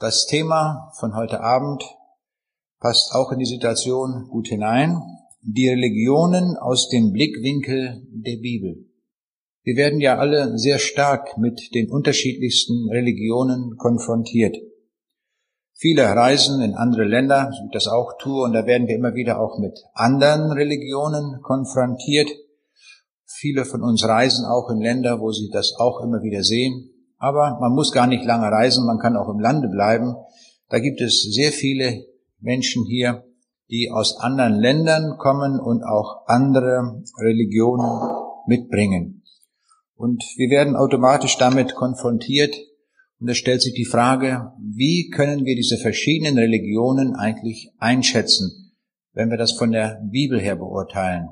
Das 0.00 0.26
Thema 0.26 0.92
von 1.00 1.16
heute 1.16 1.40
Abend 1.40 1.82
passt 2.78 3.12
auch 3.16 3.32
in 3.32 3.40
die 3.40 3.46
Situation 3.46 4.28
gut 4.30 4.46
hinein. 4.46 5.02
Die 5.42 5.68
Religionen 5.68 6.56
aus 6.56 6.88
dem 6.88 7.12
Blickwinkel 7.12 8.06
der 8.12 8.36
Bibel. 8.36 8.86
Wir 9.64 9.74
werden 9.74 10.00
ja 10.00 10.18
alle 10.18 10.56
sehr 10.56 10.78
stark 10.78 11.36
mit 11.36 11.74
den 11.74 11.90
unterschiedlichsten 11.90 12.88
Religionen 12.90 13.76
konfrontiert. 13.76 14.56
Viele 15.74 16.04
reisen 16.04 16.60
in 16.60 16.74
andere 16.74 17.02
Länder, 17.02 17.50
so 17.50 17.64
wie 17.64 17.66
ich 17.66 17.72
das 17.72 17.88
auch 17.88 18.18
tue, 18.20 18.44
und 18.44 18.52
da 18.52 18.66
werden 18.66 18.86
wir 18.86 18.94
immer 18.94 19.14
wieder 19.14 19.40
auch 19.40 19.58
mit 19.58 19.76
anderen 19.94 20.52
Religionen 20.52 21.42
konfrontiert. 21.42 22.30
Viele 23.24 23.64
von 23.64 23.82
uns 23.82 24.04
reisen 24.04 24.44
auch 24.44 24.70
in 24.70 24.80
Länder, 24.80 25.18
wo 25.18 25.32
sie 25.32 25.50
das 25.50 25.74
auch 25.76 26.00
immer 26.04 26.22
wieder 26.22 26.44
sehen. 26.44 26.97
Aber 27.18 27.58
man 27.60 27.72
muss 27.72 27.92
gar 27.92 28.06
nicht 28.06 28.24
lange 28.24 28.46
reisen, 28.46 28.86
man 28.86 28.98
kann 28.98 29.16
auch 29.16 29.28
im 29.28 29.40
Lande 29.40 29.68
bleiben. 29.68 30.14
Da 30.68 30.78
gibt 30.78 31.00
es 31.00 31.22
sehr 31.22 31.50
viele 31.52 32.04
Menschen 32.40 32.84
hier, 32.84 33.24
die 33.70 33.90
aus 33.92 34.18
anderen 34.20 34.54
Ländern 34.54 35.18
kommen 35.18 35.60
und 35.60 35.82
auch 35.82 36.26
andere 36.26 37.02
Religionen 37.18 38.00
mitbringen. 38.46 39.22
Und 39.96 40.22
wir 40.36 40.48
werden 40.48 40.76
automatisch 40.76 41.36
damit 41.38 41.74
konfrontiert. 41.74 42.54
Und 43.20 43.28
es 43.28 43.36
stellt 43.36 43.62
sich 43.62 43.74
die 43.74 43.84
Frage, 43.84 44.52
wie 44.60 45.10
können 45.10 45.44
wir 45.44 45.56
diese 45.56 45.76
verschiedenen 45.76 46.38
Religionen 46.38 47.16
eigentlich 47.16 47.72
einschätzen, 47.78 48.72
wenn 49.12 49.28
wir 49.28 49.36
das 49.36 49.52
von 49.52 49.72
der 49.72 50.00
Bibel 50.08 50.40
her 50.40 50.54
beurteilen? 50.54 51.28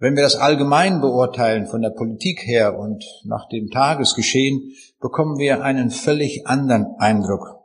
Wenn 0.00 0.16
wir 0.16 0.22
das 0.22 0.34
allgemein 0.34 1.02
beurteilen, 1.02 1.66
von 1.66 1.82
der 1.82 1.90
Politik 1.90 2.46
her 2.46 2.78
und 2.78 3.04
nach 3.24 3.46
dem 3.50 3.68
Tagesgeschehen, 3.68 4.72
bekommen 4.98 5.38
wir 5.38 5.62
einen 5.62 5.90
völlig 5.90 6.46
anderen 6.46 6.86
Eindruck. 6.98 7.60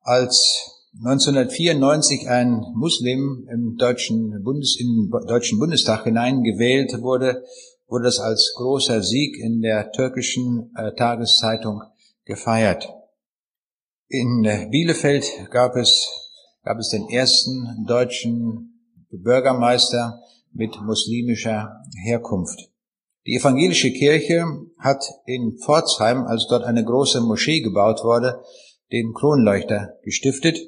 Als 0.00 0.88
1994 0.98 2.28
ein 2.28 2.64
Muslim 2.74 3.48
im 3.48 3.76
deutschen, 3.76 4.42
Bundes, 4.42 4.76
im 4.80 5.08
deutschen 5.28 5.60
Bundestag 5.60 6.02
hineingewählt 6.02 7.00
wurde, 7.00 7.44
wurde 7.86 8.06
das 8.06 8.18
als 8.18 8.52
großer 8.56 9.00
Sieg 9.00 9.38
in 9.38 9.60
der 9.60 9.92
türkischen 9.92 10.72
äh, 10.76 10.96
Tageszeitung 10.96 11.80
gefeiert. 12.24 12.88
In 14.08 14.44
äh, 14.44 14.66
Bielefeld 14.68 15.26
gab 15.52 15.76
es, 15.76 16.10
gab 16.64 16.78
es 16.78 16.88
den 16.88 17.08
ersten 17.08 17.84
deutschen 17.86 18.80
Bürgermeister, 19.10 20.20
mit 20.54 20.80
muslimischer 20.80 21.82
Herkunft. 22.04 22.70
Die 23.26 23.36
evangelische 23.36 23.90
Kirche 23.90 24.44
hat 24.78 25.04
in 25.26 25.58
Pforzheim, 25.58 26.26
als 26.26 26.46
dort 26.48 26.64
eine 26.64 26.84
große 26.84 27.20
Moschee 27.20 27.60
gebaut 27.60 28.04
wurde, 28.04 28.42
den 28.92 29.12
Kronleuchter 29.14 29.94
gestiftet. 30.02 30.58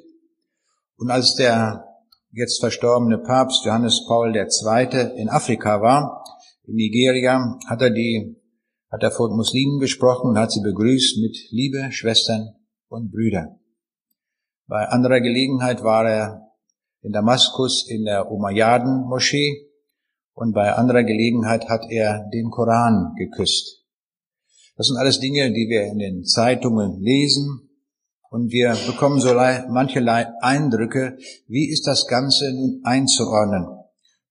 Und 0.97 1.11
als 1.11 1.35
der 1.35 1.85
jetzt 2.31 2.59
verstorbene 2.59 3.19
Papst 3.19 3.63
Johannes 3.65 4.05
Paul 4.07 4.35
II. 4.35 5.17
in 5.17 5.29
Afrika 5.29 5.81
war, 5.81 6.23
in 6.65 6.75
Nigeria, 6.75 7.57
hat 7.67 7.81
er 7.81 7.91
die, 7.91 8.35
hat 8.91 9.03
er 9.03 9.11
vor 9.11 9.29
Muslimen 9.35 9.79
gesprochen 9.79 10.31
und 10.31 10.37
hat 10.37 10.51
sie 10.51 10.61
begrüßt 10.61 11.17
mit 11.19 11.37
Liebe, 11.51 11.91
Schwestern 11.91 12.55
und 12.89 13.11
Brüder. 13.11 13.59
Bei 14.65 14.87
anderer 14.87 15.21
Gelegenheit 15.21 15.83
war 15.83 16.09
er 16.09 16.41
in 17.01 17.13
Damaskus 17.13 17.87
in 17.87 18.03
der 18.03 18.29
Umayyaden-Moschee 18.29 19.66
und 20.37 20.53
bei 20.53 20.71
anderer 20.71 21.03
Gelegenheit 21.03 21.67
hat 21.67 21.89
er 21.89 22.29
den 22.31 22.51
Koran 22.51 23.15
geküsst. 23.17 23.83
Das 24.75 24.85
sind 24.85 24.97
alles 24.97 25.19
Dinge, 25.19 25.51
die 25.51 25.67
wir 25.67 25.85
in 25.85 25.97
den 25.97 26.25
Zeitungen 26.25 27.01
lesen 27.01 27.71
und 28.29 28.51
wir 28.51 28.77
bekommen 28.85 29.19
so 29.19 29.33
mancherlei 29.33 30.27
Eindrücke, 30.41 31.17
wie 31.47 31.71
ist 31.71 31.87
das 31.87 32.05
Ganze 32.05 32.53
nun 32.53 32.81
einzuordnen. 32.83 33.65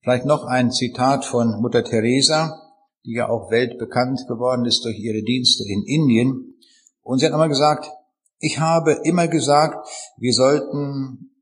Vielleicht 0.00 0.26
noch 0.26 0.44
ein 0.44 0.70
Zitat 0.70 1.24
von 1.24 1.60
Mutter 1.60 1.82
Teresa, 1.82 2.56
die 3.04 3.14
ja 3.14 3.28
auch 3.28 3.50
weltbekannt 3.50 4.26
geworden 4.28 4.64
ist 4.64 4.84
durch 4.84 5.00
ihre 5.00 5.24
Dienste 5.24 5.64
in 5.66 5.82
Indien. 5.82 6.54
Und 7.02 7.18
sie 7.18 7.26
hat 7.26 7.32
einmal 7.32 7.48
gesagt, 7.48 7.90
ich 8.38 8.60
habe 8.60 9.00
immer 9.02 9.26
gesagt, 9.26 9.88
wir 10.18 10.32
sollten 10.32 11.32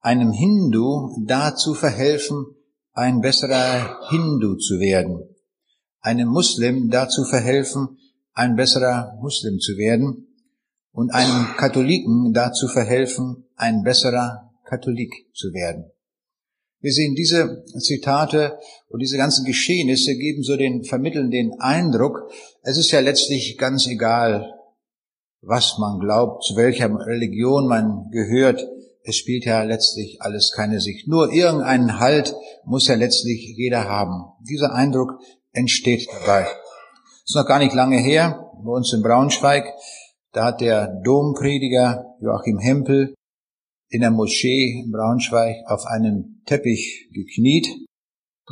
einem 0.00 0.32
Hindu 0.32 1.24
dazu 1.24 1.72
verhelfen, 1.72 2.44
ein 2.94 3.20
besserer 3.20 4.08
Hindu 4.08 4.54
zu 4.54 4.78
werden, 4.78 5.28
einem 6.00 6.28
Muslim 6.28 6.90
dazu 6.90 7.24
verhelfen, 7.24 7.98
ein 8.32 8.54
besserer 8.54 9.18
Muslim 9.20 9.58
zu 9.58 9.76
werden 9.76 10.28
und 10.92 11.12
einem 11.12 11.56
Katholiken 11.56 12.32
dazu 12.32 12.68
verhelfen, 12.68 13.46
ein 13.56 13.82
besserer 13.82 14.52
Katholik 14.64 15.12
zu 15.34 15.52
werden. 15.52 15.90
Wir 16.80 16.92
sehen 16.92 17.14
diese 17.16 17.64
Zitate 17.80 18.58
und 18.88 19.00
diese 19.00 19.16
ganzen 19.16 19.44
Geschehnisse 19.44 20.14
geben 20.16 20.42
so 20.44 20.56
den, 20.56 20.84
vermitteln 20.84 21.30
den 21.30 21.58
Eindruck, 21.58 22.30
es 22.62 22.76
ist 22.76 22.92
ja 22.92 23.00
letztlich 23.00 23.58
ganz 23.58 23.88
egal, 23.88 24.52
was 25.40 25.78
man 25.78 25.98
glaubt, 25.98 26.44
zu 26.44 26.54
welcher 26.56 26.94
Religion 27.06 27.66
man 27.66 28.10
gehört, 28.12 28.64
es 29.04 29.16
spielt 29.16 29.44
ja 29.44 29.62
letztlich 29.62 30.16
alles 30.20 30.50
keine 30.54 30.80
Sicht. 30.80 31.06
Nur 31.06 31.30
irgendeinen 31.30 32.00
Halt 32.00 32.34
muss 32.64 32.88
ja 32.88 32.94
letztlich 32.94 33.54
jeder 33.56 33.84
haben. 33.84 34.32
Dieser 34.48 34.72
Eindruck 34.74 35.20
entsteht 35.52 36.08
dabei. 36.10 36.46
ist 37.24 37.36
noch 37.36 37.46
gar 37.46 37.58
nicht 37.58 37.74
lange 37.74 37.98
her, 37.98 38.50
bei 38.64 38.70
uns 38.70 38.92
in 38.94 39.02
Braunschweig, 39.02 39.66
da 40.32 40.46
hat 40.46 40.60
der 40.62 40.88
Domprediger 41.04 42.16
Joachim 42.20 42.58
Hempel 42.58 43.14
in 43.88 44.00
der 44.00 44.10
Moschee 44.10 44.82
in 44.84 44.90
Braunschweig 44.90 45.56
auf 45.66 45.84
einem 45.86 46.42
Teppich 46.46 47.08
gekniet. 47.12 47.68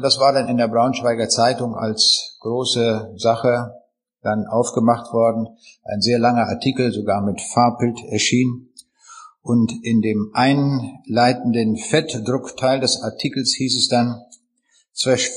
Das 0.00 0.20
war 0.20 0.32
dann 0.32 0.48
in 0.48 0.58
der 0.58 0.68
Braunschweiger 0.68 1.28
Zeitung 1.28 1.74
als 1.74 2.36
große 2.40 3.14
Sache 3.16 3.72
dann 4.20 4.46
aufgemacht 4.46 5.12
worden. 5.12 5.48
Ein 5.82 6.00
sehr 6.00 6.18
langer 6.18 6.46
Artikel, 6.46 6.92
sogar 6.92 7.22
mit 7.22 7.40
Farbbild 7.40 7.98
erschien. 8.10 8.71
Und 9.42 9.72
in 9.82 10.00
dem 10.00 10.30
einleitenden 10.34 11.76
Fettdruckteil 11.76 12.80
des 12.80 13.02
Artikels 13.02 13.54
hieß 13.56 13.76
es 13.76 13.88
dann, 13.88 14.22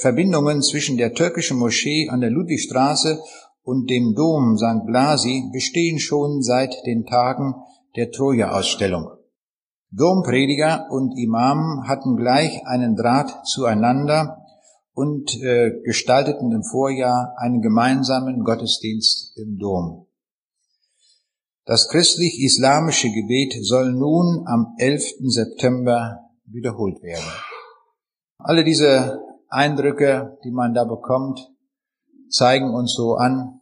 Verbindungen 0.02 0.62
zwischen 0.62 0.98
der 0.98 1.14
türkischen 1.14 1.58
Moschee 1.58 2.10
an 2.10 2.22
der 2.22 2.30
Ludwigstraße 2.30 3.20
und 3.64 3.90
dem 3.90 4.14
Dom 4.14 4.58
St. 4.58 4.86
Blasi 4.86 5.50
bestehen 5.52 5.98
schon 5.98 6.44
seit 6.44 6.76
den 6.86 7.06
Tagen 7.06 7.56
der 7.96 8.12
Troja-Ausstellung. 8.12 9.10
Domprediger 9.92 10.88
und 10.92 11.18
Imam 11.18 11.88
hatten 11.88 12.16
gleich 12.16 12.66
einen 12.68 12.96
Draht 12.96 13.48
zueinander 13.48 14.46
und 14.94 15.42
äh, 15.42 15.72
gestalteten 15.84 16.52
im 16.52 16.64
Vorjahr 16.64 17.34
einen 17.38 17.62
gemeinsamen 17.62 18.44
Gottesdienst 18.44 19.38
im 19.38 19.58
Dom. 19.58 20.05
Das 21.68 21.90
christlich-islamische 21.90 23.10
Gebet 23.10 23.56
soll 23.66 23.92
nun 23.92 24.46
am 24.46 24.76
11. 24.78 25.16
September 25.30 26.20
wiederholt 26.46 27.02
werden. 27.02 27.26
Alle 28.38 28.64
diese 28.64 29.20
Eindrücke, 29.50 30.38
die 30.44 30.52
man 30.52 30.76
da 30.76 30.84
bekommt, 30.84 31.40
zeigen 32.30 32.70
uns 32.70 32.94
so 32.94 33.16
an, 33.16 33.62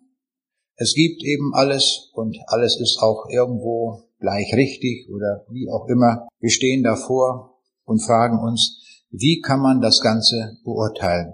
es 0.76 0.94
gibt 0.96 1.24
eben 1.24 1.54
alles 1.54 2.12
und 2.14 2.38
alles 2.48 2.78
ist 2.78 3.00
auch 3.02 3.30
irgendwo 3.30 4.10
gleich 4.20 4.54
richtig 4.54 5.08
oder 5.10 5.46
wie 5.50 5.70
auch 5.70 5.88
immer. 5.88 6.28
Wir 6.42 6.52
stehen 6.52 6.84
davor 6.84 7.58
und 7.86 8.04
fragen 8.04 8.40
uns, 8.40 8.82
wie 9.12 9.40
kann 9.40 9.62
man 9.62 9.80
das 9.80 10.02
Ganze 10.02 10.58
beurteilen? 10.66 11.32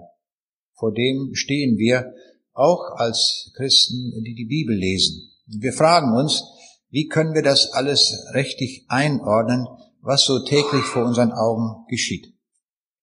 Vor 0.78 0.92
dem 0.92 1.34
stehen 1.34 1.78
wir 1.78 2.14
auch 2.52 2.92
als 2.94 3.50
Christen, 3.56 4.22
die 4.24 4.34
die 4.34 4.46
Bibel 4.46 4.76
lesen. 4.76 5.30
Wir 5.46 5.72
fragen 5.72 6.16
uns, 6.16 6.44
wie 6.90 7.06
können 7.06 7.34
wir 7.34 7.42
das 7.42 7.72
alles 7.72 8.26
richtig 8.34 8.84
einordnen, 8.88 9.66
was 10.00 10.24
so 10.24 10.44
täglich 10.44 10.82
vor 10.84 11.04
unseren 11.04 11.32
Augen 11.32 11.86
geschieht? 11.88 12.34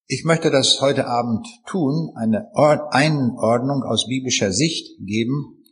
Ich 0.07 0.23
möchte 0.23 0.51
das 0.51 0.79
heute 0.81 1.07
Abend 1.07 1.45
tun, 1.65 2.11
eine 2.15 2.49
Einordnung 2.55 3.83
aus 3.83 4.07
biblischer 4.07 4.51
Sicht 4.51 4.97
geben. 5.05 5.63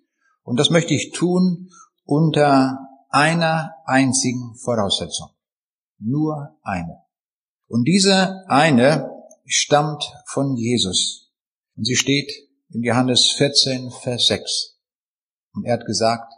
Und 0.43 0.59
das 0.59 0.69
möchte 0.69 0.93
ich 0.93 1.11
tun 1.11 1.69
unter 2.03 2.79
einer 3.09 3.73
einzigen 3.85 4.55
Voraussetzung. 4.55 5.29
Nur 5.99 6.57
eine. 6.63 7.01
Und 7.67 7.85
diese 7.85 8.43
eine 8.47 9.09
stammt 9.45 10.03
von 10.27 10.55
Jesus. 10.55 11.31
Und 11.75 11.85
sie 11.85 11.95
steht 11.95 12.31
in 12.69 12.83
Johannes 12.83 13.31
14, 13.37 13.91
Vers 13.91 14.27
6. 14.27 14.79
Und 15.53 15.65
er 15.65 15.73
hat 15.73 15.85
gesagt, 15.85 16.33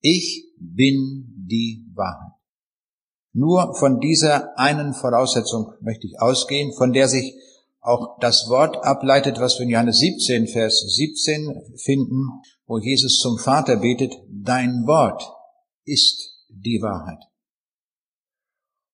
ich 0.00 0.47
bin 0.60 1.46
die 1.48 1.84
Wahrheit. 1.94 2.32
Nur 3.32 3.74
von 3.74 4.00
dieser 4.00 4.58
einen 4.58 4.94
Voraussetzung 4.94 5.72
möchte 5.80 6.06
ich 6.06 6.20
ausgehen, 6.20 6.72
von 6.72 6.92
der 6.92 7.08
sich 7.08 7.34
auch 7.80 8.18
das 8.20 8.48
Wort 8.48 8.84
ableitet, 8.84 9.38
was 9.38 9.58
wir 9.58 9.64
in 9.64 9.70
Johannes 9.70 9.98
17, 9.98 10.48
Vers 10.48 10.80
17 10.80 11.76
finden, 11.76 12.28
wo 12.66 12.78
Jesus 12.78 13.18
zum 13.18 13.38
Vater 13.38 13.76
betet, 13.76 14.12
dein 14.28 14.86
Wort 14.86 15.22
ist 15.84 16.44
die 16.48 16.80
Wahrheit. 16.82 17.22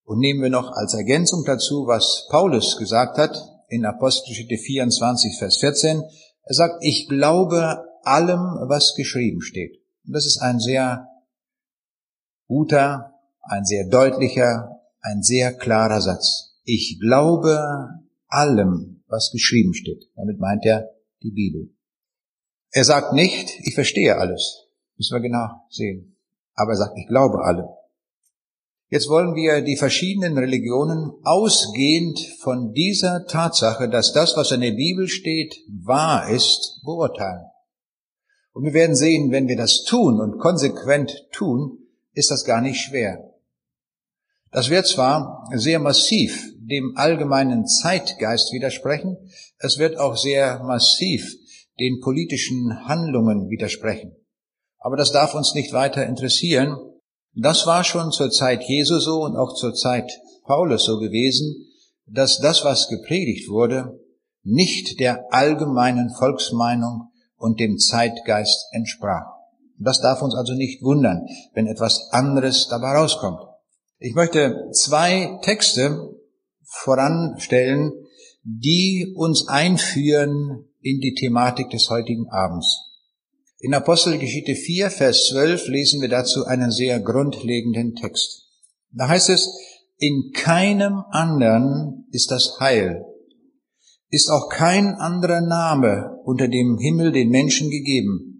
Und 0.04 0.18
nehmen 0.18 0.42
wir 0.42 0.50
noch 0.50 0.70
als 0.72 0.94
Ergänzung 0.94 1.44
dazu, 1.46 1.86
was 1.86 2.26
Paulus 2.30 2.76
gesagt 2.76 3.16
hat 3.16 3.36
in 3.68 3.86
Apostelgeschichte 3.86 4.58
24, 4.58 5.38
Vers 5.38 5.56
14. 5.58 6.02
Er 6.42 6.54
sagt, 6.54 6.74
ich 6.82 7.08
glaube 7.08 7.82
allem, 8.02 8.40
was 8.68 8.94
geschrieben 8.94 9.40
steht. 9.40 9.80
Und 10.06 10.12
das 10.12 10.26
ist 10.26 10.42
ein 10.42 10.60
sehr 10.60 11.08
guter, 12.46 13.14
ein 13.42 13.64
sehr 13.64 13.88
deutlicher, 13.88 14.80
ein 15.00 15.22
sehr 15.22 15.52
klarer 15.52 16.00
Satz. 16.00 16.58
Ich 16.64 16.98
glaube 17.00 18.00
allem, 18.28 19.02
was 19.06 19.30
geschrieben 19.32 19.74
steht. 19.74 20.10
Damit 20.16 20.38
meint 20.38 20.64
er 20.64 20.90
die 21.22 21.30
Bibel. 21.30 21.74
Er 22.70 22.84
sagt 22.84 23.12
nicht, 23.12 23.60
ich 23.60 23.74
verstehe 23.74 24.16
alles. 24.18 24.66
Müssen 24.96 25.14
wir 25.14 25.20
genau 25.20 25.66
sehen. 25.68 26.16
Aber 26.54 26.72
er 26.72 26.76
sagt, 26.76 26.98
ich 26.98 27.06
glaube 27.06 27.44
allem. 27.44 27.66
Jetzt 28.88 29.08
wollen 29.08 29.34
wir 29.34 29.62
die 29.62 29.76
verschiedenen 29.76 30.38
Religionen 30.38 31.12
ausgehend 31.24 32.18
von 32.40 32.72
dieser 32.72 33.26
Tatsache, 33.26 33.88
dass 33.88 34.12
das, 34.12 34.36
was 34.36 34.52
in 34.52 34.60
der 34.60 34.72
Bibel 34.72 35.08
steht, 35.08 35.54
wahr 35.68 36.28
ist, 36.28 36.80
beurteilen. 36.84 37.46
Und 38.52 38.64
wir 38.64 38.72
werden 38.72 38.94
sehen, 38.94 39.32
wenn 39.32 39.48
wir 39.48 39.56
das 39.56 39.82
tun 39.84 40.20
und 40.20 40.38
konsequent 40.38 41.12
tun, 41.32 41.83
ist 42.14 42.30
das 42.30 42.44
gar 42.44 42.60
nicht 42.60 42.80
schwer. 42.80 43.34
Das 44.50 44.70
wird 44.70 44.86
zwar 44.86 45.48
sehr 45.54 45.80
massiv 45.80 46.54
dem 46.58 46.96
allgemeinen 46.96 47.66
Zeitgeist 47.66 48.52
widersprechen, 48.52 49.16
es 49.58 49.78
wird 49.78 49.98
auch 49.98 50.16
sehr 50.16 50.62
massiv 50.62 51.34
den 51.78 52.00
politischen 52.00 52.86
Handlungen 52.86 53.50
widersprechen. 53.50 54.14
Aber 54.78 54.96
das 54.96 55.12
darf 55.12 55.34
uns 55.34 55.54
nicht 55.54 55.72
weiter 55.72 56.06
interessieren, 56.06 56.78
das 57.34 57.66
war 57.66 57.82
schon 57.82 58.12
zur 58.12 58.30
Zeit 58.30 58.62
Jesu 58.62 58.98
so 59.00 59.22
und 59.22 59.36
auch 59.36 59.54
zur 59.54 59.74
Zeit 59.74 60.10
Paulus 60.44 60.84
so 60.84 60.98
gewesen, 60.98 61.66
dass 62.06 62.38
das, 62.38 62.64
was 62.64 62.88
gepredigt 62.88 63.48
wurde, 63.48 63.98
nicht 64.44 65.00
der 65.00 65.24
allgemeinen 65.32 66.14
Volksmeinung 66.14 67.10
und 67.36 67.58
dem 67.58 67.78
Zeitgeist 67.78 68.68
entsprach. 68.72 69.26
Das 69.78 70.00
darf 70.00 70.22
uns 70.22 70.34
also 70.34 70.54
nicht 70.54 70.82
wundern, 70.82 71.26
wenn 71.54 71.66
etwas 71.66 72.08
anderes 72.10 72.68
dabei 72.68 72.92
rauskommt. 72.92 73.40
Ich 73.98 74.14
möchte 74.14 74.70
zwei 74.72 75.38
Texte 75.42 76.14
voranstellen, 76.62 77.92
die 78.42 79.14
uns 79.16 79.48
einführen 79.48 80.68
in 80.80 81.00
die 81.00 81.14
Thematik 81.14 81.70
des 81.70 81.88
heutigen 81.90 82.28
Abends. 82.28 82.92
In 83.58 83.72
Apostelgeschichte 83.72 84.54
4, 84.54 84.90
Vers 84.90 85.28
12 85.30 85.68
lesen 85.68 86.02
wir 86.02 86.10
dazu 86.10 86.44
einen 86.44 86.70
sehr 86.70 87.00
grundlegenden 87.00 87.94
Text. 87.94 88.46
Da 88.90 89.08
heißt 89.08 89.30
es, 89.30 89.48
in 89.96 90.32
keinem 90.34 91.02
anderen 91.10 92.06
ist 92.10 92.30
das 92.30 92.60
Heil, 92.60 93.06
ist 94.10 94.28
auch 94.28 94.50
kein 94.50 94.94
anderer 94.96 95.40
Name 95.40 96.18
unter 96.24 96.48
dem 96.48 96.78
Himmel 96.78 97.12
den 97.12 97.30
Menschen 97.30 97.70
gegeben, 97.70 98.33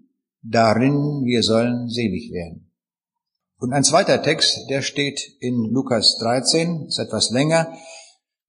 darin 0.49 1.23
wir 1.25 1.43
sollen 1.43 1.89
selig 1.89 2.31
werden. 2.31 2.71
Und 3.57 3.73
ein 3.73 3.83
zweiter 3.83 4.21
Text, 4.21 4.69
der 4.69 4.81
steht 4.81 5.19
in 5.39 5.69
Lukas 5.71 6.17
13, 6.19 6.85
ist 6.87 6.99
etwas 6.99 7.31
länger, 7.31 7.73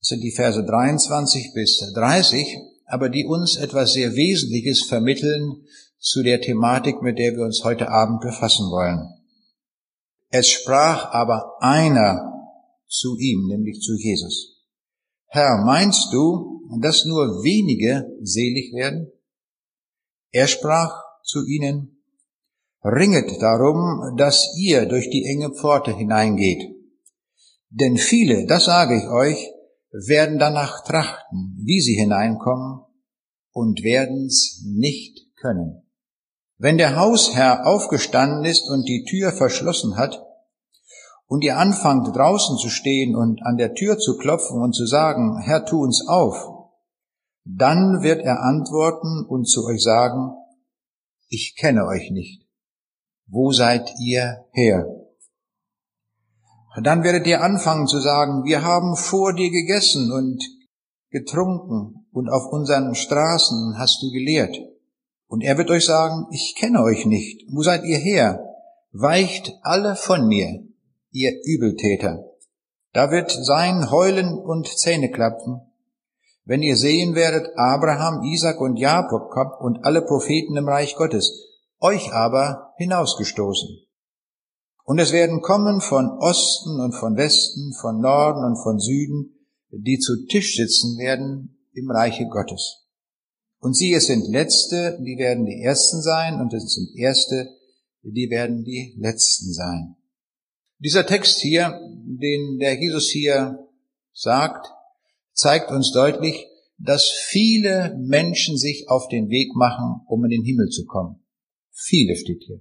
sind 0.01 0.21
die 0.21 0.33
Verse 0.33 0.63
23 0.63 1.53
bis 1.55 1.93
30, 1.95 2.59
aber 2.87 3.09
die 3.09 3.25
uns 3.25 3.57
etwas 3.57 3.93
sehr 3.93 4.15
Wesentliches 4.15 4.83
vermitteln 4.83 5.65
zu 5.99 6.23
der 6.23 6.41
Thematik, 6.41 7.03
mit 7.03 7.19
der 7.19 7.35
wir 7.35 7.45
uns 7.45 7.65
heute 7.65 7.89
Abend 7.89 8.21
befassen 8.21 8.67
wollen. 8.67 9.09
Es 10.31 10.49
sprach 10.49 11.13
aber 11.13 11.55
einer 11.61 12.33
zu 12.89 13.17
ihm, 13.19 13.47
nämlich 13.49 13.81
zu 13.81 13.95
Jesus. 13.95 14.65
Herr, 15.29 15.65
meinst 15.65 16.13
du, 16.13 16.63
dass 16.81 17.05
nur 17.05 17.43
wenige 17.43 18.07
selig 18.23 18.73
werden? 18.73 19.11
Er 20.31 20.47
sprach 20.47 21.06
zu 21.27 21.45
ihnen, 21.45 22.03
ringet 22.85 23.43
darum, 23.43 24.17
dass 24.17 24.57
ihr 24.57 24.87
durch 24.87 25.11
die 25.11 25.25
enge 25.27 25.51
Pforte 25.51 25.95
hineingeht. 25.95 26.63
Denn 27.71 27.97
viele, 27.97 28.47
das 28.47 28.65
sage 28.65 28.97
ich 28.97 29.09
euch, 29.09 29.51
werden 29.91 30.39
danach 30.39 30.85
trachten, 30.85 31.57
wie 31.63 31.81
sie 31.81 31.95
hineinkommen, 31.95 32.83
und 33.53 33.83
werden's 33.83 34.63
nicht 34.67 35.35
können. 35.37 35.83
Wenn 36.59 36.79
der 36.79 36.97
Hausherr 36.97 37.67
aufgestanden 37.67 38.45
ist 38.45 38.69
und 38.69 38.87
die 38.87 39.05
Tür 39.05 39.33
verschlossen 39.33 39.97
hat, 39.97 40.23
und 41.27 41.43
ihr 41.43 41.59
anfangt 41.59 42.15
draußen 42.15 42.57
zu 42.57 42.69
stehen 42.69 43.17
und 43.17 43.43
an 43.45 43.57
der 43.57 43.75
Tür 43.75 43.99
zu 43.99 44.17
klopfen 44.17 44.63
und 44.63 44.75
zu 44.75 44.87
sagen, 44.87 45.41
Herr, 45.43 45.65
tu 45.65 45.83
uns 45.83 46.07
auf, 46.07 46.37
dann 47.45 48.03
wird 48.03 48.23
er 48.23 48.43
antworten 48.43 49.25
und 49.27 49.49
zu 49.49 49.65
euch 49.67 49.83
sagen, 49.83 50.35
ich 51.29 51.57
kenne 51.57 51.87
euch 51.87 52.11
nicht. 52.11 52.47
Wo 53.27 53.53
seid 53.53 53.91
ihr 53.99 54.45
her? 54.53 54.87
Dann 56.83 57.05
werdet 57.05 57.27
ihr 57.27 57.43
anfangen 57.43 57.87
zu 57.87 58.01
sagen, 58.01 58.45
wir 58.45 58.63
haben 58.63 58.97
vor 58.97 59.33
dir 59.33 59.51
gegessen 59.51 60.13
und 60.13 60.45
getrunken 61.11 62.07
und 62.13 62.29
auf 62.29 62.53
unseren 62.53 62.95
Straßen 62.95 63.79
hast 63.79 64.03
du 64.03 64.11
gelehrt. 64.11 64.57
Und 65.27 65.43
er 65.43 65.59
wird 65.59 65.71
euch 65.71 65.85
sagen, 65.85 66.27
ich 66.31 66.55
kenne 66.57 66.83
euch 66.83 67.07
nicht. 67.07 67.45
Wo 67.49 67.63
seid 67.63 67.85
ihr 67.85 67.99
her? 67.99 68.45
Weicht 68.93 69.53
alle 69.63 69.97
von 69.97 70.29
mir, 70.29 70.65
ihr 71.11 71.33
Übeltäter. 71.45 72.25
Da 72.93 73.11
wird 73.11 73.31
sein 73.31 73.91
Heulen 73.91 74.39
und 74.39 74.69
Zähneklapfen, 74.69 75.61
wenn 76.47 76.63
ihr 76.63 76.77
sehen 76.77 77.15
werdet 77.15 77.49
Abraham, 77.57 78.23
Isaac 78.23 78.61
und 78.61 78.77
Jakob 78.77 79.31
und 79.61 79.85
alle 79.85 80.01
Propheten 80.01 80.57
im 80.57 80.69
Reich 80.69 80.95
Gottes, 80.95 81.33
euch 81.81 82.13
aber 82.13 82.73
hinausgestoßen. 82.79 83.69
Und 84.85 85.01
es 85.01 85.13
werden 85.13 85.43
kommen 85.43 85.81
von 85.81 86.09
Osten 86.09 86.81
und 86.81 86.93
von 86.93 87.17
Westen, 87.17 87.75
von 87.81 88.01
Norden 88.01 88.45
und 88.45 88.63
von 88.63 88.79
Süden, 88.79 89.35
die 89.71 89.99
zu 89.99 90.27
Tisch 90.27 90.57
sitzen 90.57 90.97
werden 90.99 91.59
im 91.73 91.91
Reiche 91.91 92.27
Gottes. 92.29 92.87
Und 93.59 93.77
sie, 93.77 93.93
es 93.93 94.07
sind 94.07 94.29
Letzte, 94.29 94.97
die 95.01 95.19
werden 95.19 95.45
die 95.45 95.61
Ersten 95.61 96.01
sein, 96.01 96.41
und 96.41 96.55
es 96.55 96.75
sind 96.75 96.97
Erste, 96.97 97.49
die 98.03 98.31
werden 98.31 98.63
die 98.63 98.95
Letzten 98.97 99.53
sein. 99.53 99.97
Dieser 100.79 101.05
Text 101.05 101.41
hier, 101.41 101.81
den 102.05 102.59
der 102.61 102.79
Jesus 102.79 103.09
hier 103.09 103.67
sagt, 104.13 104.69
zeigt 105.37 105.71
uns 105.71 105.93
deutlich, 105.93 106.47
dass 106.79 107.11
viele 107.11 107.97
Menschen 107.99 108.57
sich 108.57 108.89
auf 108.89 109.09
den 109.09 109.29
Weg 109.29 109.55
machen, 109.55 110.01
um 110.07 110.25
in 110.25 110.31
den 110.31 110.45
Himmel 110.45 110.69
zu 110.69 110.85
kommen. 110.87 111.25
Viele 111.73 112.17
steht 112.17 112.43
hier. 112.45 112.61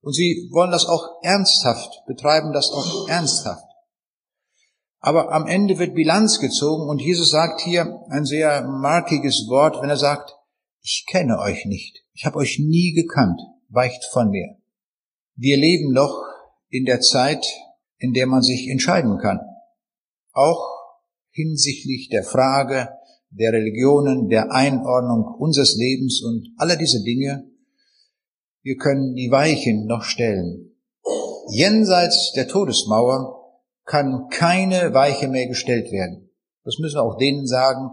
Und 0.00 0.12
sie 0.14 0.50
wollen 0.52 0.70
das 0.70 0.86
auch 0.86 1.22
ernsthaft, 1.22 2.02
betreiben 2.06 2.52
das 2.52 2.70
auch 2.70 3.08
ernsthaft. 3.08 3.64
Aber 5.00 5.32
am 5.32 5.46
Ende 5.46 5.78
wird 5.78 5.94
Bilanz 5.94 6.40
gezogen 6.40 6.88
und 6.88 7.00
Jesus 7.00 7.30
sagt 7.30 7.60
hier 7.60 8.00
ein 8.08 8.24
sehr 8.24 8.66
markiges 8.66 9.46
Wort, 9.48 9.80
wenn 9.82 9.90
er 9.90 9.98
sagt, 9.98 10.34
ich 10.80 11.06
kenne 11.08 11.38
euch 11.38 11.64
nicht, 11.66 12.04
ich 12.12 12.24
habe 12.26 12.36
euch 12.36 12.58
nie 12.58 12.92
gekannt, 12.92 13.40
weicht 13.68 14.04
von 14.12 14.30
mir. 14.30 14.56
Wir 15.36 15.56
leben 15.56 15.92
noch 15.92 16.22
in 16.68 16.84
der 16.84 17.00
Zeit, 17.00 17.44
in 17.98 18.12
der 18.12 18.26
man 18.26 18.42
sich 18.42 18.68
entscheiden 18.68 19.18
kann, 19.18 19.40
auch 20.32 20.73
hinsichtlich 21.34 22.08
der 22.10 22.22
Frage 22.22 22.88
der 23.30 23.52
Religionen, 23.52 24.28
der 24.28 24.52
Einordnung 24.52 25.34
unseres 25.38 25.74
Lebens 25.76 26.22
und 26.22 26.48
aller 26.56 26.76
diese 26.76 27.02
Dinge. 27.02 27.44
Wir 28.62 28.76
können 28.76 29.14
die 29.14 29.30
Weichen 29.30 29.86
noch 29.86 30.04
stellen. 30.04 30.70
Jenseits 31.50 32.32
der 32.36 32.48
Todesmauer 32.48 33.60
kann 33.84 34.28
keine 34.30 34.94
Weiche 34.94 35.28
mehr 35.28 35.48
gestellt 35.48 35.90
werden. 35.92 36.30
Das 36.62 36.78
müssen 36.78 36.96
wir 36.96 37.02
auch 37.02 37.18
denen 37.18 37.46
sagen, 37.46 37.90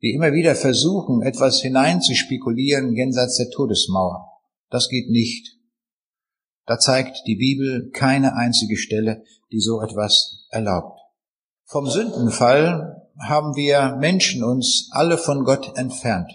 die 0.00 0.14
immer 0.14 0.32
wieder 0.32 0.54
versuchen, 0.54 1.22
etwas 1.22 1.60
hineinzuspekulieren 1.60 2.94
jenseits 2.94 3.36
der 3.36 3.50
Todesmauer. 3.50 4.26
Das 4.70 4.88
geht 4.88 5.10
nicht. 5.10 5.58
Da 6.66 6.78
zeigt 6.78 7.26
die 7.26 7.36
Bibel 7.36 7.90
keine 7.90 8.36
einzige 8.36 8.76
Stelle, 8.76 9.24
die 9.52 9.60
so 9.60 9.82
etwas 9.82 10.46
erlaubt. 10.50 11.03
Vom 11.66 11.86
Sündenfall 11.88 13.08
haben 13.18 13.56
wir 13.56 13.96
Menschen 13.96 14.44
uns 14.44 14.88
alle 14.90 15.16
von 15.16 15.44
Gott 15.44 15.76
entfernt. 15.76 16.30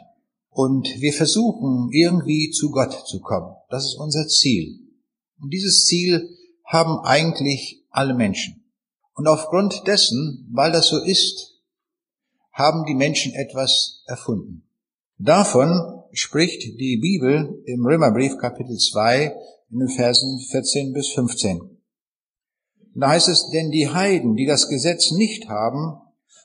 Und 0.50 0.88
wir 1.00 1.14
versuchen 1.14 1.90
irgendwie 1.92 2.50
zu 2.50 2.72
Gott 2.72 2.94
zu 3.08 3.22
kommen. 3.22 3.56
Das 3.70 3.86
ist 3.86 3.96
unser 3.96 4.28
Ziel. 4.28 4.80
Und 5.40 5.54
dieses 5.54 5.86
Ziel 5.86 6.30
haben 6.66 7.00
eigentlich 7.06 7.86
alle 7.92 8.14
Menschen. 8.14 8.66
Und 9.14 9.28
aufgrund 9.28 9.88
dessen, 9.88 10.50
weil 10.52 10.72
das 10.72 10.88
so 10.88 10.98
ist, 10.98 11.62
haben 12.52 12.86
die 12.86 12.96
Menschen 12.96 13.34
etwas 13.34 14.04
erfunden. 14.08 14.68
Davon 15.18 16.04
spricht 16.12 16.64
die 16.80 16.98
Bibel 16.98 17.62
im 17.66 17.86
Römerbrief 17.86 18.38
Kapitel 18.38 18.78
2 18.78 19.36
in 19.70 19.80
den 19.80 19.90
Versen 19.90 20.40
14 20.52 20.94
bis 20.94 21.10
15. 21.12 21.79
Da 22.96 23.10
heißt 23.10 23.30
es, 23.30 23.50
denn 23.50 23.72
die 23.72 23.90
Heiden, 23.90 24.36
die 24.36 24.46
das 24.46 24.70
Gesetz 24.70 25.12
nicht 25.12 25.48
haben, 25.48 26.02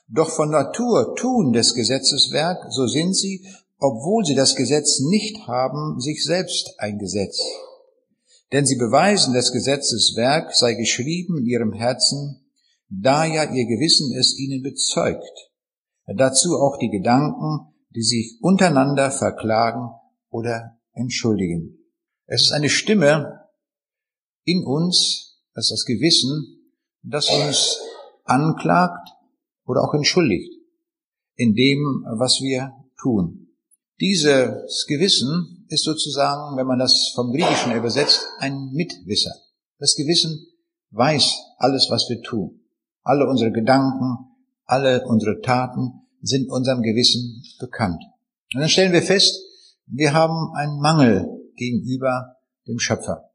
doch 0.07 0.29
von 0.29 0.51
Natur 0.51 1.15
tun 1.15 1.51
des 1.51 1.73
Gesetzes 1.73 2.31
Werk, 2.31 2.71
so 2.71 2.87
sind 2.87 3.15
sie, 3.15 3.45
obwohl 3.77 4.25
sie 4.25 4.35
das 4.35 4.55
Gesetz 4.55 4.99
nicht 4.99 5.47
haben, 5.47 5.99
sich 5.99 6.23
selbst 6.23 6.75
ein 6.77 6.99
Gesetz. 6.99 7.39
Denn 8.51 8.65
sie 8.65 8.77
beweisen 8.77 9.33
des 9.33 9.51
Gesetzes 9.51 10.13
Werk 10.15 10.55
sei 10.55 10.75
geschrieben 10.75 11.37
in 11.37 11.45
ihrem 11.45 11.73
Herzen, 11.73 12.45
da 12.89 13.25
ja 13.25 13.43
ihr 13.43 13.65
Gewissen 13.65 14.15
es 14.15 14.37
ihnen 14.37 14.61
bezeugt. 14.61 15.51
Dazu 16.05 16.57
auch 16.59 16.77
die 16.77 16.89
Gedanken, 16.89 17.73
die 17.89 18.03
sich 18.03 18.37
untereinander 18.41 19.09
verklagen 19.09 19.89
oder 20.29 20.77
entschuldigen. 20.93 21.79
Es 22.27 22.43
ist 22.43 22.51
eine 22.51 22.69
Stimme 22.69 23.41
in 24.43 24.63
uns, 24.63 25.24
das 25.55 25.65
ist 25.65 25.71
das 25.71 25.85
Gewissen, 25.85 26.71
das 27.01 27.29
uns 27.29 27.79
anklagt 28.25 29.09
oder 29.65 29.81
auch 29.81 29.93
entschuldigt 29.93 30.51
in 31.35 31.53
dem, 31.53 32.05
was 32.17 32.39
wir 32.41 32.71
tun. 33.01 33.47
Dieses 33.99 34.85
Gewissen 34.87 35.65
ist 35.69 35.83
sozusagen, 35.83 36.57
wenn 36.57 36.67
man 36.67 36.79
das 36.79 37.11
vom 37.15 37.31
Griechischen 37.31 37.71
übersetzt, 37.71 38.27
ein 38.39 38.71
Mitwisser. 38.73 39.31
Das 39.79 39.95
Gewissen 39.95 40.45
weiß 40.91 41.39
alles, 41.57 41.87
was 41.89 42.07
wir 42.09 42.21
tun. 42.21 42.61
Alle 43.03 43.27
unsere 43.27 43.51
Gedanken, 43.51 44.17
alle 44.65 45.05
unsere 45.07 45.41
Taten 45.41 46.01
sind 46.21 46.49
unserem 46.49 46.81
Gewissen 46.81 47.43
bekannt. 47.59 48.01
Und 48.53 48.61
dann 48.61 48.69
stellen 48.69 48.93
wir 48.93 49.01
fest, 49.01 49.39
wir 49.85 50.13
haben 50.13 50.53
einen 50.55 50.79
Mangel 50.79 51.27
gegenüber 51.55 52.35
dem 52.67 52.79
Schöpfer. 52.79 53.31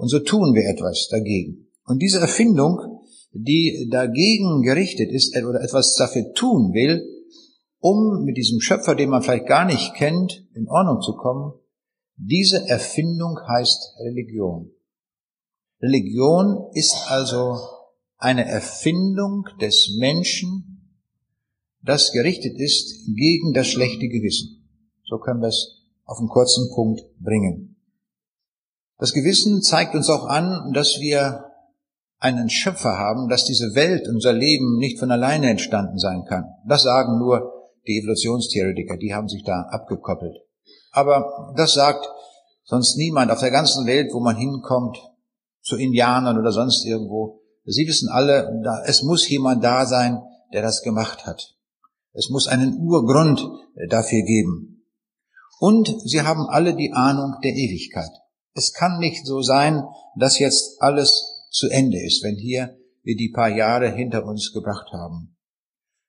Und 0.00 0.08
so 0.08 0.18
tun 0.18 0.54
wir 0.54 0.66
etwas 0.66 1.08
dagegen. 1.10 1.66
Und 1.84 1.98
diese 1.98 2.20
Erfindung, 2.20 3.02
die 3.32 3.86
dagegen 3.90 4.62
gerichtet 4.62 5.12
ist 5.12 5.36
oder 5.36 5.60
etwas 5.60 5.94
dafür 5.94 6.32
tun 6.32 6.72
will, 6.72 7.06
um 7.80 8.24
mit 8.24 8.38
diesem 8.38 8.60
Schöpfer, 8.62 8.94
den 8.94 9.10
man 9.10 9.22
vielleicht 9.22 9.46
gar 9.46 9.66
nicht 9.66 9.92
kennt, 9.96 10.46
in 10.54 10.66
Ordnung 10.68 11.02
zu 11.02 11.16
kommen, 11.16 11.52
diese 12.16 12.66
Erfindung 12.66 13.38
heißt 13.46 13.96
Religion. 14.00 14.70
Religion 15.82 16.70
ist 16.72 16.96
also 17.08 17.58
eine 18.16 18.46
Erfindung 18.46 19.44
des 19.60 19.96
Menschen, 19.98 20.96
das 21.82 22.10
gerichtet 22.12 22.58
ist 22.58 23.04
gegen 23.14 23.52
das 23.52 23.66
schlechte 23.66 24.08
Gewissen. 24.08 24.66
So 25.04 25.18
können 25.18 25.42
wir 25.42 25.48
es 25.48 25.84
auf 26.06 26.18
einen 26.20 26.28
kurzen 26.28 26.70
Punkt 26.74 27.02
bringen. 27.18 27.69
Das 29.00 29.14
Gewissen 29.14 29.62
zeigt 29.62 29.94
uns 29.94 30.10
auch 30.10 30.26
an, 30.26 30.72
dass 30.74 30.98
wir 31.00 31.46
einen 32.18 32.50
Schöpfer 32.50 32.98
haben, 32.98 33.30
dass 33.30 33.46
diese 33.46 33.74
Welt, 33.74 34.06
unser 34.06 34.34
Leben 34.34 34.76
nicht 34.76 34.98
von 34.98 35.10
alleine 35.10 35.48
entstanden 35.48 35.98
sein 35.98 36.24
kann. 36.28 36.44
Das 36.68 36.82
sagen 36.82 37.18
nur 37.18 37.50
die 37.86 37.98
Evolutionstheoretiker, 37.98 38.98
die 38.98 39.14
haben 39.14 39.28
sich 39.28 39.42
da 39.42 39.62
abgekoppelt. 39.70 40.36
Aber 40.92 41.54
das 41.56 41.72
sagt 41.72 42.06
sonst 42.64 42.98
niemand 42.98 43.30
auf 43.30 43.40
der 43.40 43.50
ganzen 43.50 43.86
Welt, 43.86 44.10
wo 44.12 44.20
man 44.20 44.36
hinkommt, 44.36 44.98
zu 45.62 45.76
Indianern 45.76 46.38
oder 46.38 46.52
sonst 46.52 46.84
irgendwo. 46.84 47.40
Sie 47.64 47.86
wissen 47.86 48.10
alle, 48.10 48.50
es 48.84 49.02
muss 49.02 49.26
jemand 49.28 49.64
da 49.64 49.86
sein, 49.86 50.20
der 50.52 50.60
das 50.60 50.82
gemacht 50.82 51.26
hat. 51.26 51.54
Es 52.12 52.28
muss 52.28 52.48
einen 52.48 52.78
Urgrund 52.80 53.40
dafür 53.88 54.22
geben. 54.22 54.84
Und 55.58 55.94
sie 56.04 56.20
haben 56.20 56.46
alle 56.48 56.74
die 56.74 56.92
Ahnung 56.92 57.36
der 57.42 57.52
Ewigkeit. 57.52 58.10
Es 58.60 58.74
kann 58.74 58.98
nicht 58.98 59.24
so 59.24 59.40
sein, 59.40 59.84
dass 60.16 60.38
jetzt 60.38 60.82
alles 60.82 61.46
zu 61.50 61.70
Ende 61.70 61.98
ist, 61.98 62.22
wenn 62.22 62.36
hier 62.36 62.76
wir 63.02 63.16
die 63.16 63.30
paar 63.30 63.48
Jahre 63.48 63.90
hinter 63.90 64.26
uns 64.26 64.52
gebracht 64.52 64.92
haben. 64.92 65.34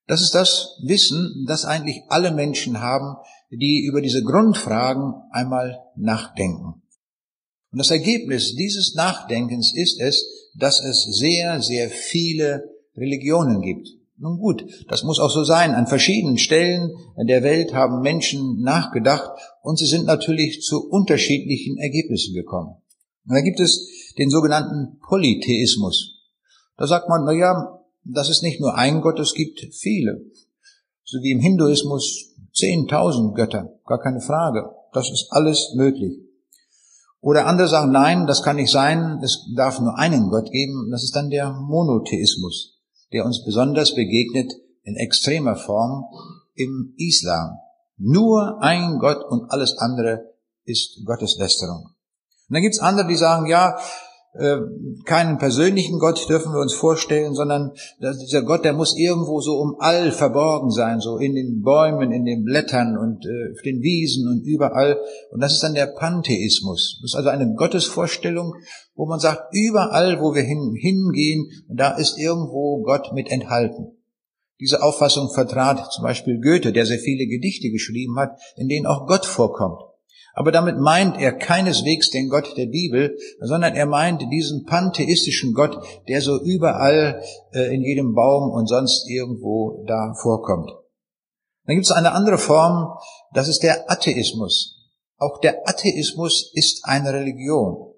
Das 0.05 0.21
ist 0.21 0.35
das 0.35 0.77
Wissen, 0.83 1.45
das 1.47 1.63
eigentlich 1.63 2.01
alle 2.09 2.31
Menschen 2.31 2.81
haben, 2.81 3.15
die 3.51 3.85
über 3.87 4.01
diese 4.01 4.21
Grundfragen 4.21 5.13
einmal 5.31 5.79
nachdenken. 5.95 6.83
Und 7.71 7.77
das 7.77 7.89
Ergebnis 7.89 8.53
dieses 8.53 8.95
Nachdenkens 8.95 9.73
ist 9.73 10.01
es, 10.01 10.51
dass 10.53 10.83
es 10.83 11.03
sehr, 11.03 11.61
sehr 11.61 11.89
viele 11.89 12.65
Religionen 12.97 13.61
gibt. 13.61 13.87
Nun 14.21 14.37
gut, 14.37 14.63
das 14.87 15.03
muss 15.03 15.19
auch 15.19 15.31
so 15.31 15.43
sein. 15.43 15.73
An 15.73 15.87
verschiedenen 15.87 16.37
Stellen 16.37 16.91
der 17.17 17.41
Welt 17.41 17.73
haben 17.73 18.01
Menschen 18.01 18.61
nachgedacht 18.61 19.31
und 19.63 19.79
sie 19.79 19.87
sind 19.87 20.05
natürlich 20.05 20.61
zu 20.61 20.87
unterschiedlichen 20.87 21.77
Ergebnissen 21.79 22.35
gekommen. 22.35 22.75
Und 23.25 23.33
da 23.33 23.41
gibt 23.41 23.59
es 23.59 24.13
den 24.19 24.29
sogenannten 24.29 24.99
Polytheismus. 24.99 26.19
Da 26.77 26.85
sagt 26.85 27.09
man, 27.09 27.25
na 27.25 27.31
ja, 27.31 27.79
das 28.03 28.29
ist 28.29 28.43
nicht 28.43 28.61
nur 28.61 28.75
ein 28.75 29.01
Gott, 29.01 29.19
es 29.19 29.33
gibt 29.33 29.59
viele. 29.73 30.21
So 31.03 31.17
wie 31.23 31.31
im 31.31 31.39
Hinduismus 31.39 32.35
zehntausend 32.53 33.33
Götter, 33.33 33.73
gar 33.87 33.99
keine 33.99 34.21
Frage. 34.21 34.69
Das 34.93 35.09
ist 35.09 35.29
alles 35.31 35.73
möglich. 35.75 36.19
Oder 37.21 37.47
andere 37.47 37.67
sagen, 37.67 37.91
nein, 37.91 38.27
das 38.27 38.43
kann 38.43 38.57
nicht 38.57 38.71
sein, 38.71 39.19
es 39.23 39.47
darf 39.55 39.79
nur 39.79 39.97
einen 39.97 40.29
Gott 40.29 40.51
geben. 40.51 40.89
Das 40.91 41.03
ist 41.03 41.15
dann 41.15 41.31
der 41.31 41.51
Monotheismus, 41.53 42.80
der 43.13 43.25
uns 43.25 43.43
besonders 43.43 43.93
begegnet 43.95 44.51
in 44.83 44.95
extremer 44.95 45.55
Form 45.55 46.05
im 46.55 46.93
Islam. 46.97 47.57
Nur 47.97 48.61
ein 48.61 48.97
Gott 48.99 49.23
und 49.23 49.51
alles 49.51 49.77
andere 49.77 50.33
ist 50.65 51.01
Gotteslästerung. 51.05 51.85
Und 51.85 52.53
dann 52.55 52.61
gibt's 52.61 52.79
andere, 52.79 53.07
die 53.07 53.15
sagen, 53.15 53.45
ja, 53.45 53.77
keinen 55.03 55.39
persönlichen 55.39 55.99
Gott 55.99 56.29
dürfen 56.29 56.53
wir 56.53 56.61
uns 56.61 56.73
vorstellen, 56.73 57.35
sondern 57.35 57.71
dieser 57.99 58.43
Gott, 58.43 58.63
der 58.63 58.71
muss 58.71 58.97
irgendwo 58.97 59.41
so 59.41 59.57
um 59.57 59.75
all 59.79 60.13
verborgen 60.13 60.71
sein, 60.71 61.01
so 61.01 61.17
in 61.17 61.35
den 61.35 61.61
Bäumen, 61.61 62.13
in 62.13 62.23
den 62.23 62.45
Blättern 62.45 62.97
und 62.97 63.25
äh, 63.25 63.51
auf 63.51 63.61
den 63.61 63.81
Wiesen 63.81 64.29
und 64.29 64.45
überall. 64.45 64.97
Und 65.31 65.41
das 65.41 65.53
ist 65.53 65.63
dann 65.63 65.73
der 65.73 65.87
Pantheismus. 65.87 66.99
Das 67.01 67.11
ist 67.11 67.15
also 67.15 67.27
eine 67.27 67.53
Gottesvorstellung, 67.55 68.55
wo 68.95 69.05
man 69.05 69.19
sagt, 69.19 69.53
überall, 69.53 70.21
wo 70.21 70.33
wir 70.33 70.43
hin, 70.43 70.75
hingehen, 70.79 71.49
da 71.67 71.97
ist 71.97 72.17
irgendwo 72.17 72.83
Gott 72.83 73.11
mit 73.13 73.29
enthalten. 73.29 73.97
Diese 74.61 74.81
Auffassung 74.81 75.29
vertrat 75.33 75.91
zum 75.91 76.03
Beispiel 76.03 76.39
Goethe, 76.39 76.71
der 76.71 76.85
sehr 76.85 76.99
viele 76.99 77.27
Gedichte 77.27 77.69
geschrieben 77.69 78.17
hat, 78.17 78.39
in 78.55 78.69
denen 78.69 78.85
auch 78.85 79.07
Gott 79.07 79.25
vorkommt. 79.25 79.81
Aber 80.33 80.51
damit 80.51 80.77
meint 80.77 81.19
er 81.19 81.33
keineswegs 81.33 82.09
den 82.09 82.29
Gott 82.29 82.55
der 82.57 82.67
Bibel, 82.67 83.17
sondern 83.39 83.75
er 83.75 83.85
meint 83.85 84.23
diesen 84.31 84.65
pantheistischen 84.65 85.53
Gott, 85.53 85.77
der 86.07 86.21
so 86.21 86.39
überall 86.41 87.21
äh, 87.53 87.73
in 87.73 87.81
jedem 87.81 88.13
Baum 88.13 88.51
und 88.51 88.67
sonst 88.67 89.09
irgendwo 89.09 89.83
da 89.87 90.13
vorkommt. 90.21 90.71
Dann 91.65 91.75
gibt 91.75 91.85
es 91.85 91.91
eine 91.91 92.13
andere 92.13 92.37
Form, 92.37 92.97
das 93.33 93.47
ist 93.47 93.63
der 93.63 93.91
Atheismus. 93.91 94.77
Auch 95.17 95.39
der 95.39 95.67
Atheismus 95.67 96.51
ist 96.55 96.81
eine 96.83 97.13
Religion. 97.13 97.93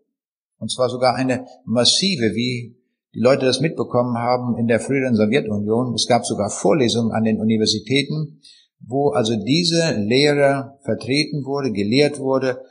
Und 0.58 0.72
zwar 0.72 0.90
sogar 0.90 1.16
eine 1.16 1.46
massive, 1.66 2.36
wie 2.36 2.78
die 3.13 3.20
Leute 3.20 3.46
das 3.46 3.62
mitbekommen 3.62 4.18
haben 4.18 4.58
in 4.58 4.68
der 4.68 4.80
früheren 4.80 5.16
Sowjetunion. 5.16 5.94
Es 5.94 6.08
gab 6.08 6.25
sogar 6.25 6.50
Vorlesungen 6.50 7.12
an 7.12 7.24
den 7.24 7.40
Universitäten, 7.40 8.42
wo 8.86 9.10
also 9.10 9.36
diese 9.36 9.94
Lehre 9.94 10.78
vertreten 10.84 11.46
wurde, 11.46 11.72
gelehrt 11.72 12.20
wurde 12.20 12.62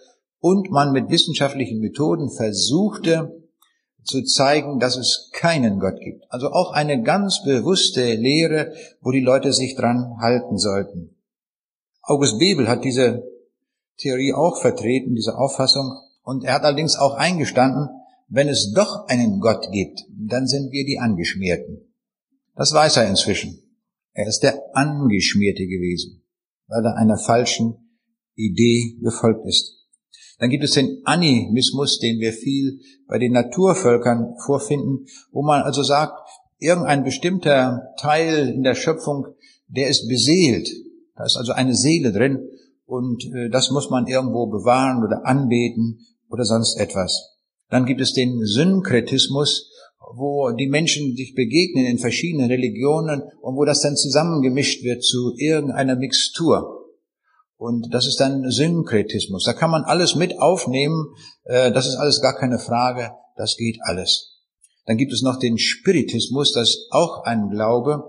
und 0.40 0.70
man 0.70 0.92
mit 0.92 1.10
wissenschaftlichen 1.10 1.80
Methoden 1.80 2.30
versuchte 2.30 3.42
zu 4.04 4.22
zeigen, 4.24 4.80
dass 4.80 4.96
es 4.96 5.30
keinen 5.32 5.78
Gott 5.78 6.00
gibt. 6.00 6.24
Also 6.28 6.48
auch 6.48 6.72
eine 6.72 7.02
ganz 7.02 7.42
bewusste 7.44 8.14
Lehre, 8.14 8.72
wo 9.00 9.10
die 9.10 9.20
Leute 9.20 9.52
sich 9.52 9.76
dran 9.76 10.16
halten 10.20 10.58
sollten. 10.58 11.16
August 12.02 12.38
Bebel 12.38 12.68
hat 12.68 12.84
diese 12.84 13.22
Theorie 13.98 14.32
auch 14.34 14.60
vertreten, 14.60 15.14
diese 15.14 15.38
Auffassung, 15.38 15.92
und 16.24 16.44
er 16.44 16.54
hat 16.54 16.62
allerdings 16.62 16.96
auch 16.96 17.14
eingestanden, 17.14 17.88
wenn 18.28 18.48
es 18.48 18.72
doch 18.72 19.06
einen 19.08 19.40
Gott 19.40 19.70
gibt, 19.70 20.04
dann 20.08 20.46
sind 20.46 20.72
wir 20.72 20.84
die 20.84 20.98
Angeschmierten. 20.98 21.92
Das 22.54 22.72
weiß 22.72 22.96
er 22.96 23.08
inzwischen. 23.08 23.61
Er 24.14 24.26
ist 24.26 24.40
der 24.40 24.60
Angeschmierte 24.74 25.66
gewesen, 25.66 26.24
weil 26.66 26.84
er 26.84 26.96
einer 26.96 27.18
falschen 27.18 27.98
Idee 28.34 28.96
gefolgt 29.00 29.46
ist. 29.46 29.78
Dann 30.38 30.50
gibt 30.50 30.64
es 30.64 30.72
den 30.72 31.02
Animismus, 31.04 31.98
den 31.98 32.18
wir 32.18 32.32
viel 32.32 32.80
bei 33.06 33.18
den 33.18 33.32
Naturvölkern 33.32 34.34
vorfinden, 34.44 35.06
wo 35.30 35.42
man 35.42 35.62
also 35.62 35.82
sagt, 35.82 36.18
irgendein 36.58 37.04
bestimmter 37.04 37.94
Teil 37.98 38.48
in 38.48 38.62
der 38.62 38.74
Schöpfung, 38.74 39.26
der 39.68 39.88
ist 39.88 40.08
beseelt. 40.08 40.68
Da 41.16 41.24
ist 41.24 41.36
also 41.36 41.52
eine 41.52 41.74
Seele 41.74 42.12
drin 42.12 42.38
und 42.86 43.24
äh, 43.34 43.48
das 43.50 43.70
muss 43.70 43.90
man 43.90 44.06
irgendwo 44.06 44.46
bewahren 44.46 45.04
oder 45.04 45.26
anbeten 45.26 46.00
oder 46.28 46.44
sonst 46.44 46.78
etwas. 46.78 47.38
Dann 47.68 47.86
gibt 47.86 48.00
es 48.00 48.12
den 48.12 48.44
Synkretismus, 48.44 49.71
wo 50.14 50.50
die 50.50 50.68
Menschen 50.68 51.16
sich 51.16 51.34
begegnen 51.34 51.86
in 51.86 51.98
verschiedenen 51.98 52.50
Religionen 52.50 53.22
und 53.40 53.56
wo 53.56 53.64
das 53.64 53.80
dann 53.80 53.96
zusammengemischt 53.96 54.82
wird 54.82 55.02
zu 55.02 55.34
irgendeiner 55.36 55.96
Mixtur. 55.96 56.86
Und 57.56 57.94
das 57.94 58.06
ist 58.06 58.18
dann 58.18 58.50
Synkretismus. 58.50 59.44
Da 59.44 59.52
kann 59.52 59.70
man 59.70 59.84
alles 59.84 60.16
mit 60.16 60.38
aufnehmen. 60.40 61.14
Äh, 61.44 61.70
das 61.72 61.86
ist 61.86 61.96
alles 61.96 62.20
gar 62.20 62.36
keine 62.36 62.58
Frage. 62.58 63.12
Das 63.36 63.56
geht 63.56 63.78
alles. 63.82 64.32
Dann 64.86 64.96
gibt 64.96 65.12
es 65.12 65.22
noch 65.22 65.38
den 65.38 65.58
Spiritismus, 65.58 66.52
das 66.52 66.70
ist 66.70 66.88
auch 66.90 67.22
ein 67.24 67.50
Glaube, 67.50 68.02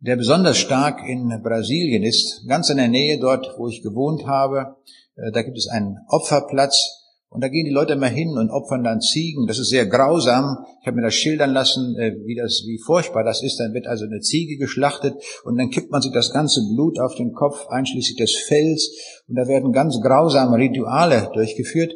der 0.00 0.16
besonders 0.16 0.58
stark 0.58 1.00
in 1.08 1.40
Brasilien 1.42 2.02
ist, 2.02 2.46
ganz 2.46 2.68
in 2.68 2.76
der 2.76 2.88
Nähe 2.88 3.18
dort, 3.18 3.54
wo 3.56 3.68
ich 3.68 3.82
gewohnt 3.82 4.26
habe. 4.26 4.76
Äh, 5.16 5.32
da 5.32 5.42
gibt 5.42 5.56
es 5.56 5.68
einen 5.68 5.98
Opferplatz 6.08 7.01
und 7.32 7.42
da 7.42 7.48
gehen 7.48 7.64
die 7.64 7.72
Leute 7.72 7.94
immer 7.94 8.08
hin 8.08 8.36
und 8.36 8.50
opfern 8.50 8.84
dann 8.84 9.00
Ziegen. 9.00 9.46
Das 9.46 9.58
ist 9.58 9.70
sehr 9.70 9.86
grausam. 9.86 10.58
Ich 10.82 10.86
habe 10.86 10.96
mir 10.96 11.02
das 11.02 11.14
schildern 11.14 11.52
lassen, 11.52 11.96
äh, 11.96 12.14
wie 12.26 12.34
das, 12.34 12.64
wie 12.66 12.78
furchtbar 12.78 13.24
das 13.24 13.42
ist. 13.42 13.58
Dann 13.58 13.72
wird 13.72 13.86
also 13.86 14.04
eine 14.04 14.20
Ziege 14.20 14.58
geschlachtet 14.58 15.14
und 15.44 15.56
dann 15.56 15.70
kippt 15.70 15.90
man 15.90 16.02
sich 16.02 16.12
das 16.12 16.30
ganze 16.30 16.60
Blut 16.74 17.00
auf 17.00 17.14
den 17.14 17.32
Kopf, 17.32 17.66
einschließlich 17.68 18.18
des 18.18 18.36
Fells. 18.36 18.90
Und 19.28 19.36
da 19.36 19.48
werden 19.48 19.72
ganz 19.72 19.98
grausame 20.02 20.58
Rituale 20.58 21.30
durchgeführt. 21.32 21.94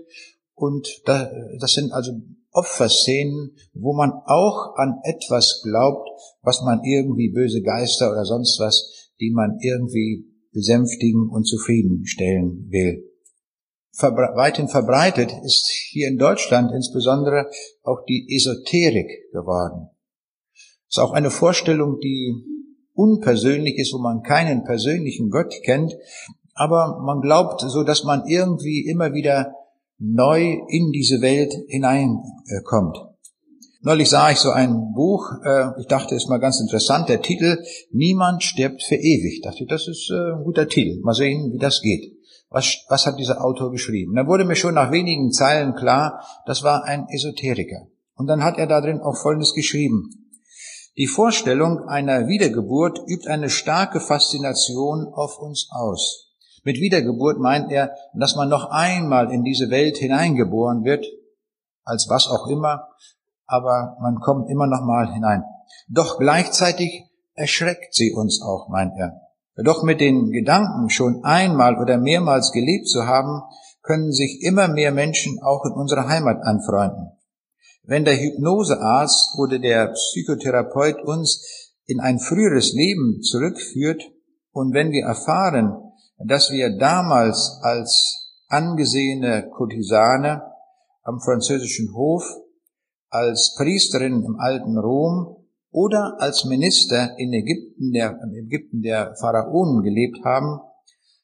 Und 0.55 1.03
das 1.05 1.73
sind 1.75 1.93
also 1.93 2.13
Opferszenen, 2.53 3.51
wo 3.75 3.93
man 3.93 4.13
auch 4.25 4.75
an 4.77 5.01
etwas 5.05 5.61
glaubt, 5.63 6.09
was 6.41 6.63
man 6.63 6.81
irgendwie 6.83 7.29
böse 7.29 7.61
Geister 7.61 8.11
oder 8.11 8.25
sonst 8.25 8.59
was, 8.59 9.11
die 9.21 9.33
man 9.33 9.59
irgendwie 9.61 10.25
besänftigen 10.53 11.29
und 11.29 11.47
zufriedenstellen 11.47 12.69
will. 12.71 13.05
Weithin 13.99 14.69
verbreitet 14.69 15.33
ist 15.45 15.71
hier 15.91 16.09
in 16.09 16.19
Deutschland 16.19 16.71
insbesondere 16.73 17.51
auch 17.83 18.05
die 18.07 18.27
Esoterik 18.35 19.31
geworden. 19.33 19.89
Ist 20.89 20.99
auch 20.99 21.13
eine 21.13 21.31
Vorstellung, 21.31 21.99
die 22.01 22.35
unpersönlich 22.93 23.79
ist, 23.79 23.93
wo 23.95 23.99
man 23.99 24.23
keinen 24.23 24.65
persönlichen 24.65 25.31
Gott 25.31 25.55
kennt, 25.65 25.97
aber 26.55 27.01
man 27.05 27.21
glaubt 27.21 27.61
so, 27.61 27.85
dass 27.85 28.05
man 28.05 28.27
irgendwie 28.27 28.87
immer 28.87 29.13
wieder 29.13 29.55
neu 29.99 30.59
in 30.69 30.93
diese 30.93 31.21
Welt 31.21 31.55
hineinkommt. 31.69 32.99
Neulich 33.83 34.09
sah 34.09 34.31
ich 34.31 34.39
so 34.39 34.51
ein 34.51 34.93
Buch, 34.95 35.31
äh, 35.45 35.69
ich 35.79 35.87
dachte, 35.87 36.17
es 36.17 36.25
ist 36.25 36.29
mal 36.29 36.41
ganz 36.41 36.61
interessant, 36.61 37.09
der 37.09 37.23
Titel 37.23 37.63
Niemand 37.93 38.43
stirbt 38.43 38.83
für 38.83 38.97
ewig. 38.97 39.35
Ich 39.35 39.43
dachte, 39.43 39.65
das 39.67 39.87
ist 39.87 40.11
äh, 40.11 40.33
ein 40.33 40.45
guter 40.45 40.67
Titel. 40.67 41.01
Mal 41.03 41.15
sehen, 41.15 41.53
wie 41.53 41.59
das 41.59 41.83
geht. 41.83 42.16
Was, 42.49 42.85
was 42.89 43.07
hat 43.07 43.19
dieser 43.19 43.45
Autor 43.45 43.71
geschrieben? 43.71 44.15
Da 44.15 44.27
wurde 44.27 44.45
mir 44.45 44.57
schon 44.57 44.75
nach 44.75 44.93
wenigen 44.93 45.33
Zeilen 45.33 45.75
klar, 45.75 46.25
das 46.47 46.63
war 46.63 46.85
ein 46.85 47.07
Esoteriker. 47.09 47.89
Und 48.15 48.29
dann 48.29 48.45
hat 48.45 48.57
er 48.59 48.67
da 48.67 48.81
drin 48.81 49.01
auch 49.01 49.17
Folgendes 49.17 49.55
geschrieben. 49.55 50.11
Die 50.97 51.07
Vorstellung 51.07 51.87
einer 51.89 52.27
Wiedergeburt 52.27 52.99
übt 53.07 53.29
eine 53.29 53.51
starke 53.51 54.01
Faszination 54.01 55.13
auf 55.13 55.39
uns 55.39 55.69
aus. 55.71 56.33
Mit 56.65 56.79
Wiedergeburt 56.79 57.39
meint 57.39 57.71
er, 57.71 57.95
dass 58.15 58.35
man 58.35 58.49
noch 58.49 58.71
einmal 58.71 59.31
in 59.31 59.45
diese 59.45 59.69
Welt 59.69 59.99
hineingeboren 59.99 60.85
wird, 60.85 61.05
als 61.85 62.09
was 62.09 62.29
auch 62.29 62.49
immer, 62.49 62.89
aber 63.47 63.97
man 64.01 64.21
kommt 64.21 64.49
immer 64.51 64.67
noch 64.67 64.81
mal 64.81 65.13
hinein. 65.13 65.45
Doch 65.89 66.19
gleichzeitig 66.19 67.05
erschreckt 67.35 67.95
sie 67.95 68.13
uns 68.13 68.41
auch, 68.43 68.69
meint 68.69 68.95
er. 68.97 69.21
Doch 69.65 69.83
mit 69.83 70.01
den 70.01 70.31
Gedanken, 70.31 70.91
schon 70.91 71.25
einmal 71.25 71.81
oder 71.81 71.97
mehrmals 71.99 72.53
gelebt 72.53 72.89
zu 72.89 73.07
haben, 73.07 73.43
können 73.83 74.13
sich 74.13 74.43
immer 74.43 74.69
mehr 74.69 74.93
Menschen 74.93 75.39
auch 75.43 75.65
in 75.65 75.73
unserer 75.73 76.09
Heimat 76.09 76.43
anfreunden. 76.43 77.13
Wenn 77.85 78.05
der 78.05 78.17
Hypnosearzt 78.17 79.39
oder 79.39 79.59
der 79.59 79.93
Psychotherapeut 79.93 81.03
uns 81.05 81.73
in 81.87 82.01
ein 82.01 82.19
früheres 82.19 82.73
Leben 82.75 83.23
zurückführt 83.23 84.03
und 84.51 84.75
wenn 84.75 84.91
wir 84.91 85.05
erfahren, 85.05 85.73
dass 86.19 86.51
wir 86.51 86.77
damals 86.77 87.61
als 87.63 88.35
angesehene 88.49 89.49
Kurtisane 89.51 90.43
am 91.03 91.21
französischen 91.21 91.95
Hof, 91.95 92.25
als 93.09 93.55
Priesterin 93.57 94.25
im 94.25 94.37
alten 94.41 94.77
Rom 94.79 95.36
oder 95.77 96.17
als 96.21 96.47
Minister 96.47 97.19
in 97.19 97.35
Ägypten 97.35 97.93
der, 97.93 98.19
in 98.23 98.35
Ägypten 98.47 98.81
der 98.81 99.15
Pharaonen 99.21 99.83
gelebt 99.83 100.25
haben, 100.25 100.59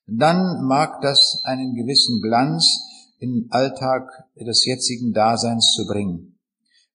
dann 0.07 0.67
mag 0.67 1.01
das 1.01 1.41
einen 1.45 1.75
gewissen 1.75 2.21
Glanz 2.21 2.79
in 3.19 3.33
den 3.33 3.47
Alltag 3.51 4.11
des 4.37 4.67
jetzigen 4.67 5.15
Daseins 5.15 5.73
zu 5.75 5.87
bringen. 5.87 6.39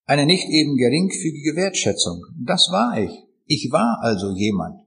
Eine 0.06 0.28
nicht 0.28 0.48
eben 0.50 0.78
geringfügige 0.78 1.56
Wertschätzung. 1.56 2.22
Das 2.46 2.70
war 2.72 3.00
ich. 3.00 3.26
Ich 3.48 3.72
war 3.72 4.02
also 4.04 4.34
jemand. 4.36 4.82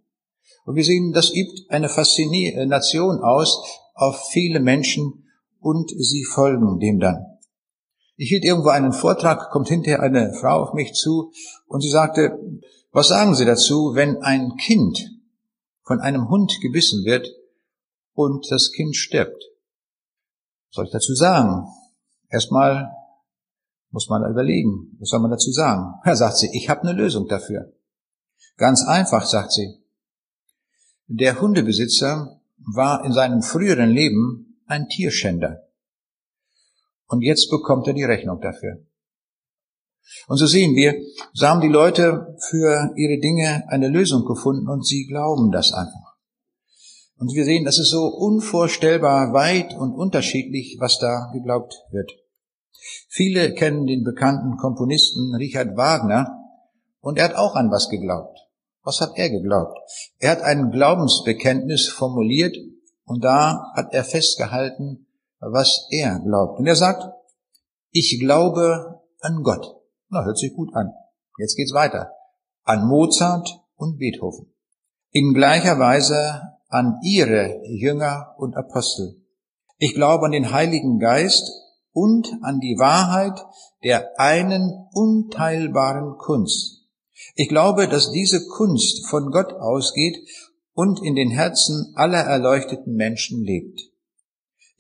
Und 0.65 0.77
wir 0.77 0.85
sehen, 0.85 1.11
das 1.13 1.35
übt 1.35 1.65
eine 1.71 1.89
Faszination 1.89 3.19
aus 3.19 3.65
auf 3.95 4.29
viele 4.31 4.61
Menschen 4.61 5.25
und 5.59 5.91
sie 5.91 6.23
folgen 6.23 6.79
dem 6.79 7.01
dann. 7.01 7.30
Ich 8.21 8.29
hielt 8.29 8.45
irgendwo 8.45 8.69
einen 8.69 8.93
Vortrag, 8.93 9.51
kommt 9.51 9.69
hinterher 9.69 10.03
eine 10.03 10.35
Frau 10.35 10.63
auf 10.63 10.75
mich 10.75 10.93
zu 10.93 11.33
und 11.69 11.81
sie 11.81 11.89
sagte, 11.89 12.39
was 12.93 13.09
sagen 13.09 13.35
Sie 13.35 13.47
dazu, 13.47 13.95
wenn 13.95 14.23
ein 14.23 14.59
Kind 14.59 15.11
von 15.85 16.01
einem 16.01 16.29
Hund 16.29 16.59
gebissen 16.61 17.07
wird 17.07 17.27
und 18.13 18.47
das 18.51 18.73
Kind 18.73 18.95
stirbt? 18.95 19.43
Was 20.69 20.75
soll 20.75 20.85
ich 20.85 20.91
dazu 20.91 21.15
sagen? 21.15 21.67
Erstmal 22.29 22.91
muss 23.89 24.11
man 24.11 24.31
überlegen, 24.31 24.99
was 25.01 25.09
soll 25.09 25.21
man 25.21 25.31
dazu 25.31 25.51
sagen? 25.51 25.95
Ja, 26.05 26.15
sagt 26.15 26.37
sie, 26.37 26.51
ich 26.53 26.69
habe 26.69 26.83
eine 26.83 26.93
Lösung 26.93 27.27
dafür. 27.27 27.73
Ganz 28.59 28.85
einfach, 28.87 29.25
sagt 29.25 29.53
sie. 29.53 29.83
Der 31.07 31.41
Hundebesitzer 31.41 32.39
war 32.59 33.03
in 33.03 33.15
seinem 33.15 33.41
früheren 33.41 33.89
Leben 33.89 34.61
ein 34.67 34.89
Tierschänder. 34.89 35.70
Und 37.11 37.23
jetzt 37.23 37.51
bekommt 37.51 37.89
er 37.89 37.93
die 37.93 38.05
Rechnung 38.05 38.41
dafür. 38.41 38.87
Und 40.29 40.37
so 40.37 40.47
sehen 40.47 40.77
wir, 40.77 40.95
so 41.33 41.49
haben 41.49 41.61
die 41.61 41.69
Leute 41.69 42.37
für 42.49 42.93
ihre 42.97 43.19
Dinge 43.19 43.65
eine 43.69 43.89
Lösung 43.89 44.25
gefunden 44.25 44.69
und 44.69 44.87
sie 44.87 45.07
glauben 45.07 45.51
das 45.51 45.73
einfach. 45.73 46.15
Und 47.19 47.35
wir 47.35 47.45
sehen, 47.45 47.65
das 47.65 47.81
ist 47.81 47.91
so 47.91 48.07
unvorstellbar 48.07 49.33
weit 49.33 49.75
und 49.77 49.93
unterschiedlich, 49.93 50.77
was 50.79 51.01
da 51.01 51.31
geglaubt 51.33 51.75
wird. 51.91 52.13
Viele 53.09 53.55
kennen 53.55 53.87
den 53.87 54.05
bekannten 54.05 54.57
Komponisten 54.57 55.35
Richard 55.35 55.77
Wagner 55.77 56.39
und 57.01 57.19
er 57.19 57.25
hat 57.25 57.35
auch 57.35 57.57
an 57.57 57.73
was 57.73 57.89
geglaubt. 57.89 58.39
Was 58.85 59.01
hat 59.01 59.11
er 59.17 59.31
geglaubt? 59.31 59.77
Er 60.21 60.31
hat 60.31 60.43
ein 60.43 60.71
Glaubensbekenntnis 60.71 61.89
formuliert 61.89 62.57
und 63.05 63.25
da 63.25 63.73
hat 63.75 63.93
er 63.93 64.05
festgehalten, 64.05 65.09
was 65.41 65.87
er 65.91 66.21
glaubt. 66.21 66.59
Und 66.59 66.67
er 66.67 66.77
sagt, 66.77 67.05
ich 67.91 68.19
glaube 68.21 69.01
an 69.21 69.43
Gott. 69.43 69.77
Na, 70.09 70.25
hört 70.25 70.39
sich 70.39 70.55
gut 70.55 70.75
an. 70.75 70.93
Jetzt 71.39 71.57
geht's 71.57 71.73
weiter. 71.73 72.13
An 72.65 72.87
Mozart 72.87 73.61
und 73.77 73.99
Beethoven. 73.99 74.53
In 75.11 75.35
gleicher 75.35 75.79
Weise 75.79 76.43
an 76.69 77.01
ihre 77.03 77.61
Jünger 77.65 78.35
und 78.39 78.57
Apostel. 78.57 79.25
Ich 79.79 79.95
glaube 79.95 80.27
an 80.27 80.33
den 80.33 80.53
Heiligen 80.53 80.99
Geist 80.99 81.51
und 81.93 82.29
an 82.43 82.61
die 82.61 82.77
Wahrheit 82.79 83.45
der 83.83 84.21
einen 84.21 84.89
unteilbaren 84.93 86.17
Kunst 86.19 86.81
ich 87.35 87.49
glaube, 87.49 87.89
dass 87.89 88.11
diese 88.13 88.47
Kunst 88.47 89.07
von 89.09 89.31
Gott 89.31 89.53
ausgeht 89.53 90.17
und 90.73 91.03
in 91.03 91.15
den 91.15 91.31
Herzen 91.31 91.93
aller 91.95 92.21
erleuchteten 92.21 92.95
Menschen 92.95 93.45
lebt. 93.45 93.90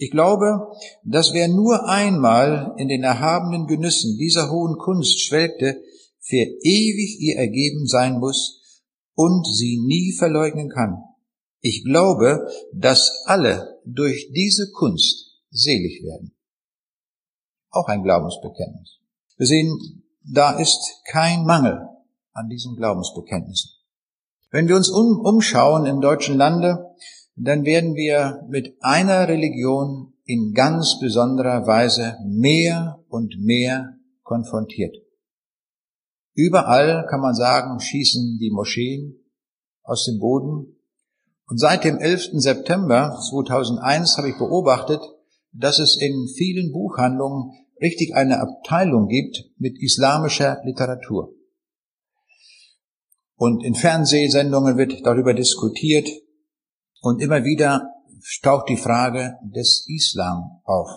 Ich 0.03 0.11
glaube, 0.11 0.73
dass 1.05 1.35
wer 1.35 1.47
nur 1.47 1.87
einmal 1.87 2.75
in 2.79 2.89
den 2.89 3.03
erhabenen 3.03 3.67
Genüssen 3.67 4.17
dieser 4.17 4.51
hohen 4.51 4.79
Kunst 4.79 5.21
schwelgte, 5.21 5.83
für 6.21 6.37
ewig 6.37 7.21
ihr 7.21 7.37
ergeben 7.37 7.87
sein 7.87 8.19
muss 8.19 8.83
und 9.15 9.47
sie 9.47 9.79
nie 9.87 10.15
verleugnen 10.17 10.71
kann. 10.71 11.03
Ich 11.61 11.85
glaube, 11.85 12.49
dass 12.73 13.25
alle 13.27 13.79
durch 13.85 14.31
diese 14.33 14.71
Kunst 14.71 15.37
selig 15.51 16.03
werden. 16.03 16.35
Auch 17.69 17.89
ein 17.89 18.03
Glaubensbekenntnis. 18.03 19.01
Wir 19.37 19.47
sehen, 19.47 20.03
da 20.25 20.59
ist 20.59 21.03
kein 21.11 21.45
Mangel 21.45 21.79
an 22.33 22.49
diesen 22.49 22.75
Glaubensbekenntnissen. 22.75 23.73
Wenn 24.51 24.67
wir 24.67 24.77
uns 24.77 24.89
um, 24.89 25.21
umschauen 25.21 25.85
im 25.85 26.01
deutschen 26.01 26.39
Lande, 26.39 26.87
dann 27.37 27.65
werden 27.65 27.95
wir 27.95 28.45
mit 28.49 28.75
einer 28.81 29.29
Religion 29.29 30.13
in 30.25 30.53
ganz 30.53 30.99
besonderer 31.01 31.67
Weise 31.67 32.17
mehr 32.25 33.03
und 33.09 33.39
mehr 33.39 33.97
konfrontiert. 34.23 34.97
Überall 36.35 37.07
kann 37.09 37.21
man 37.21 37.35
sagen, 37.35 37.81
schießen 37.81 38.39
die 38.41 38.51
Moscheen 38.51 39.17
aus 39.83 40.05
dem 40.05 40.19
Boden. 40.19 40.77
Und 41.47 41.59
seit 41.59 41.85
dem 41.85 41.99
11. 41.99 42.31
September 42.35 43.19
2001 43.29 44.17
habe 44.17 44.31
ich 44.31 44.39
beobachtet, 44.39 45.01
dass 45.53 45.81
es 45.81 45.97
in 46.01 46.29
vielen 46.29 46.71
Buchhandlungen 46.73 47.51
richtig 47.81 48.15
eine 48.15 48.41
Abteilung 48.41 49.09
gibt 49.09 49.51
mit 49.59 49.83
islamischer 49.83 50.61
Literatur. 50.65 51.35
Und 53.35 53.65
in 53.65 53.75
Fernsehsendungen 53.75 54.77
wird 54.77 55.05
darüber 55.05 55.35
diskutiert 55.35 56.09
und 57.01 57.21
immer 57.21 57.45
wieder 57.45 57.91
taucht 58.43 58.69
die 58.69 58.77
Frage 58.77 59.37
des 59.43 59.87
Islam 59.89 60.61
auf. 60.65 60.89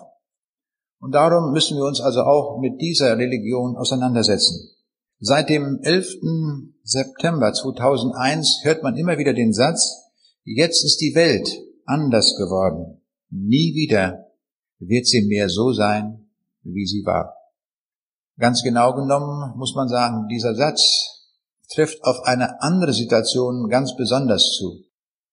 Und 1.00 1.14
darum 1.14 1.52
müssen 1.52 1.78
wir 1.78 1.86
uns 1.86 2.00
also 2.00 2.22
auch 2.22 2.60
mit 2.60 2.80
dieser 2.80 3.18
Religion 3.18 3.76
auseinandersetzen. 3.76 4.70
Seit 5.20 5.50
dem 5.50 5.80
11. 5.82 6.18
September 6.84 7.54
2001 7.54 8.62
hört 8.64 8.84
man 8.84 8.96
immer 8.98 9.18
wieder 9.18 9.34
den 9.34 9.54
Satz, 9.54 10.12
jetzt 10.44 10.84
ist 10.84 11.00
die 11.02 11.16
Welt 11.16 11.50
anders 11.86 12.36
geworden. 12.38 13.02
Nie 13.30 13.74
wieder 13.74 14.32
wird 14.80 15.08
sie 15.08 15.26
mehr 15.28 15.50
so 15.50 15.72
sein, 15.72 16.30
wie 16.64 16.86
sie 16.86 17.06
war. 17.06 17.36
Ganz 18.38 18.64
genau 18.64 18.94
genommen 18.94 19.58
muss 19.58 19.76
man 19.76 19.88
sagen, 19.88 20.28
dieser 20.28 20.56
Satz 20.56 21.26
trifft 21.74 22.04
auf 22.04 22.24
eine 22.24 22.62
andere 22.62 22.94
Situation 22.94 23.70
ganz 23.70 23.96
besonders 23.96 24.52
zu, 24.58 24.84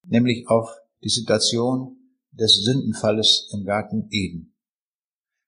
nämlich 0.05 0.49
auf 0.49 0.69
die 1.03 1.09
Situation 1.09 1.97
des 2.33 2.63
Sündenfalles 2.65 3.51
im 3.53 3.65
Garten 3.65 4.09
Eden. 4.11 4.55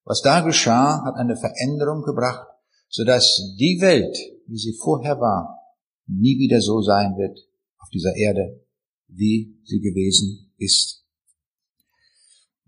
Was 0.04 0.22
da 0.22 0.40
geschah, 0.40 1.04
hat 1.04 1.14
eine 1.16 1.36
Veränderung 1.36 2.02
gebracht, 2.02 2.46
sodass 2.88 3.54
die 3.58 3.78
Welt, 3.80 4.16
wie 4.46 4.58
sie 4.58 4.76
vorher 4.82 5.20
war, 5.20 5.58
nie 6.06 6.38
wieder 6.38 6.60
so 6.60 6.82
sein 6.82 7.16
wird 7.16 7.38
auf 7.78 7.88
dieser 7.90 8.14
Erde, 8.16 8.64
wie 9.08 9.58
sie 9.64 9.80
gewesen 9.80 10.52
ist. 10.58 11.04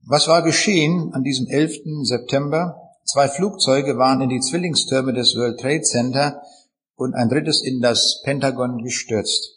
Was 0.02 0.28
war 0.28 0.42
geschehen 0.42 1.12
an 1.12 1.22
diesem 1.22 1.46
11. 1.46 1.80
September? 2.02 2.80
Zwei 3.04 3.28
Flugzeuge 3.28 3.98
waren 3.98 4.20
in 4.20 4.28
die 4.28 4.40
Zwillingstürme 4.40 5.12
des 5.12 5.34
World 5.34 5.60
Trade 5.60 5.82
Center 5.82 6.42
und 6.94 7.14
ein 7.14 7.28
drittes 7.28 7.62
in 7.62 7.80
das 7.80 8.22
Pentagon 8.24 8.82
gestürzt. 8.82 9.53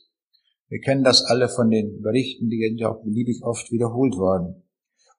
Wir 0.69 0.81
kennen 0.81 1.03
das 1.03 1.23
alle 1.23 1.49
von 1.49 1.69
den 1.69 2.01
Berichten, 2.01 2.49
die 2.49 2.75
ja 2.77 2.89
auch 2.89 3.03
beliebig 3.03 3.43
oft 3.43 3.71
wiederholt 3.71 4.15
worden. 4.15 4.63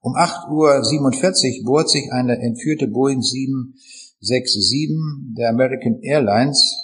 Um 0.00 0.14
8.47 0.14 1.60
Uhr 1.60 1.64
bohrt 1.64 1.90
sich 1.90 2.12
eine 2.12 2.38
entführte 2.38 2.86
Boeing 2.86 3.22
767 3.22 5.34
der 5.36 5.48
American 5.48 6.00
Airlines 6.02 6.76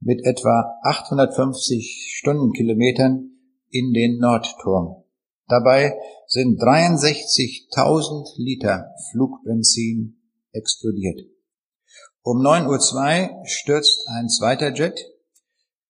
mit 0.00 0.24
etwa 0.24 0.78
850 0.82 2.14
Stundenkilometern 2.18 3.30
in 3.70 3.92
den 3.92 4.18
Nordturm. 4.18 5.02
Dabei 5.48 5.94
sind 6.26 6.60
63.000 6.60 8.34
Liter 8.36 8.90
Flugbenzin 9.10 10.20
explodiert. 10.52 11.20
Um 12.22 12.38
9.02 12.38 13.30
Uhr 13.30 13.46
stürzt 13.46 14.06
ein 14.08 14.28
zweiter 14.28 14.74
Jet 14.74 14.98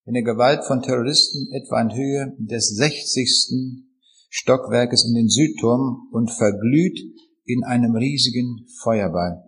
in 0.06 0.14
der 0.14 0.22
Gewalt 0.22 0.64
von 0.64 0.82
Terroristen 0.82 1.52
etwa 1.52 1.80
in 1.82 1.94
Höhe 1.94 2.36
des 2.38 2.68
60. 2.76 3.84
Stockwerkes 4.30 5.04
in 5.04 5.14
den 5.14 5.28
Südturm 5.28 6.08
und 6.12 6.30
verglüht 6.30 6.98
in 7.44 7.64
einem 7.64 7.96
riesigen 7.96 8.66
Feuerball. 8.82 9.44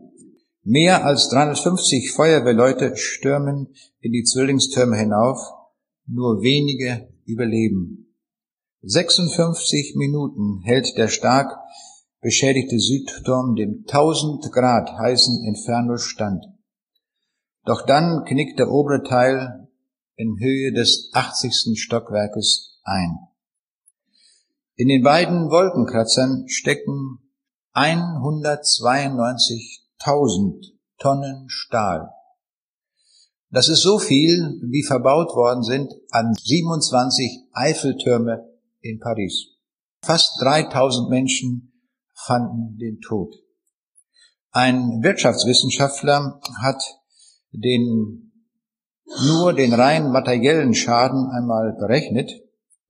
Mehr 0.64 1.04
als 1.04 1.28
350 1.28 2.10
Feuerwehrleute 2.12 2.96
stürmen 2.96 3.68
in 4.00 4.12
die 4.12 4.24
Zwillingstürme 4.24 4.96
hinauf, 4.96 5.38
nur 6.06 6.42
wenige 6.42 7.08
überleben. 7.24 8.14
56 8.82 9.94
Minuten 9.96 10.60
hält 10.64 10.96
der 10.96 11.08
stark 11.08 11.56
beschädigte 12.20 12.78
Südturm 12.78 13.54
dem 13.54 13.84
1000 13.86 14.50
Grad 14.52 14.90
heißen 14.98 15.44
Inferno 15.44 15.96
stand. 15.98 16.44
Doch 17.64 17.86
dann 17.86 18.24
knickt 18.24 18.58
der 18.58 18.70
obere 18.70 19.02
Teil 19.04 19.67
in 20.18 20.38
Höhe 20.40 20.72
des 20.72 21.10
80. 21.14 21.80
Stockwerkes 21.80 22.80
ein. 22.82 23.16
In 24.74 24.88
den 24.88 25.02
beiden 25.02 25.50
Wolkenkratzern 25.50 26.46
stecken 26.48 27.20
192.000 27.74 30.72
Tonnen 30.98 31.48
Stahl. 31.48 32.10
Das 33.50 33.68
ist 33.68 33.82
so 33.82 33.98
viel, 33.98 34.60
wie 34.62 34.84
verbaut 34.84 35.34
worden 35.34 35.62
sind 35.62 35.90
an 36.10 36.34
27 36.34 37.46
Eiffeltürme 37.52 38.46
in 38.80 38.98
Paris. 38.98 39.46
Fast 40.02 40.42
3000 40.42 41.08
Menschen 41.08 41.72
fanden 42.14 42.76
den 42.76 43.00
Tod. 43.00 43.34
Ein 44.50 45.02
Wirtschaftswissenschaftler 45.02 46.40
hat 46.60 46.82
den, 47.52 48.27
nur 49.24 49.52
den 49.52 49.72
rein 49.72 50.10
materiellen 50.10 50.74
Schaden 50.74 51.30
einmal 51.30 51.72
berechnet 51.78 52.30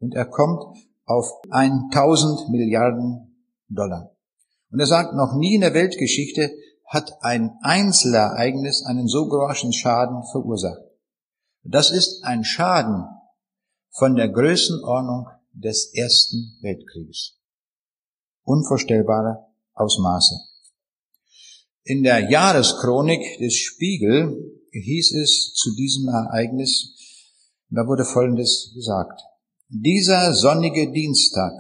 und 0.01 0.15
er 0.15 0.27
kommt 0.27 0.63
auf 1.05 1.31
1000 1.51 2.51
Milliarden 2.51 3.47
Dollar. 3.69 4.15
Und 4.71 4.81
er 4.81 4.87
sagt, 4.87 5.15
noch 5.15 5.35
nie 5.35 5.55
in 5.55 5.63
der 5.63 5.75
Weltgeschichte 5.75 6.51
hat 6.87 7.13
ein 7.23 7.59
Einzelereignis 7.63 8.85
einen 8.85 9.09
so 9.09 9.29
großen 9.29 9.73
Schaden 9.73 10.23
verursacht. 10.31 10.81
Das 11.63 11.91
ist 11.91 12.25
ein 12.25 12.45
Schaden 12.45 13.05
von 13.91 14.17
der 14.17 14.29
Größenordnung 14.29 15.29
des 15.53 15.93
Ersten 15.95 16.59
Weltkrieges. 16.63 17.39
Unvorstellbare 18.43 19.47
Ausmaße. 19.75 20.37
In 21.85 22.03
der 22.03 22.31
Jahreschronik 22.31 23.39
des 23.39 23.55
Spiegel 23.57 24.58
hieß 24.81 25.15
es 25.15 25.53
zu 25.55 25.75
diesem 25.75 26.09
Ereignis, 26.09 26.95
da 27.71 27.87
wurde 27.87 28.05
Folgendes 28.05 28.73
gesagt. 28.75 29.21
Dieser 29.69 30.35
sonnige 30.35 30.91
Dienstag 30.91 31.53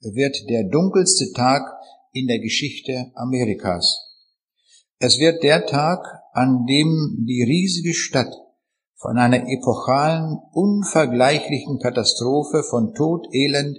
wird 0.00 0.48
der 0.48 0.64
dunkelste 0.64 1.32
Tag 1.32 1.62
in 2.12 2.26
der 2.26 2.38
Geschichte 2.38 3.10
Amerikas. 3.14 3.98
Es 4.98 5.18
wird 5.18 5.42
der 5.42 5.66
Tag, 5.66 6.00
an 6.32 6.64
dem 6.66 7.26
die 7.28 7.42
riesige 7.42 7.94
Stadt 7.94 8.32
von 8.96 9.18
einer 9.18 9.46
epochalen, 9.46 10.38
unvergleichlichen 10.52 11.78
Katastrophe 11.78 12.62
von 12.62 12.94
Tod, 12.94 13.26
Elend 13.32 13.76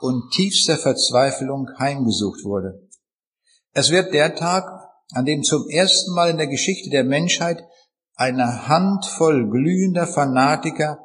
und 0.00 0.30
tiefster 0.32 0.76
Verzweiflung 0.76 1.68
heimgesucht 1.78 2.44
wurde. 2.44 2.86
Es 3.72 3.90
wird 3.90 4.12
der 4.12 4.34
Tag, 4.34 4.64
an 5.12 5.24
dem 5.24 5.42
zum 5.42 5.68
ersten 5.70 6.14
Mal 6.14 6.30
in 6.30 6.36
der 6.36 6.48
Geschichte 6.48 6.90
der 6.90 7.04
Menschheit 7.04 7.62
eine 8.16 8.66
Handvoll 8.66 9.48
glühender 9.50 10.06
Fanatiker 10.06 10.98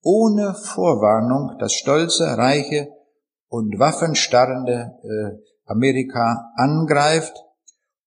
ohne 0.00 0.54
Vorwarnung 0.54 1.58
das 1.58 1.74
stolze, 1.74 2.24
reiche 2.36 2.88
und 3.48 3.78
waffenstarrende 3.78 4.98
äh, 5.02 5.42
Amerika 5.64 6.52
angreift 6.56 7.34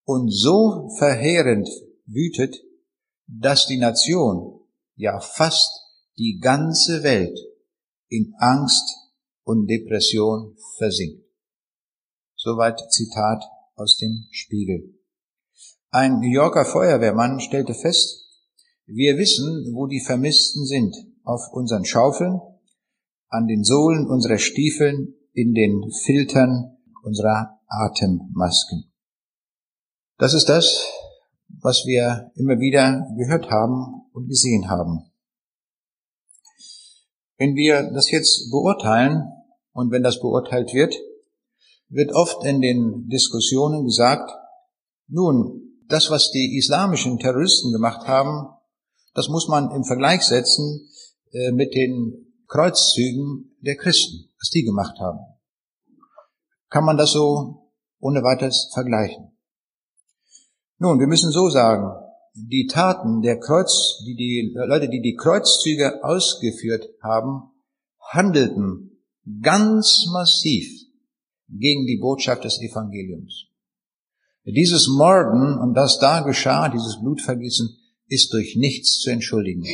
und 0.04 0.30
so 0.30 0.90
verheerend 0.98 1.68
wütet, 2.06 2.56
dass 3.26 3.66
die 3.66 3.78
Nation 3.78 4.60
ja 4.94 5.20
fast 5.20 5.70
die 6.18 6.38
ganze 6.40 7.02
Welt 7.02 7.38
in 8.08 8.34
Angst 8.38 8.96
und 9.42 9.66
Depression 9.66 10.56
versinkt. 10.78 11.24
Soweit 12.36 12.80
Zitat 12.90 13.44
aus 13.74 13.96
dem 13.96 14.26
Spiegel. 14.30 14.94
Ein 15.90 16.20
New 16.20 16.30
Yorker 16.30 16.64
Feuerwehrmann 16.64 17.40
stellte 17.40 17.74
fest, 17.74 18.25
wir 18.86 19.18
wissen, 19.18 19.74
wo 19.74 19.86
die 19.86 20.00
Vermissten 20.00 20.64
sind, 20.64 20.94
auf 21.24 21.52
unseren 21.52 21.84
Schaufeln, 21.84 22.40
an 23.28 23.48
den 23.48 23.64
Sohlen 23.64 24.06
unserer 24.06 24.38
Stiefeln, 24.38 25.14
in 25.32 25.52
den 25.54 25.90
Filtern 26.04 26.76
unserer 27.02 27.60
Atemmasken. 27.66 28.90
Das 30.18 30.34
ist 30.34 30.48
das, 30.48 30.82
was 31.48 31.84
wir 31.84 32.30
immer 32.36 32.58
wieder 32.58 33.06
gehört 33.16 33.50
haben 33.50 34.06
und 34.12 34.28
gesehen 34.28 34.68
haben. 34.68 35.10
Wenn 37.38 37.54
wir 37.54 37.90
das 37.92 38.10
jetzt 38.10 38.50
beurteilen 38.50 39.30
und 39.72 39.90
wenn 39.90 40.02
das 40.02 40.20
beurteilt 40.20 40.72
wird, 40.72 40.94
wird 41.88 42.12
oft 42.14 42.44
in 42.44 42.60
den 42.60 43.08
Diskussionen 43.08 43.84
gesagt, 43.84 44.30
nun, 45.08 45.82
das, 45.88 46.10
was 46.10 46.30
die 46.30 46.56
islamischen 46.56 47.18
Terroristen 47.18 47.72
gemacht 47.72 48.08
haben, 48.08 48.55
das 49.16 49.28
muss 49.28 49.48
man 49.48 49.70
im 49.70 49.84
Vergleich 49.84 50.22
setzen 50.22 50.88
äh, 51.32 51.50
mit 51.52 51.74
den 51.74 52.26
Kreuzzügen 52.46 53.56
der 53.60 53.76
Christen, 53.76 54.30
was 54.38 54.50
die 54.50 54.62
gemacht 54.62 54.98
haben. 55.00 55.18
Kann 56.68 56.84
man 56.84 56.96
das 56.96 57.12
so 57.12 57.72
ohne 57.98 58.22
weiteres 58.22 58.70
vergleichen? 58.74 59.32
Nun, 60.78 61.00
wir 61.00 61.06
müssen 61.06 61.30
so 61.32 61.48
sagen, 61.48 61.90
die 62.34 62.66
Taten 62.66 63.22
der 63.22 63.40
Kreuz, 63.40 64.02
die 64.06 64.14
die 64.14 64.52
Leute, 64.54 64.90
die 64.90 65.00
die 65.00 65.16
Kreuzzüge 65.16 66.04
ausgeführt 66.04 66.86
haben, 67.02 67.50
handelten 68.12 69.02
ganz 69.40 70.06
massiv 70.12 70.68
gegen 71.48 71.86
die 71.86 71.98
Botschaft 71.98 72.44
des 72.44 72.60
Evangeliums. 72.60 73.46
Dieses 74.44 74.86
Morden 74.88 75.58
und 75.58 75.74
das 75.74 75.98
da 75.98 76.20
geschah, 76.20 76.68
dieses 76.68 77.00
Blutvergießen, 77.00 77.76
ist 78.08 78.32
durch 78.32 78.56
nichts 78.56 79.00
zu 79.00 79.10
entschuldigen. 79.10 79.64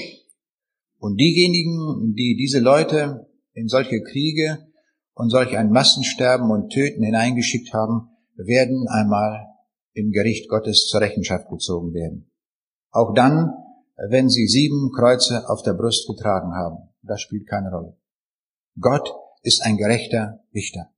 Und 0.99 1.17
diejenigen, 1.17 2.15
die 2.15 2.37
diese 2.39 2.61
Leute 2.61 3.27
in 3.55 3.69
solche 3.69 4.03
Kriege 4.03 4.67
und 5.15 5.31
solch 5.31 5.57
ein 5.57 5.71
Massensterben 5.71 6.51
und 6.51 6.71
Töten 6.71 7.03
hineingeschickt 7.03 7.73
haben, 7.75 8.09
werden 8.37 8.87
einmal 8.89 9.47
im 9.95 10.11
Gericht 10.11 10.49
Gottes 10.49 10.87
zur 10.89 11.01
Rechenschaft 11.01 11.49
gezogen 11.49 11.93
werden. 11.93 12.31
Auch 12.91 13.15
dann, 13.15 13.51
wenn 14.09 14.29
sie 14.29 14.47
sieben 14.47 14.91
Kreuze 14.93 15.49
auf 15.49 15.63
der 15.63 15.75
Brust 15.75 16.07
getragen 16.07 16.55
haben. 16.55 16.89
Das 17.03 17.21
spielt 17.21 17.47
keine 17.47 17.71
Rolle. 17.71 17.97
Gott 18.79 19.13
ist 19.43 19.63
ein 19.63 19.77
gerechter 19.77 20.41
Richter. 20.55 20.91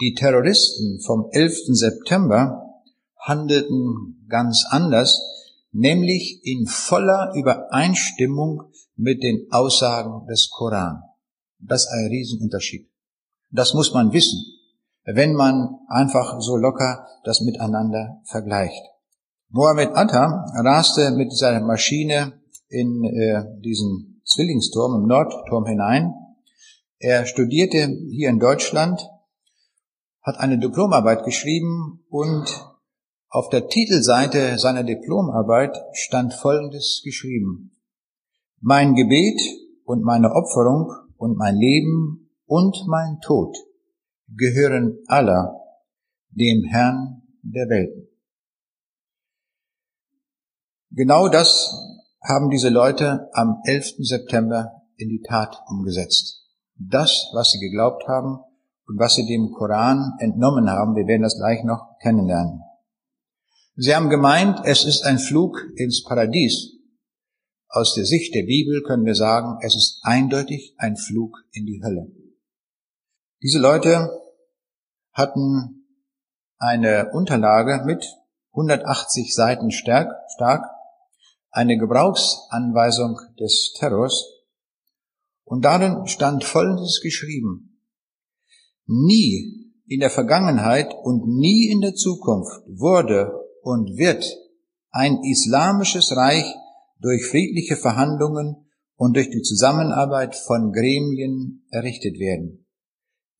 Die 0.00 0.14
Terroristen 0.14 1.00
vom 1.00 1.28
11. 1.30 1.74
September 1.74 2.62
handelten 3.18 4.26
ganz 4.28 4.64
anders, 4.68 5.20
nämlich 5.72 6.40
in 6.44 6.66
voller 6.66 7.32
Übereinstimmung 7.34 8.62
mit 8.96 9.22
den 9.22 9.48
Aussagen 9.50 10.26
des 10.26 10.50
Koran. 10.50 11.02
Das 11.58 11.82
ist 11.82 11.90
ein 11.90 12.06
Riesenunterschied. 12.06 12.88
Das 13.50 13.74
muss 13.74 13.92
man 13.92 14.12
wissen, 14.12 14.38
wenn 15.04 15.34
man 15.34 15.78
einfach 15.88 16.40
so 16.40 16.56
locker 16.56 17.06
das 17.24 17.40
miteinander 17.40 18.20
vergleicht. 18.24 18.82
Mohammed 19.50 19.90
Atta 19.94 20.46
raste 20.64 21.10
mit 21.10 21.32
seiner 21.36 21.60
Maschine 21.60 22.40
in 22.68 23.04
äh, 23.04 23.44
diesen 23.60 24.22
Zwillingsturm, 24.24 25.02
im 25.02 25.06
Nordturm 25.06 25.66
hinein. 25.66 26.14
Er 26.98 27.26
studierte 27.26 27.86
hier 28.10 28.30
in 28.30 28.38
Deutschland, 28.38 29.06
hat 30.22 30.38
eine 30.38 30.58
Diplomarbeit 30.58 31.24
geschrieben 31.24 32.04
und 32.08 32.46
auf 33.32 33.48
der 33.48 33.66
Titelseite 33.66 34.58
seiner 34.58 34.84
Diplomarbeit 34.84 35.74
stand 35.94 36.34
Folgendes 36.34 37.00
geschrieben. 37.02 37.72
Mein 38.60 38.94
Gebet 38.94 39.40
und 39.84 40.04
meine 40.04 40.32
Opferung 40.32 40.92
und 41.16 41.38
mein 41.38 41.56
Leben 41.56 42.30
und 42.44 42.76
mein 42.88 43.20
Tod 43.22 43.56
gehören 44.28 44.98
aller 45.06 45.58
dem 46.28 46.64
Herrn 46.64 47.22
der 47.42 47.70
Welten. 47.70 48.08
Genau 50.90 51.28
das 51.28 51.72
haben 52.22 52.50
diese 52.50 52.68
Leute 52.68 53.30
am 53.32 53.62
11. 53.64 53.94
September 54.00 54.82
in 54.96 55.08
die 55.08 55.22
Tat 55.26 55.56
umgesetzt. 55.70 56.50
Das, 56.76 57.30
was 57.32 57.50
sie 57.50 57.60
geglaubt 57.60 58.06
haben 58.06 58.40
und 58.86 58.98
was 58.98 59.14
sie 59.14 59.24
dem 59.24 59.52
Koran 59.52 60.16
entnommen 60.18 60.68
haben, 60.68 60.94
wir 60.96 61.06
werden 61.06 61.22
das 61.22 61.38
gleich 61.38 61.64
noch 61.64 61.96
kennenlernen. 62.02 62.60
Sie 63.74 63.94
haben 63.94 64.10
gemeint, 64.10 64.60
es 64.64 64.84
ist 64.84 65.02
ein 65.06 65.18
Flug 65.18 65.56
ins 65.76 66.04
Paradies. 66.04 66.72
Aus 67.68 67.94
der 67.94 68.04
Sicht 68.04 68.34
der 68.34 68.42
Bibel 68.42 68.82
können 68.82 69.06
wir 69.06 69.14
sagen, 69.14 69.58
es 69.62 69.74
ist 69.74 70.00
eindeutig 70.02 70.74
ein 70.76 70.98
Flug 70.98 71.38
in 71.52 71.64
die 71.64 71.80
Hölle. 71.82 72.12
Diese 73.42 73.58
Leute 73.58 74.10
hatten 75.14 75.86
eine 76.58 77.12
Unterlage 77.12 77.82
mit 77.86 78.04
180 78.52 79.34
Seiten 79.34 79.70
stark, 79.70 80.12
stark 80.34 80.68
eine 81.50 81.78
Gebrauchsanweisung 81.78 83.18
des 83.40 83.74
Terrors 83.78 84.26
und 85.44 85.64
darin 85.64 86.06
stand 86.06 86.44
Folgendes 86.44 87.00
geschrieben. 87.02 87.80
Nie 88.84 89.72
in 89.86 90.00
der 90.00 90.10
Vergangenheit 90.10 90.94
und 91.02 91.26
nie 91.26 91.70
in 91.70 91.80
der 91.80 91.94
Zukunft 91.94 92.62
wurde 92.66 93.41
und 93.62 93.96
wird 93.96 94.24
ein 94.90 95.22
islamisches 95.24 96.14
Reich 96.14 96.44
durch 97.00 97.26
friedliche 97.26 97.76
Verhandlungen 97.76 98.66
und 98.96 99.16
durch 99.16 99.30
die 99.30 99.42
Zusammenarbeit 99.42 100.36
von 100.36 100.72
Gremien 100.72 101.66
errichtet 101.70 102.18
werden. 102.18 102.66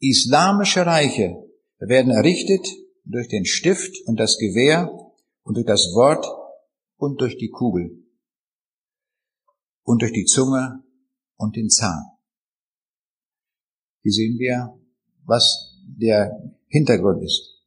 Islamische 0.01 0.87
Reiche 0.87 1.37
werden 1.79 2.11
errichtet 2.11 2.67
durch 3.05 3.29
den 3.29 3.45
Stift 3.45 3.95
und 4.07 4.19
das 4.19 4.39
Gewehr 4.39 4.91
und 5.43 5.57
durch 5.57 5.67
das 5.67 5.93
Wort 5.95 6.27
und 6.97 7.21
durch 7.21 7.37
die 7.37 7.51
Kugel 7.51 8.05
und 9.83 10.03
durch 10.03 10.13
die 10.13 10.25
Zunge 10.25 10.83
und 11.37 11.57
den 11.57 11.69
Zahn. 11.69 12.05
Hier 14.03 14.13
sehen 14.13 14.39
wir, 14.39 14.79
was 15.25 15.77
der 15.85 16.33
Hintergrund 16.69 17.23
ist. 17.23 17.62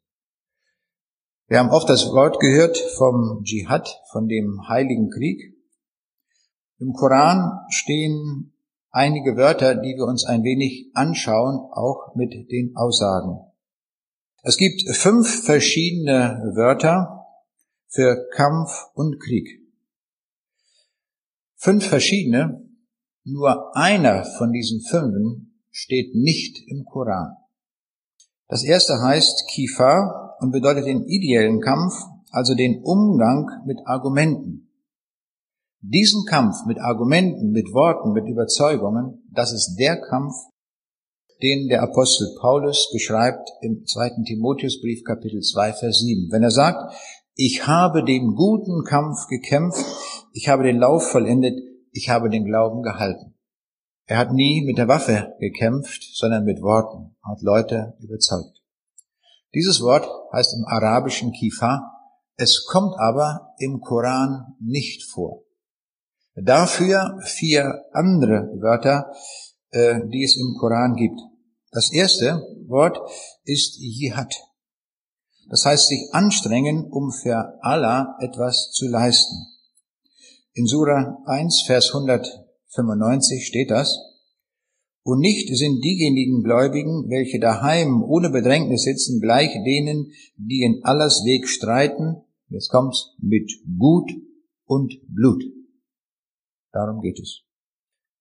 Wir 1.47 1.59
haben 1.59 1.69
oft 1.69 1.89
das 1.89 2.05
Wort 2.11 2.39
gehört 2.39 2.77
vom 2.77 3.43
Dschihad, 3.43 3.87
von 4.11 4.27
dem 4.27 4.67
heiligen 4.67 5.09
Krieg. 5.09 5.55
Im 6.79 6.93
Koran 6.93 7.59
stehen 7.69 8.53
einige 8.91 9.37
Wörter, 9.37 9.75
die 9.75 9.95
wir 9.95 10.05
uns 10.05 10.25
ein 10.25 10.43
wenig 10.43 10.91
anschauen, 10.93 11.59
auch 11.71 12.15
mit 12.15 12.33
den 12.51 12.75
Aussagen. 12.75 13.39
Es 14.43 14.57
gibt 14.57 14.81
fünf 14.95 15.45
verschiedene 15.45 16.53
Wörter 16.55 17.25
für 17.87 18.27
Kampf 18.35 18.87
und 18.93 19.19
Krieg 19.19 19.65
fünf 21.65 21.87
verschiedene, 21.87 22.63
nur 23.23 23.75
einer 23.75 24.23
von 24.23 24.51
diesen 24.51 24.81
fünfen 24.81 25.63
steht 25.71 26.13
nicht 26.13 26.63
im 26.67 26.85
Koran. 26.85 27.35
Das 28.47 28.63
erste 28.63 29.01
heißt 29.01 29.49
Kifa 29.49 30.24
und 30.45 30.51
bedeutet 30.51 30.85
den 30.85 31.03
ideellen 31.07 31.59
Kampf, 31.59 31.95
also 32.29 32.53
den 32.53 32.83
Umgang 32.83 33.47
mit 33.65 33.79
Argumenten. 33.85 34.69
Diesen 35.81 36.23
Kampf 36.25 36.67
mit 36.67 36.79
Argumenten, 36.79 37.49
mit 37.49 37.73
Worten, 37.73 38.11
mit 38.11 38.27
Überzeugungen, 38.27 39.23
das 39.31 39.51
ist 39.51 39.75
der 39.79 39.99
Kampf, 39.99 40.35
den 41.41 41.67
der 41.67 41.81
Apostel 41.81 42.27
Paulus 42.39 42.91
beschreibt 42.93 43.49
im 43.61 43.85
zweiten 43.85 44.23
Timotheusbrief 44.23 45.03
Kapitel 45.03 45.41
2 45.41 45.73
Vers 45.73 45.99
7. 45.99 46.31
Wenn 46.31 46.43
er 46.43 46.51
sagt, 46.51 46.93
ich 47.33 47.65
habe 47.65 48.03
den 48.03 48.35
guten 48.35 48.83
Kampf 48.83 49.25
gekämpft, 49.27 49.83
ich 50.31 50.47
habe 50.47 50.63
den 50.63 50.77
Lauf 50.77 51.07
vollendet, 51.09 51.59
ich 51.91 52.09
habe 52.09 52.29
den 52.29 52.45
Glauben 52.45 52.83
gehalten. 52.83 53.33
Er 54.05 54.19
hat 54.19 54.31
nie 54.31 54.63
mit 54.63 54.77
der 54.77 54.87
Waffe 54.87 55.33
gekämpft, 55.39 56.03
sondern 56.13 56.43
mit 56.43 56.61
Worten, 56.61 57.15
hat 57.23 57.41
Leute 57.41 57.95
überzeugt. 57.99 58.54
Dieses 59.55 59.81
Wort 59.81 60.05
heißt 60.33 60.53
im 60.53 60.65
arabischen 60.65 61.31
Kifa, 61.31 61.81
es 62.35 62.65
kommt 62.65 62.93
aber 62.99 63.53
im 63.57 63.79
Koran 63.79 64.55
nicht 64.59 65.09
vor. 65.09 65.43
Dafür 66.35 67.17
vier 67.23 67.85
andere 67.93 68.51
Wörter, 68.59 69.09
äh, 69.69 70.01
die 70.11 70.25
es 70.25 70.35
im 70.35 70.57
Koran 70.59 70.95
gibt. 70.95 71.17
Das 71.71 71.93
erste 71.93 72.45
Wort 72.67 72.99
ist 73.45 73.77
Jihad. 73.79 74.33
Das 75.49 75.65
heißt 75.65 75.87
sich 75.87 76.09
anstrengen, 76.11 76.91
um 76.91 77.11
für 77.11 77.57
Allah 77.61 78.17
etwas 78.19 78.71
zu 78.71 78.87
leisten. 78.87 79.35
In 80.53 80.67
Surah 80.67 81.17
1, 81.25 81.63
Vers 81.65 81.93
195 81.93 83.47
steht 83.47 83.71
das. 83.71 83.97
Und 85.07 85.19
nicht 85.19 85.55
sind 85.55 85.85
diejenigen 85.85 86.41
Gläubigen, 86.41 87.11
welche 87.11 87.39
daheim 87.39 88.01
ohne 88.01 88.31
Bedrängnis 88.31 88.81
sitzen, 88.81 89.21
gleich 89.21 89.51
denen, 89.63 90.11
die 90.35 90.63
in 90.63 90.79
Allahs 90.83 91.23
Weg 91.25 91.47
streiten, 91.47 92.23
jetzt 92.49 92.71
kommt's, 92.71 93.15
mit 93.19 93.51
Gut 93.77 94.11
und 94.65 94.99
Blut. 95.07 95.43
Darum 96.71 97.01
geht 97.01 97.19
es. 97.19 97.43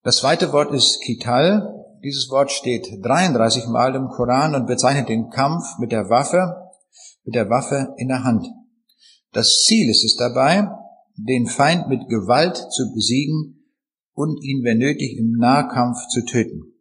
Das 0.03 0.18
zweite 0.18 0.53
Wort 0.53 0.75
ist 0.75 1.01
Kital. 1.01 1.87
Dieses 2.05 2.29
Wort 2.29 2.53
steht 2.53 2.87
33 3.01 3.66
Mal 3.68 3.94
im 3.94 4.09
Koran 4.09 4.55
und 4.55 4.66
bezeichnet 4.66 5.09
den 5.09 5.31
Kampf 5.31 5.64
mit 5.79 5.90
der 5.90 6.11
Waffe, 6.11 6.70
mit 7.25 7.35
der 7.35 7.49
Waffe 7.49 7.94
in 7.97 8.09
der 8.09 8.25
Hand. 8.25 8.47
Das 9.33 9.62
Ziel 9.64 9.88
ist 9.88 10.05
es 10.05 10.16
dabei, 10.16 10.68
den 11.16 11.47
Feind 11.47 11.88
mit 11.88 12.11
Gewalt 12.11 12.57
zu 12.59 12.92
besiegen 12.92 13.70
und 14.12 14.44
ihn, 14.44 14.62
wenn 14.64 14.77
nötig, 14.77 15.16
im 15.16 15.33
Nahkampf 15.38 15.97
zu 16.09 16.23
töten. 16.27 16.73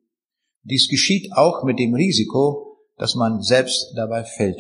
Dies 0.64 0.88
geschieht 0.90 1.32
auch 1.34 1.64
mit 1.64 1.80
dem 1.80 1.94
Risiko, 1.94 2.78
dass 2.98 3.16
man 3.16 3.42
selbst 3.42 3.94
dabei 3.96 4.24
fällt. 4.24 4.60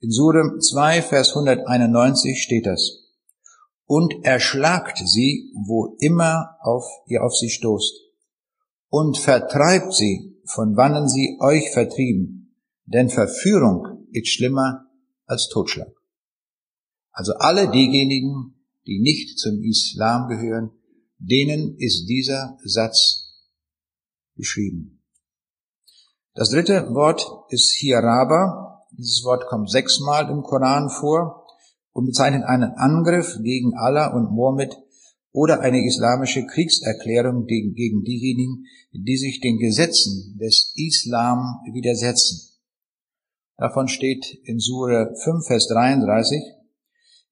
In 0.00 0.10
Surah 0.10 0.58
2, 0.58 1.02
Vers 1.02 1.30
191 1.30 2.42
steht 2.42 2.66
das. 2.66 3.04
Und 3.84 4.24
erschlagt 4.24 4.98
sie, 4.98 5.52
wo 5.66 5.96
immer 6.00 6.56
auf 6.60 6.84
ihr 7.06 7.22
auf 7.22 7.36
sie 7.36 7.50
stoßt. 7.50 7.94
Und 8.88 9.16
vertreibt 9.16 9.94
sie, 9.94 10.40
von 10.44 10.76
wannen 10.76 11.08
sie 11.08 11.38
euch 11.40 11.70
vertrieben. 11.70 12.56
Denn 12.84 13.10
Verführung 13.10 14.06
ist 14.12 14.28
schlimmer 14.28 14.86
als 15.26 15.48
Totschlag. 15.48 15.92
Also 17.12 17.32
alle 17.34 17.70
diejenigen, 17.70 18.54
die 18.86 19.00
nicht 19.00 19.38
zum 19.38 19.62
Islam 19.62 20.28
gehören, 20.28 20.70
denen 21.18 21.76
ist 21.78 22.06
dieser 22.06 22.58
Satz 22.64 23.34
geschrieben. 24.36 24.95
Das 26.36 26.50
dritte 26.50 26.94
Wort 26.94 27.26
ist 27.48 27.74
Hiraba. 27.78 28.84
Dieses 28.90 29.24
Wort 29.24 29.46
kommt 29.46 29.70
sechsmal 29.70 30.28
im 30.30 30.42
Koran 30.42 30.90
vor 30.90 31.46
und 31.92 32.04
bezeichnet 32.04 32.44
einen 32.44 32.72
Angriff 32.72 33.38
gegen 33.42 33.72
Allah 33.74 34.08
und 34.14 34.32
Mohammed 34.32 34.76
oder 35.32 35.60
eine 35.60 35.82
islamische 35.82 36.44
Kriegserklärung 36.44 37.46
gegen 37.46 37.72
diejenigen, 37.74 38.66
die 38.92 39.16
sich 39.16 39.40
den 39.40 39.56
Gesetzen 39.56 40.36
des 40.38 40.74
Islam 40.76 41.60
widersetzen. 41.72 42.50
Davon 43.56 43.88
steht 43.88 44.26
in 44.44 44.60
Sure 44.60 45.14
5, 45.24 45.46
Vers 45.46 45.68
33, 45.68 46.38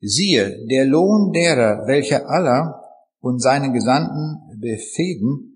Siehe, 0.01 0.67
der 0.71 0.87
Lohn 0.87 1.31
derer, 1.33 1.87
welche 1.87 2.27
Allah 2.27 2.81
und 3.21 3.39
seinen 3.41 3.75
Gesandten 3.75 4.59
befehden 4.59 5.54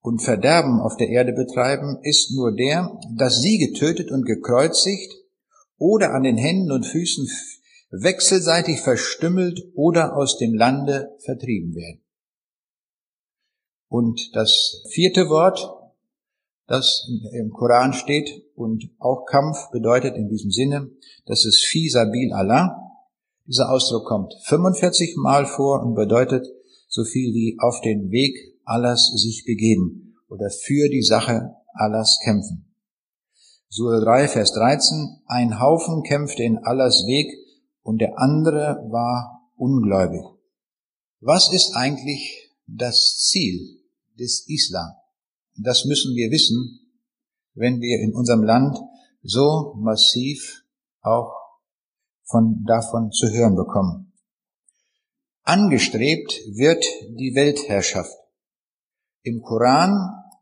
und 0.00 0.22
Verderben 0.22 0.80
auf 0.80 0.96
der 0.96 1.08
Erde 1.08 1.32
betreiben, 1.32 1.98
ist 2.02 2.32
nur 2.34 2.54
der, 2.54 2.98
dass 3.16 3.40
sie 3.40 3.58
getötet 3.58 4.10
und 4.10 4.24
gekreuzigt 4.24 5.12
oder 5.76 6.14
an 6.14 6.22
den 6.22 6.36
Händen 6.36 6.72
und 6.72 6.86
Füßen 6.86 7.28
wechselseitig 7.90 8.80
verstümmelt 8.80 9.60
oder 9.74 10.16
aus 10.16 10.38
dem 10.38 10.54
Lande 10.54 11.16
vertrieben 11.24 11.74
werden. 11.74 12.02
Und 13.88 14.30
das 14.34 14.84
vierte 14.90 15.28
Wort, 15.28 15.58
das 16.66 17.10
im 17.32 17.50
Koran 17.50 17.92
steht 17.92 18.30
und 18.54 18.90
auch 19.00 19.26
Kampf 19.26 19.70
bedeutet 19.72 20.14
in 20.16 20.28
diesem 20.28 20.52
Sinne, 20.52 20.90
das 21.26 21.44
ist 21.44 21.66
Fi 21.66 21.88
Sabil 21.88 22.32
Allah. 22.32 22.76
Dieser 23.46 23.68
Ausdruck 23.70 24.06
kommt 24.06 24.32
45 24.44 25.16
Mal 25.16 25.44
vor 25.44 25.82
und 25.82 25.94
bedeutet 25.94 26.46
so 26.86 27.04
viel 27.04 27.34
wie 27.34 27.56
auf 27.58 27.80
den 27.80 28.12
Weg 28.12 28.49
Allahs 28.70 29.10
sich 29.16 29.44
begeben 29.44 30.14
oder 30.28 30.48
für 30.48 30.88
die 30.88 31.02
Sache 31.02 31.56
Allahs 31.74 32.20
kämpfen. 32.22 32.72
Surah 33.68 34.00
3, 34.00 34.28
Vers 34.28 34.52
13, 34.52 35.22
ein 35.26 35.58
Haufen 35.58 36.04
kämpfte 36.04 36.44
in 36.44 36.58
Allahs 36.58 37.04
Weg 37.06 37.32
und 37.82 37.98
der 37.98 38.18
andere 38.18 38.86
war 38.90 39.50
ungläubig. 39.56 40.22
Was 41.20 41.52
ist 41.52 41.74
eigentlich 41.74 42.52
das 42.68 43.18
Ziel 43.28 43.80
des 44.16 44.44
Islam? 44.48 44.90
Das 45.56 45.84
müssen 45.84 46.14
wir 46.14 46.30
wissen, 46.30 46.80
wenn 47.54 47.80
wir 47.80 48.00
in 48.00 48.14
unserem 48.14 48.44
Land 48.44 48.78
so 49.22 49.74
massiv 49.78 50.62
auch 51.00 51.34
von 52.22 52.64
davon 52.66 53.10
zu 53.10 53.28
hören 53.30 53.56
bekommen. 53.56 54.12
Angestrebt 55.42 56.40
wird 56.52 56.84
die 57.18 57.34
Weltherrschaft. 57.34 58.19
Im 59.22 59.42
Koran 59.42 59.92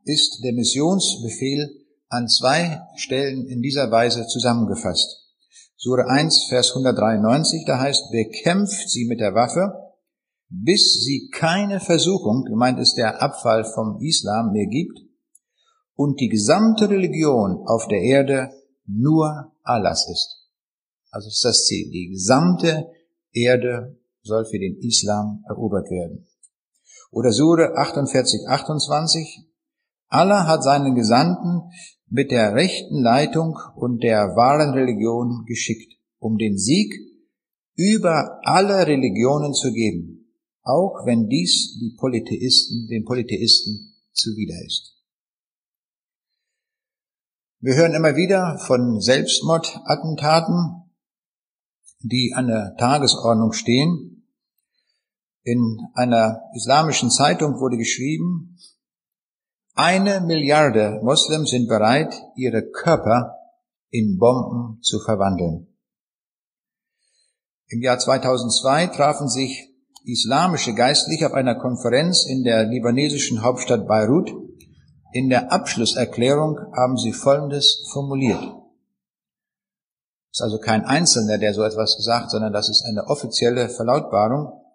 ist 0.04 0.40
der 0.44 0.52
Missionsbefehl 0.52 1.68
an 2.08 2.28
zwei 2.28 2.80
Stellen 2.96 3.46
in 3.46 3.60
dieser 3.60 3.90
Weise 3.90 4.26
zusammengefasst. 4.26 5.34
Sure 5.76 6.08
1, 6.08 6.46
Vers 6.48 6.70
193, 6.70 7.64
da 7.66 7.80
heißt, 7.80 8.10
bekämpft 8.10 8.88
sie 8.88 9.06
mit 9.06 9.20
der 9.20 9.34
Waffe, 9.34 9.72
bis 10.48 11.04
sie 11.04 11.28
keine 11.30 11.80
Versuchung, 11.80 12.44
gemeint 12.44 12.78
ist 12.78 12.94
der 12.94 13.20
Abfall 13.20 13.64
vom 13.64 14.00
Islam, 14.00 14.52
mehr 14.52 14.66
gibt 14.66 14.98
und 15.94 16.20
die 16.20 16.28
gesamte 16.28 16.88
Religion 16.88 17.66
auf 17.66 17.88
der 17.88 18.00
Erde 18.00 18.50
nur 18.86 19.52
Allahs 19.62 20.08
ist. 20.08 20.48
Also 21.10 21.28
ist 21.28 21.44
das 21.44 21.66
Ziel. 21.66 21.90
Die 21.90 22.10
gesamte 22.10 22.86
Erde 23.32 23.98
soll 24.22 24.44
für 24.44 24.58
den 24.58 24.78
Islam 24.78 25.44
erobert 25.48 25.90
werden. 25.90 26.26
Oder 27.10 27.32
Sure 27.32 27.76
48, 27.76 28.48
28, 28.48 29.46
Allah 30.08 30.46
hat 30.46 30.62
seinen 30.62 30.94
Gesandten 30.94 31.70
mit 32.08 32.30
der 32.30 32.54
rechten 32.54 33.02
Leitung 33.02 33.58
und 33.76 34.02
der 34.02 34.36
wahren 34.36 34.74
Religion 34.74 35.44
geschickt, 35.46 35.94
um 36.18 36.38
den 36.38 36.56
Sieg 36.58 36.92
über 37.76 38.40
alle 38.42 38.86
Religionen 38.86 39.54
zu 39.54 39.72
geben, 39.72 40.32
auch 40.62 41.06
wenn 41.06 41.28
dies 41.28 41.78
die 41.78 41.94
Polytheisten, 41.96 42.88
den 42.88 43.04
Polytheisten 43.04 43.94
zuwider 44.12 44.56
ist. 44.66 44.96
Wir 47.60 47.74
hören 47.74 47.94
immer 47.94 48.16
wieder 48.16 48.58
von 48.58 49.00
Selbstmordattentaten, 49.00 50.92
die 52.00 52.32
an 52.34 52.46
der 52.46 52.76
Tagesordnung 52.78 53.52
stehen. 53.52 54.17
In 55.48 55.78
einer 55.94 56.42
islamischen 56.54 57.10
Zeitung 57.10 57.58
wurde 57.58 57.78
geschrieben, 57.78 58.58
eine 59.74 60.20
Milliarde 60.20 61.00
Moslems 61.02 61.48
sind 61.48 61.68
bereit, 61.68 62.14
ihre 62.36 62.68
Körper 62.68 63.34
in 63.88 64.18
Bomben 64.18 64.82
zu 64.82 65.00
verwandeln. 65.00 65.68
Im 67.68 67.80
Jahr 67.80 67.98
2002 67.98 68.88
trafen 68.88 69.30
sich 69.30 69.70
islamische 70.04 70.74
Geistliche 70.74 71.28
auf 71.28 71.32
einer 71.32 71.54
Konferenz 71.54 72.26
in 72.26 72.44
der 72.44 72.66
libanesischen 72.66 73.42
Hauptstadt 73.42 73.88
Beirut. 73.88 74.30
In 75.14 75.30
der 75.30 75.50
Abschlusserklärung 75.50 76.58
haben 76.76 76.98
sie 76.98 77.14
Folgendes 77.14 77.88
formuliert. 77.90 78.42
Es 80.30 80.40
ist 80.40 80.42
also 80.42 80.58
kein 80.58 80.84
Einzelner, 80.84 81.38
der 81.38 81.54
so 81.54 81.62
etwas 81.62 81.96
gesagt, 81.96 82.32
sondern 82.32 82.52
das 82.52 82.68
ist 82.68 82.84
eine 82.86 83.06
offizielle 83.06 83.70
Verlautbarung. 83.70 84.67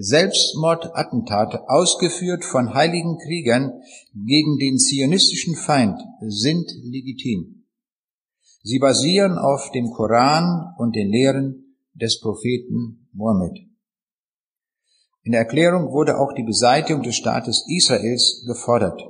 Selbstmordattentate, 0.00 1.68
ausgeführt 1.68 2.44
von 2.44 2.72
heiligen 2.72 3.18
Kriegern 3.18 3.82
gegen 4.14 4.56
den 4.56 4.78
zionistischen 4.78 5.56
Feind, 5.56 6.00
sind 6.20 6.70
legitim. 6.84 7.64
Sie 8.62 8.78
basieren 8.78 9.38
auf 9.38 9.72
dem 9.72 9.90
Koran 9.90 10.72
und 10.78 10.94
den 10.94 11.08
Lehren 11.10 11.74
des 11.94 12.20
Propheten 12.20 13.08
Mohammed. 13.12 13.58
In 15.24 15.32
der 15.32 15.40
Erklärung 15.40 15.90
wurde 15.90 16.18
auch 16.18 16.32
die 16.32 16.44
Beseitigung 16.44 17.02
des 17.02 17.16
Staates 17.16 17.64
Israels 17.68 18.44
gefordert. 18.46 19.02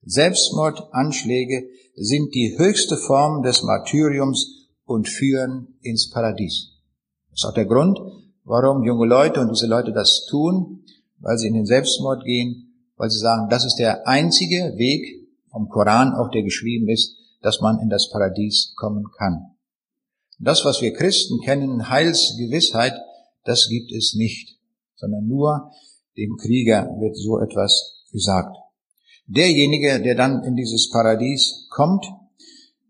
Selbstmordanschläge 0.00 1.68
sind 1.94 2.34
die 2.34 2.56
höchste 2.56 2.96
Form 2.96 3.42
des 3.42 3.62
Martyriums 3.62 4.70
und 4.86 5.10
führen 5.10 5.78
ins 5.82 6.08
Paradies. 6.10 6.70
Das 7.28 7.40
ist 7.40 7.44
auch 7.44 7.54
der 7.54 7.66
Grund, 7.66 7.98
Warum 8.44 8.82
junge 8.82 9.06
Leute 9.06 9.40
und 9.40 9.50
diese 9.50 9.66
Leute 9.66 9.92
das 9.92 10.26
tun? 10.28 10.84
Weil 11.20 11.38
sie 11.38 11.48
in 11.48 11.54
den 11.54 11.66
Selbstmord 11.66 12.24
gehen, 12.24 12.74
weil 12.96 13.10
sie 13.10 13.18
sagen, 13.18 13.48
das 13.48 13.64
ist 13.64 13.76
der 13.76 14.06
einzige 14.08 14.74
Weg 14.76 15.28
vom 15.50 15.68
Koran, 15.68 16.14
auch 16.14 16.30
der 16.30 16.42
geschrieben 16.42 16.88
ist, 16.88 17.16
dass 17.42 17.60
man 17.60 17.78
in 17.80 17.88
das 17.88 18.10
Paradies 18.10 18.74
kommen 18.76 19.04
kann. 19.16 19.56
Das, 20.38 20.64
was 20.64 20.80
wir 20.80 20.92
Christen 20.92 21.40
kennen, 21.40 21.88
Heilsgewissheit, 21.88 22.94
das 23.44 23.68
gibt 23.68 23.92
es 23.92 24.14
nicht, 24.14 24.58
sondern 24.96 25.26
nur 25.26 25.70
dem 26.16 26.36
Krieger 26.36 26.88
wird 27.00 27.16
so 27.16 27.38
etwas 27.38 28.04
gesagt. 28.10 28.56
Derjenige, 29.26 30.00
der 30.02 30.16
dann 30.16 30.42
in 30.44 30.56
dieses 30.56 30.90
Paradies 30.90 31.68
kommt, 31.70 32.04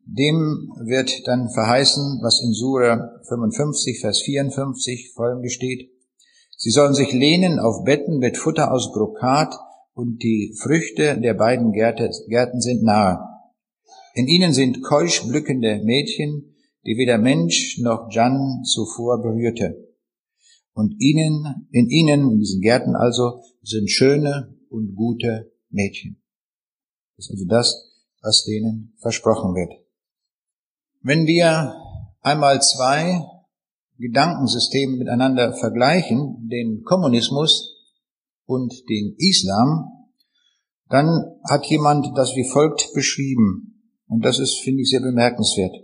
dem 0.05 0.73
wird 0.85 1.27
dann 1.27 1.51
verheißen, 1.51 2.21
was 2.23 2.43
in 2.43 2.53
Sura 2.53 3.21
55, 3.29 4.01
Vers 4.01 4.21
54 4.23 5.13
folgendes 5.15 5.53
steht. 5.53 5.91
Sie 6.57 6.71
sollen 6.71 6.95
sich 6.95 7.13
lehnen 7.13 7.59
auf 7.59 7.85
Betten 7.85 8.19
mit 8.19 8.37
Futter 8.37 8.73
aus 8.73 8.93
Brokat 8.93 9.55
und 9.95 10.23
die 10.23 10.55
Früchte 10.61 11.21
der 11.21 11.35
beiden 11.35 11.73
Gärten 11.73 12.61
sind 12.61 12.83
nahe. 12.83 13.19
In 14.15 14.29
ihnen 14.29 14.53
sind 14.53 14.83
keusch 14.83 15.27
blückende 15.27 15.83
Mädchen, 15.85 16.55
die 16.85 16.97
weder 16.97 17.19
Mensch 17.19 17.79
noch 17.79 18.09
Jan 18.11 18.63
zuvor 18.65 19.23
berührte. 19.23 19.89
Und 20.75 21.01
ihnen, 21.01 21.69
in 21.71 21.89
ihnen, 21.89 22.33
in 22.33 22.39
diesen 22.39 22.61
Gärten 22.61 22.97
also, 22.97 23.43
sind 23.63 23.91
schöne 23.91 24.57
und 24.69 24.95
gute 24.95 25.53
Mädchen. 25.71 26.23
Das 27.17 27.27
ist 27.27 27.33
also 27.33 27.45
das, 27.47 27.93
was 28.23 28.45
denen 28.45 28.95
versprochen 29.01 29.55
wird. 29.55 29.82
Wenn 31.05 31.27
wir 31.27 31.75
einmal 32.21 32.63
zwei 32.63 33.25
Gedankensysteme 33.99 34.99
miteinander 34.99 35.53
vergleichen, 35.53 36.49
den 36.49 36.85
Kommunismus 36.85 37.75
und 38.47 38.73
den 38.89 39.17
Islam, 39.19 39.91
dann 40.89 41.41
hat 41.51 41.67
jemand 41.67 42.17
das 42.17 42.37
wie 42.37 42.49
folgt 42.49 42.93
beschrieben. 42.95 43.83
Und 44.07 44.25
das 44.25 44.39
ist, 44.39 44.61
finde 44.61 44.83
ich, 44.83 44.91
sehr 44.91 45.01
bemerkenswert. 45.01 45.75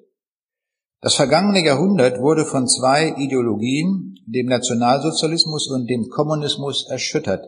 Das 1.00 1.14
vergangene 1.14 1.64
Jahrhundert 1.64 2.20
wurde 2.20 2.44
von 2.44 2.68
zwei 2.68 3.14
Ideologien, 3.16 4.14
dem 4.26 4.46
Nationalsozialismus 4.46 5.68
und 5.68 5.88
dem 5.88 6.08
Kommunismus, 6.10 6.88
erschüttert, 6.88 7.44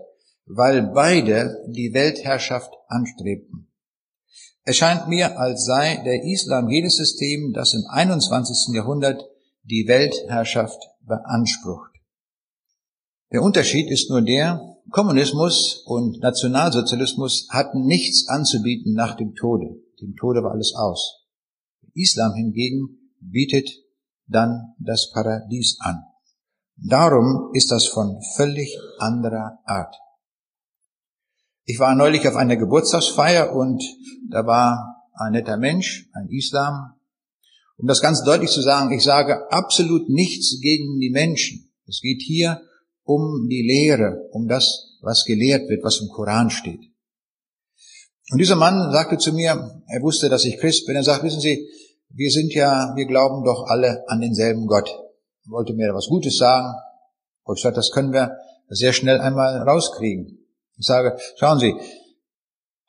weil 0.46 0.90
beide 0.92 1.64
die 1.68 1.94
Weltherrschaft 1.94 2.72
anstrebten. 2.88 3.69
Es 4.70 4.76
scheint 4.76 5.08
mir, 5.08 5.36
als 5.36 5.64
sei 5.64 5.96
der 6.04 6.22
Islam 6.22 6.68
jedes 6.68 6.94
System, 6.94 7.52
das 7.52 7.74
im 7.74 7.82
21. 7.90 8.72
Jahrhundert 8.72 9.20
die 9.64 9.88
Weltherrschaft 9.88 10.80
beansprucht. 11.04 11.90
Der 13.32 13.42
Unterschied 13.42 13.90
ist 13.90 14.10
nur 14.10 14.22
der, 14.22 14.60
Kommunismus 14.92 15.82
und 15.86 16.20
Nationalsozialismus 16.20 17.48
hatten 17.50 17.84
nichts 17.84 18.28
anzubieten 18.28 18.94
nach 18.94 19.16
dem 19.16 19.34
Tode. 19.34 19.74
Dem 20.00 20.14
Tode 20.14 20.44
war 20.44 20.52
alles 20.52 20.72
aus. 20.76 21.26
Islam 21.94 22.34
hingegen 22.34 23.10
bietet 23.18 23.68
dann 24.28 24.74
das 24.78 25.10
Paradies 25.10 25.78
an. 25.80 25.98
Darum 26.76 27.50
ist 27.54 27.72
das 27.72 27.86
von 27.86 28.22
völlig 28.36 28.78
anderer 29.00 29.58
Art. 29.64 29.96
Ich 31.70 31.78
war 31.78 31.94
neulich 31.94 32.26
auf 32.26 32.34
einer 32.34 32.56
Geburtstagsfeier 32.56 33.54
und 33.54 33.80
da 34.28 34.44
war 34.44 35.06
ein 35.14 35.30
netter 35.30 35.56
Mensch, 35.56 36.10
ein 36.14 36.28
Islam. 36.28 36.94
Um 37.76 37.86
das 37.86 38.02
ganz 38.02 38.24
deutlich 38.24 38.50
zu 38.50 38.60
sagen, 38.60 38.92
ich 38.92 39.04
sage 39.04 39.48
absolut 39.52 40.08
nichts 40.08 40.58
gegen 40.60 40.98
die 40.98 41.10
Menschen. 41.10 41.70
Es 41.86 42.00
geht 42.00 42.22
hier 42.22 42.60
um 43.04 43.46
die 43.48 43.62
Lehre, 43.62 44.28
um 44.32 44.48
das, 44.48 44.98
was 45.00 45.24
gelehrt 45.24 45.68
wird, 45.68 45.84
was 45.84 46.00
im 46.00 46.08
Koran 46.08 46.50
steht. 46.50 46.80
Und 48.32 48.38
dieser 48.38 48.56
Mann 48.56 48.90
sagte 48.90 49.16
zu 49.16 49.32
mir, 49.32 49.80
er 49.86 50.02
wusste, 50.02 50.28
dass 50.28 50.44
ich 50.44 50.58
Christ 50.58 50.88
bin, 50.88 50.96
er 50.96 51.04
sagt, 51.04 51.22
wissen 51.22 51.40
Sie, 51.40 51.68
wir 52.08 52.32
sind 52.32 52.52
ja, 52.52 52.92
wir 52.96 53.06
glauben 53.06 53.44
doch 53.44 53.68
alle 53.68 54.02
an 54.08 54.20
denselben 54.20 54.66
Gott. 54.66 54.88
Er 54.88 55.52
wollte 55.52 55.74
mir 55.74 55.94
was 55.94 56.08
Gutes 56.08 56.36
sagen. 56.36 56.74
Und 57.44 57.58
ich 57.58 57.62
sagte, 57.62 57.76
das 57.76 57.92
können 57.92 58.12
wir 58.12 58.36
sehr 58.70 58.92
schnell 58.92 59.20
einmal 59.20 59.62
rauskriegen. 59.62 60.39
Ich 60.80 60.86
sage, 60.86 61.18
schauen 61.36 61.58
Sie, 61.58 61.74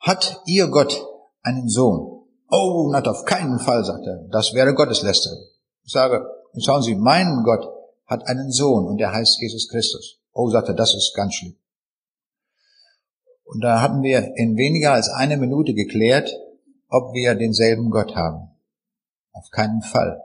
hat 0.00 0.40
Ihr 0.46 0.68
Gott 0.68 1.06
einen 1.42 1.68
Sohn? 1.68 2.24
Oh, 2.50 2.90
not 2.90 3.06
auf 3.06 3.26
keinen 3.26 3.58
Fall, 3.58 3.84
sagt 3.84 4.06
er. 4.06 4.26
Das 4.30 4.54
wäre 4.54 4.72
Gotteslästerung. 4.72 5.38
Ich 5.84 5.92
sage, 5.92 6.26
schauen 6.64 6.82
Sie, 6.82 6.94
mein 6.94 7.42
Gott 7.44 7.68
hat 8.06 8.26
einen 8.26 8.50
Sohn 8.50 8.86
und 8.86 8.96
der 8.96 9.12
heißt 9.12 9.38
Jesus 9.42 9.68
Christus. 9.68 10.20
Oh, 10.32 10.48
sagt 10.48 10.68
er, 10.68 10.74
das 10.74 10.94
ist 10.94 11.12
ganz 11.14 11.34
schlimm. 11.34 11.54
Und 13.44 13.62
da 13.62 13.82
hatten 13.82 14.02
wir 14.02 14.32
in 14.36 14.56
weniger 14.56 14.94
als 14.94 15.10
einer 15.10 15.36
Minute 15.36 15.74
geklärt, 15.74 16.34
ob 16.88 17.12
wir 17.12 17.34
denselben 17.34 17.90
Gott 17.90 18.16
haben. 18.16 18.48
Auf 19.32 19.50
keinen 19.50 19.82
Fall. 19.82 20.18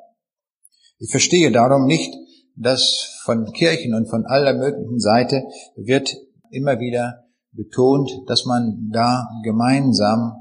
Ich 1.00 1.12
verstehe 1.12 1.52
darum 1.52 1.86
nicht, 1.86 2.14
dass 2.56 3.20
von 3.24 3.52
Kirchen 3.52 3.94
und 3.94 4.10
von 4.10 4.26
aller 4.26 4.54
möglichen 4.54 5.02
Seite 5.02 5.44
wird 5.76 6.16
immer 6.50 6.80
wieder 6.80 7.27
betont, 7.52 8.12
dass 8.28 8.46
man 8.46 8.90
da 8.92 9.28
gemeinsam 9.44 10.34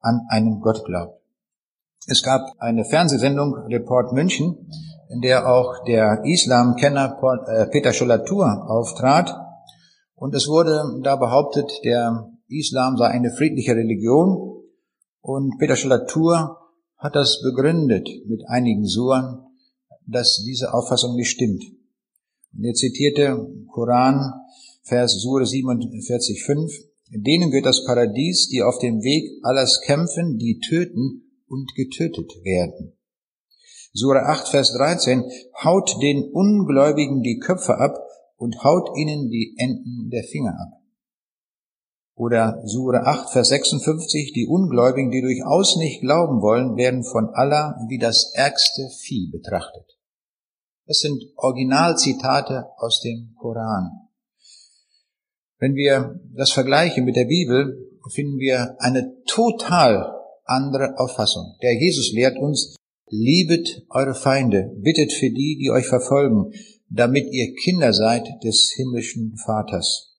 an 0.00 0.20
einen 0.28 0.60
Gott 0.60 0.84
glaubt. 0.84 1.18
Es 2.06 2.22
gab 2.22 2.40
eine 2.58 2.84
Fernsehsendung, 2.84 3.54
Report 3.66 4.12
München, 4.12 4.70
in 5.10 5.20
der 5.20 5.46
auch 5.50 5.84
der 5.84 6.22
Islamkenner 6.24 7.18
äh, 7.46 7.66
Peter 7.66 7.92
Scholatur 7.92 8.46
auftrat. 8.68 9.34
Und 10.14 10.34
es 10.34 10.48
wurde 10.48 10.82
da 11.02 11.16
behauptet, 11.16 11.70
der 11.84 12.30
Islam 12.48 12.96
sei 12.96 13.08
eine 13.08 13.30
friedliche 13.30 13.74
Religion. 13.74 14.64
Und 15.20 15.58
Peter 15.58 15.76
Scholatur 15.76 16.56
hat 16.96 17.14
das 17.14 17.40
begründet 17.42 18.08
mit 18.26 18.42
einigen 18.48 18.86
Suren, 18.86 19.44
dass 20.06 20.42
diese 20.46 20.72
Auffassung 20.72 21.14
nicht 21.14 21.30
stimmt. 21.30 21.62
Und 22.56 22.64
er 22.64 22.74
zitierte 22.74 23.46
Koran, 23.70 24.32
Vers 24.88 25.20
Sure 25.20 25.44
47,5, 25.44 26.72
denen 27.10 27.50
gehört 27.50 27.66
das 27.66 27.84
Paradies, 27.84 28.48
die 28.48 28.62
auf 28.62 28.78
dem 28.78 29.02
Weg 29.02 29.40
alles 29.42 29.80
kämpfen, 29.84 30.38
die 30.38 30.60
töten 30.60 31.44
und 31.46 31.74
getötet 31.74 32.32
werden. 32.42 32.96
Sure 33.92 34.22
8, 34.22 34.48
Vers 34.48 34.72
13, 34.72 35.24
haut 35.62 36.02
den 36.02 36.30
Ungläubigen 36.32 37.22
die 37.22 37.38
Köpfe 37.38 37.78
ab 37.78 37.98
und 38.36 38.62
haut 38.64 38.96
ihnen 38.96 39.28
die 39.30 39.54
Enden 39.58 40.10
der 40.10 40.24
Finger 40.24 40.54
ab. 40.58 40.82
Oder 42.14 42.62
Sure 42.64 43.06
8, 43.06 43.30
Vers 43.30 43.48
56, 43.48 44.32
die 44.32 44.46
Ungläubigen, 44.46 45.10
die 45.10 45.20
durchaus 45.20 45.76
nicht 45.76 46.00
glauben 46.00 46.40
wollen, 46.40 46.76
werden 46.76 47.04
von 47.04 47.28
Allah 47.34 47.78
wie 47.88 47.98
das 47.98 48.32
ärgste 48.34 48.88
Vieh 49.00 49.30
betrachtet. 49.30 49.98
Das 50.86 51.00
sind 51.00 51.22
Originalzitate 51.36 52.66
aus 52.78 53.00
dem 53.02 53.34
Koran. 53.38 54.07
Wenn 55.58 55.74
wir 55.74 56.20
das 56.34 56.52
vergleichen 56.52 57.04
mit 57.04 57.16
der 57.16 57.24
Bibel, 57.24 57.98
finden 58.10 58.38
wir 58.38 58.76
eine 58.78 59.12
total 59.26 60.14
andere 60.44 60.98
Auffassung. 60.98 61.56
Der 61.62 61.74
Jesus 61.74 62.12
lehrt 62.12 62.38
uns, 62.38 62.76
liebet 63.10 63.84
eure 63.90 64.14
Feinde, 64.14 64.72
bittet 64.76 65.12
für 65.12 65.30
die, 65.30 65.58
die 65.60 65.70
euch 65.70 65.86
verfolgen, 65.86 66.52
damit 66.88 67.32
ihr 67.32 67.54
Kinder 67.54 67.92
seid 67.92 68.26
des 68.44 68.72
himmlischen 68.76 69.36
Vaters. 69.36 70.16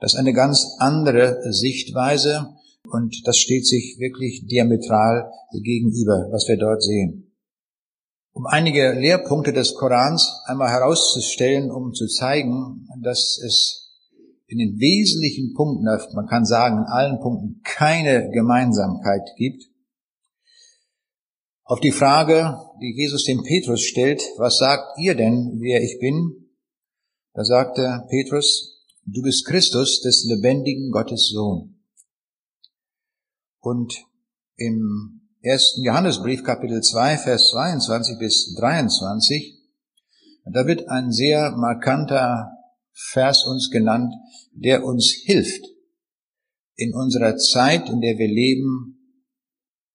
Das 0.00 0.14
ist 0.14 0.18
eine 0.18 0.32
ganz 0.32 0.76
andere 0.78 1.52
Sichtweise 1.52 2.54
und 2.90 3.26
das 3.26 3.38
steht 3.38 3.66
sich 3.66 3.96
wirklich 3.98 4.46
diametral 4.46 5.30
gegenüber, 5.52 6.28
was 6.30 6.46
wir 6.48 6.58
dort 6.58 6.82
sehen. 6.82 7.32
Um 8.32 8.46
einige 8.46 8.92
Lehrpunkte 8.92 9.52
des 9.52 9.74
Korans 9.74 10.42
einmal 10.46 10.68
herauszustellen, 10.68 11.70
um 11.70 11.94
zu 11.94 12.06
zeigen, 12.08 12.88
dass 13.02 13.38
es 13.38 13.83
in 14.46 14.58
den 14.58 14.78
wesentlichen 14.78 15.54
Punkten, 15.54 15.84
man 15.84 16.26
kann 16.26 16.44
sagen 16.44 16.78
in 16.78 16.84
allen 16.84 17.20
Punkten, 17.20 17.60
keine 17.64 18.30
Gemeinsamkeit 18.30 19.28
gibt. 19.36 19.64
Auf 21.64 21.80
die 21.80 21.92
Frage, 21.92 22.58
die 22.80 22.94
Jesus 22.94 23.24
dem 23.24 23.42
Petrus 23.42 23.82
stellt, 23.82 24.22
was 24.36 24.58
sagt 24.58 24.98
ihr 24.98 25.14
denn, 25.14 25.58
wer 25.60 25.82
ich 25.82 25.98
bin? 25.98 26.50
Da 27.32 27.42
sagte 27.42 28.04
Petrus, 28.10 28.84
du 29.06 29.22
bist 29.22 29.46
Christus 29.46 30.02
des 30.02 30.24
lebendigen 30.28 30.90
Gottes 30.90 31.30
Sohn. 31.30 31.80
Und 33.60 33.94
im 34.56 35.22
ersten 35.40 35.82
Johannesbrief 35.82 36.44
Kapitel 36.44 36.82
2, 36.82 37.16
Vers 37.16 37.48
22 37.50 38.18
bis 38.18 38.54
23, 38.56 39.58
da 40.52 40.66
wird 40.66 40.86
ein 40.88 41.10
sehr 41.10 41.52
markanter 41.52 42.53
Vers 42.94 43.44
uns 43.44 43.70
genannt, 43.70 44.14
der 44.52 44.84
uns 44.84 45.12
hilft, 45.24 45.64
in 46.76 46.94
unserer 46.94 47.36
Zeit, 47.36 47.88
in 47.88 48.00
der 48.00 48.18
wir 48.18 48.28
leben, 48.28 49.20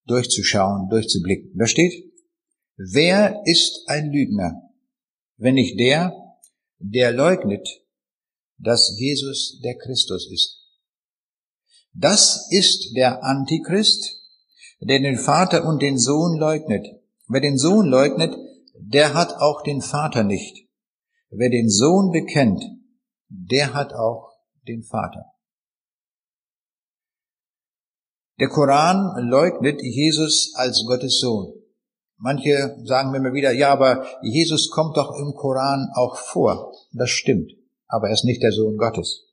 durchzuschauen, 0.06 0.90
durchzublicken. 0.90 1.58
Da 1.58 1.66
steht, 1.66 1.94
wer 2.76 3.42
ist 3.46 3.84
ein 3.88 4.12
Lügner, 4.12 4.62
wenn 5.38 5.56
nicht 5.56 5.80
der, 5.80 6.14
der 6.80 7.14
leugnet, 7.14 7.68
dass 8.58 8.98
Jesus 9.00 9.62
der 9.64 9.78
Christus 9.78 10.30
ist? 10.32 10.58
Das 11.94 12.48
ist 12.52 12.96
der 12.96 13.24
Antichrist, 13.24 14.20
der 14.82 15.00
den 15.00 15.18
Vater 15.18 15.66
und 15.66 15.82
den 15.82 15.98
Sohn 15.98 16.38
leugnet. 16.38 16.86
Wer 17.28 17.42
den 17.42 17.58
Sohn 17.58 17.88
leugnet, 17.88 18.36
der 18.76 19.14
hat 19.14 19.34
auch 19.36 19.64
den 19.64 19.82
Vater 19.82 20.24
nicht. 20.24 20.68
Wer 21.30 21.50
den 21.50 21.70
Sohn 21.70 22.12
bekennt, 22.12 22.64
der 23.30 23.74
hat 23.74 23.94
auch 23.94 24.34
den 24.68 24.84
Vater. 24.84 25.26
Der 28.40 28.50
Koran 28.50 29.28
leugnet 29.30 29.82
Jesus 29.82 30.54
als 30.56 30.86
Gottes 30.88 31.20
Sohn. 31.20 31.54
Manche 32.18 32.78
sagen 32.84 33.12
mir 33.12 33.18
immer 33.18 33.34
wieder, 33.34 33.52
ja, 33.52 33.72
aber 33.72 34.06
Jesus 34.22 34.70
kommt 34.70 34.98
doch 34.98 35.12
im 35.16 35.34
Koran 35.36 35.90
auch 35.94 36.18
vor. 36.18 36.74
Das 36.92 37.10
stimmt, 37.10 37.52
aber 37.88 38.08
er 38.08 38.14
ist 38.14 38.26
nicht 38.26 38.42
der 38.42 38.52
Sohn 38.52 38.78
Gottes. 38.78 39.26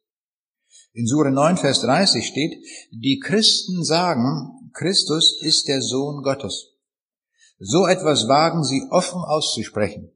In 0.93 1.07
Sure 1.07 1.31
9, 1.31 1.57
Vers 1.57 1.81
30 1.83 2.27
steht, 2.27 2.55
die 2.91 3.19
Christen 3.19 3.85
sagen, 3.85 4.71
Christus 4.73 5.41
ist 5.41 5.69
der 5.69 5.83
Sohn 5.83 6.23
Gottes. 6.23 6.75
So 7.59 7.87
etwas 7.87 8.29
wagen 8.29 8.65
sie 8.65 8.83
offen 8.91 9.21
auszusprechen. 9.21 10.13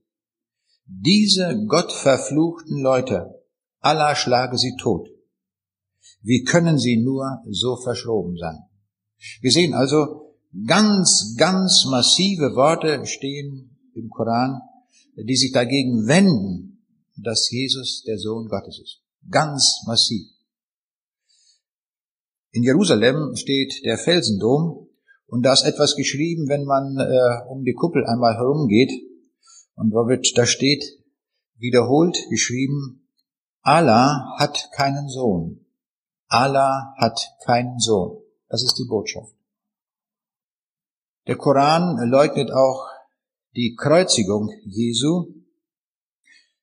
Diese 0.86 1.64
gottverfluchten 1.66 2.80
Leute 2.82 3.39
Allah 3.80 4.14
schlage 4.14 4.56
sie 4.58 4.76
tot. 4.80 5.08
Wie 6.22 6.44
können 6.44 6.78
sie 6.78 7.02
nur 7.02 7.42
so 7.50 7.76
verschroben 7.76 8.36
sein? 8.36 8.58
Wir 9.40 9.50
sehen 9.50 9.74
also, 9.74 10.36
ganz, 10.66 11.34
ganz 11.36 11.84
massive 11.86 12.54
Worte 12.54 13.06
stehen 13.06 13.76
im 13.94 14.08
Koran, 14.10 14.60
die 15.16 15.36
sich 15.36 15.52
dagegen 15.52 16.06
wenden, 16.06 16.84
dass 17.16 17.50
Jesus 17.50 18.02
der 18.06 18.18
Sohn 18.18 18.48
Gottes 18.48 18.80
ist. 18.82 19.02
Ganz 19.30 19.82
massiv. 19.86 20.26
In 22.52 22.62
Jerusalem 22.62 23.36
steht 23.36 23.84
der 23.84 23.98
Felsendom 23.98 24.88
und 25.26 25.42
da 25.42 25.52
ist 25.52 25.64
etwas 25.64 25.94
geschrieben, 25.94 26.48
wenn 26.48 26.64
man 26.64 26.96
äh, 26.98 27.48
um 27.48 27.62
die 27.64 27.74
Kuppel 27.74 28.04
einmal 28.04 28.34
herumgeht 28.34 28.90
und 29.74 29.92
da, 30.34 30.46
steht 30.46 30.84
wiederholt 31.56 32.16
geschrieben, 32.28 32.99
Allah 33.62 34.36
hat 34.38 34.70
keinen 34.72 35.08
Sohn. 35.08 35.66
Allah 36.28 36.94
hat 36.96 37.20
keinen 37.44 37.78
Sohn. 37.78 38.22
Das 38.48 38.62
ist 38.62 38.78
die 38.78 38.86
Botschaft. 38.88 39.34
Der 41.26 41.36
Koran 41.36 41.98
leugnet 42.08 42.50
auch 42.50 42.86
die 43.54 43.76
Kreuzigung 43.76 44.50
Jesu. 44.64 45.34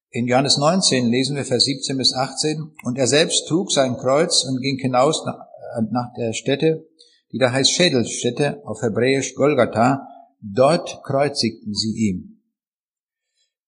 In 0.09 0.27
Johannes 0.27 0.57
19 0.57 1.09
lesen 1.09 1.35
wir 1.35 1.45
Vers 1.45 1.65
17 1.65 1.97
bis 1.97 2.13
18. 2.13 2.75
Und 2.83 2.97
er 2.97 3.07
selbst 3.07 3.47
trug 3.47 3.71
sein 3.71 3.97
Kreuz 3.97 4.43
und 4.45 4.61
ging 4.61 4.79
hinaus 4.79 5.23
nach 5.25 6.13
der 6.17 6.33
Stätte, 6.33 6.87
die 7.31 7.37
da 7.37 7.51
heißt 7.51 7.71
Schädelstätte, 7.71 8.61
auf 8.65 8.81
Hebräisch 8.81 9.35
Golgatha. 9.35 10.07
Dort 10.41 11.03
kreuzigten 11.03 11.73
sie 11.73 11.93
ihn. 12.09 12.41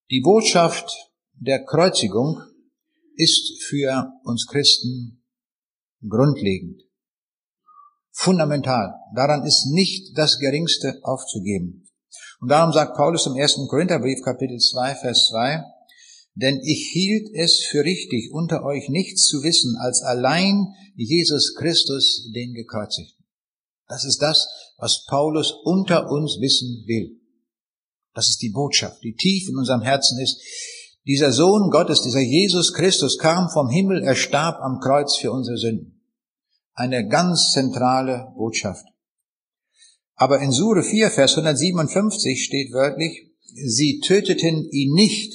Die 0.09 0.21
Botschaft 0.21 1.11
der 1.33 1.63
Kreuzigung 1.65 2.41
ist 3.19 3.61
für 3.63 4.13
uns 4.23 4.47
Christen 4.47 5.25
grundlegend, 6.07 6.81
fundamental. 8.11 8.93
Daran 9.13 9.45
ist 9.45 9.65
nicht 9.71 10.17
das 10.17 10.39
Geringste 10.39 10.99
aufzugeben. 11.03 11.85
Und 12.39 12.47
darum 12.49 12.71
sagt 12.71 12.95
Paulus 12.95 13.25
im 13.25 13.35
ersten 13.35 13.67
Korintherbrief 13.67 14.21
Kapitel 14.23 14.57
2, 14.57 14.95
Vers 14.95 15.27
2, 15.31 15.61
denn 16.35 16.61
ich 16.63 16.91
hielt 16.93 17.27
es 17.35 17.65
für 17.69 17.83
richtig, 17.83 18.31
unter 18.31 18.63
euch 18.63 18.87
nichts 18.87 19.27
zu 19.27 19.43
wissen, 19.43 19.75
als 19.81 20.01
allein 20.01 20.73
Jesus 20.95 21.55
Christus, 21.55 22.31
den 22.33 22.53
Gekreuzigten. 22.53 23.25
Das 23.89 24.05
ist 24.05 24.21
das, 24.21 24.47
was 24.77 25.05
Paulus 25.07 25.51
unter 25.65 26.09
uns 26.09 26.37
wissen 26.39 26.85
will. 26.87 27.19
Das 28.13 28.29
ist 28.29 28.41
die 28.41 28.51
Botschaft, 28.51 29.03
die 29.03 29.15
tief 29.15 29.49
in 29.49 29.57
unserem 29.57 29.81
Herzen 29.81 30.21
ist. 30.21 30.39
Dieser 31.09 31.31
Sohn 31.31 31.71
Gottes, 31.71 32.03
dieser 32.03 32.19
Jesus 32.19 32.71
Christus 32.71 33.17
kam 33.17 33.49
vom 33.49 33.67
Himmel, 33.67 34.03
er 34.03 34.13
starb 34.13 34.59
am 34.61 34.79
Kreuz 34.79 35.17
für 35.17 35.31
unsere 35.31 35.57
Sünden. 35.57 36.03
Eine 36.73 37.07
ganz 37.07 37.51
zentrale 37.51 38.31
Botschaft. 38.37 38.85
Aber 40.13 40.39
in 40.39 40.51
Sure 40.51 40.83
4, 40.83 41.09
Vers 41.09 41.31
157 41.31 42.43
steht 42.43 42.71
wörtlich, 42.73 43.31
sie 43.41 44.01
töteten 44.01 44.69
ihn 44.69 44.93
nicht 44.93 45.33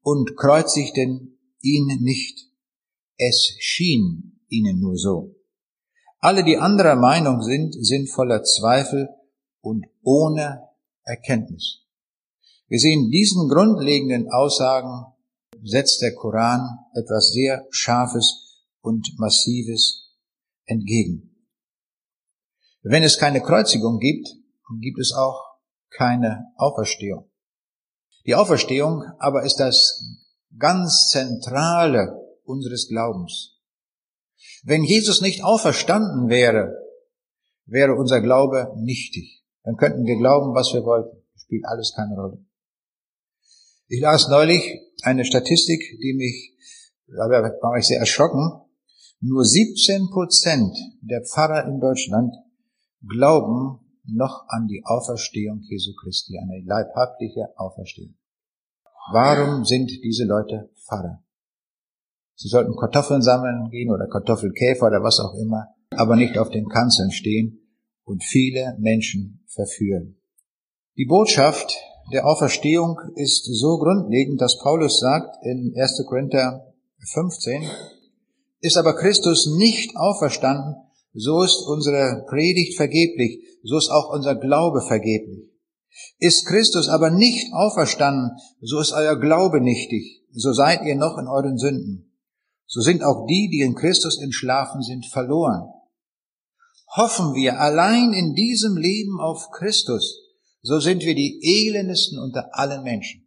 und 0.00 0.36
kreuzigten 0.36 1.40
ihn 1.60 1.86
nicht. 2.02 2.46
Es 3.16 3.56
schien 3.58 4.40
ihnen 4.46 4.78
nur 4.78 4.96
so. 4.96 5.34
Alle, 6.20 6.44
die 6.44 6.56
anderer 6.56 6.94
Meinung 6.94 7.42
sind, 7.42 7.74
sind 7.84 8.08
voller 8.08 8.44
Zweifel 8.44 9.08
und 9.60 9.86
ohne 10.04 10.68
Erkenntnis. 11.02 11.80
Wir 12.70 12.78
sehen 12.78 13.10
diesen 13.10 13.48
grundlegenden 13.48 14.30
Aussagen 14.30 15.04
setzt 15.60 16.00
der 16.02 16.14
Koran 16.14 16.60
etwas 16.94 17.32
sehr 17.32 17.66
Scharfes 17.70 18.62
und 18.80 19.12
Massives 19.18 20.14
entgegen. 20.66 21.34
Wenn 22.82 23.02
es 23.02 23.18
keine 23.18 23.40
Kreuzigung 23.40 23.98
gibt, 23.98 24.28
gibt 24.80 25.00
es 25.00 25.12
auch 25.12 25.58
keine 25.90 26.46
Auferstehung. 26.54 27.28
Die 28.24 28.36
Auferstehung 28.36 29.02
aber 29.18 29.42
ist 29.42 29.56
das 29.56 30.04
ganz 30.56 31.08
Zentrale 31.10 32.38
unseres 32.44 32.86
Glaubens. 32.86 33.58
Wenn 34.62 34.84
Jesus 34.84 35.20
nicht 35.22 35.42
auferstanden 35.42 36.28
wäre, 36.28 36.72
wäre 37.66 37.96
unser 37.96 38.20
Glaube 38.20 38.72
nichtig. 38.76 39.44
Dann 39.64 39.76
könnten 39.76 40.06
wir 40.06 40.16
glauben, 40.18 40.54
was 40.54 40.72
wir 40.72 40.84
wollten. 40.84 41.20
Spielt 41.36 41.64
alles 41.66 41.92
keine 41.96 42.14
Rolle. 42.14 42.46
Ich 43.92 44.00
las 44.00 44.28
neulich 44.28 44.62
eine 45.02 45.24
Statistik, 45.24 45.82
die 46.00 46.14
mich, 46.14 46.56
da 47.08 47.28
war 47.28 47.76
ich 47.76 47.88
sehr 47.88 47.98
erschrocken. 47.98 48.60
Nur 49.20 49.44
17 49.44 50.10
Prozent 50.10 50.76
der 51.02 51.24
Pfarrer 51.24 51.66
in 51.66 51.80
Deutschland 51.80 52.32
glauben 53.04 53.80
noch 54.04 54.44
an 54.46 54.68
die 54.68 54.84
Auferstehung 54.84 55.62
Jesu 55.68 55.92
Christi, 55.96 56.38
an 56.38 56.48
eine 56.50 56.64
leibhaftige 56.64 57.48
Auferstehung. 57.56 58.14
Warum 59.10 59.64
sind 59.64 59.90
diese 60.04 60.24
Leute 60.24 60.70
Pfarrer? 60.86 61.24
Sie 62.36 62.48
sollten 62.48 62.76
Kartoffeln 62.76 63.22
sammeln 63.22 63.70
gehen 63.70 63.90
oder 63.90 64.06
Kartoffelkäfer 64.06 64.86
oder 64.86 65.02
was 65.02 65.18
auch 65.18 65.34
immer, 65.34 65.66
aber 65.90 66.14
nicht 66.14 66.38
auf 66.38 66.50
den 66.50 66.68
Kanzeln 66.68 67.10
stehen 67.10 67.58
und 68.04 68.22
viele 68.22 68.76
Menschen 68.78 69.44
verführen. 69.48 70.16
Die 70.96 71.06
Botschaft 71.06 71.76
der 72.12 72.26
Auferstehung 72.26 72.98
ist 73.14 73.44
so 73.44 73.78
grundlegend, 73.78 74.40
dass 74.40 74.58
Paulus 74.58 74.98
sagt 74.98 75.44
in 75.44 75.74
1. 75.76 76.04
Korinther 76.06 76.74
15, 77.12 77.68
ist 78.60 78.76
aber 78.76 78.94
Christus 78.96 79.46
nicht 79.56 79.96
auferstanden, 79.96 80.76
so 81.12 81.42
ist 81.42 81.62
unsere 81.66 82.24
Predigt 82.28 82.76
vergeblich, 82.76 83.40
so 83.62 83.78
ist 83.78 83.90
auch 83.90 84.12
unser 84.12 84.34
Glaube 84.34 84.82
vergeblich. 84.82 85.48
Ist 86.18 86.46
Christus 86.46 86.88
aber 86.88 87.10
nicht 87.10 87.52
auferstanden, 87.52 88.32
so 88.60 88.80
ist 88.80 88.92
euer 88.92 89.16
Glaube 89.16 89.60
nichtig, 89.60 90.22
so 90.32 90.52
seid 90.52 90.84
ihr 90.84 90.96
noch 90.96 91.18
in 91.18 91.26
euren 91.26 91.58
Sünden. 91.58 92.12
So 92.66 92.80
sind 92.80 93.02
auch 93.02 93.26
die, 93.26 93.48
die 93.50 93.62
in 93.62 93.74
Christus 93.74 94.20
entschlafen 94.20 94.82
sind, 94.82 95.06
verloren. 95.06 95.68
Hoffen 96.96 97.34
wir 97.34 97.60
allein 97.60 98.12
in 98.12 98.34
diesem 98.34 98.76
Leben 98.76 99.20
auf 99.20 99.50
Christus, 99.50 100.29
so 100.62 100.78
sind 100.78 101.04
wir 101.04 101.14
die 101.14 101.40
elendesten 101.42 102.18
unter 102.18 102.48
allen 102.52 102.82
Menschen. 102.82 103.26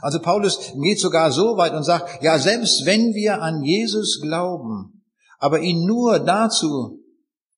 Also 0.00 0.20
Paulus 0.20 0.72
geht 0.82 0.98
sogar 0.98 1.30
so 1.30 1.56
weit 1.56 1.72
und 1.72 1.84
sagt, 1.84 2.22
ja, 2.22 2.38
selbst 2.38 2.84
wenn 2.84 3.14
wir 3.14 3.40
an 3.42 3.62
Jesus 3.62 4.20
glauben, 4.20 5.04
aber 5.38 5.60
ihn 5.60 5.86
nur 5.86 6.18
dazu 6.18 7.00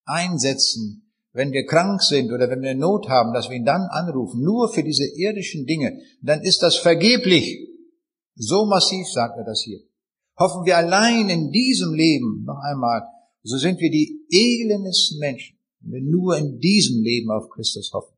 einsetzen, 0.05 1.11
wenn 1.33 1.53
wir 1.53 1.67
krank 1.67 2.03
sind 2.03 2.33
oder 2.33 2.49
wenn 2.51 2.63
wir 2.63 2.75
Not 2.75 3.09
haben, 3.09 3.33
dass 3.33 3.49
wir 3.49 3.57
ihn 3.57 3.65
dann 3.65 3.83
anrufen, 3.91 4.43
nur 4.43 4.73
für 4.73 4.83
diese 4.83 5.05
irdischen 5.17 5.67
Dinge, 5.67 5.99
dann 6.23 6.43
ist 6.43 6.63
das 6.63 6.77
vergeblich. 6.77 7.69
So 8.35 8.67
massiv 8.67 9.07
sagt 9.09 9.39
er 9.39 9.45
das 9.45 9.63
hier. 9.63 9.81
Hoffen 10.39 10.65
wir 10.67 10.77
allein 10.77 11.29
in 11.31 11.51
diesem 11.51 11.95
Leben, 11.95 12.45
noch 12.45 12.59
einmal, 12.63 13.03
so 13.43 13.57
sind 13.57 13.81
wir 13.81 13.91
die 13.91 14.27
elendesten 14.31 15.19
Menschen, 15.19 15.59
wenn 15.81 15.93
wir 15.93 16.03
nur 16.03 16.37
in 16.37 16.59
diesem 16.59 17.03
Leben 17.03 17.31
auf 17.31 17.49
Christus 17.51 17.91
hoffen. 17.93 18.16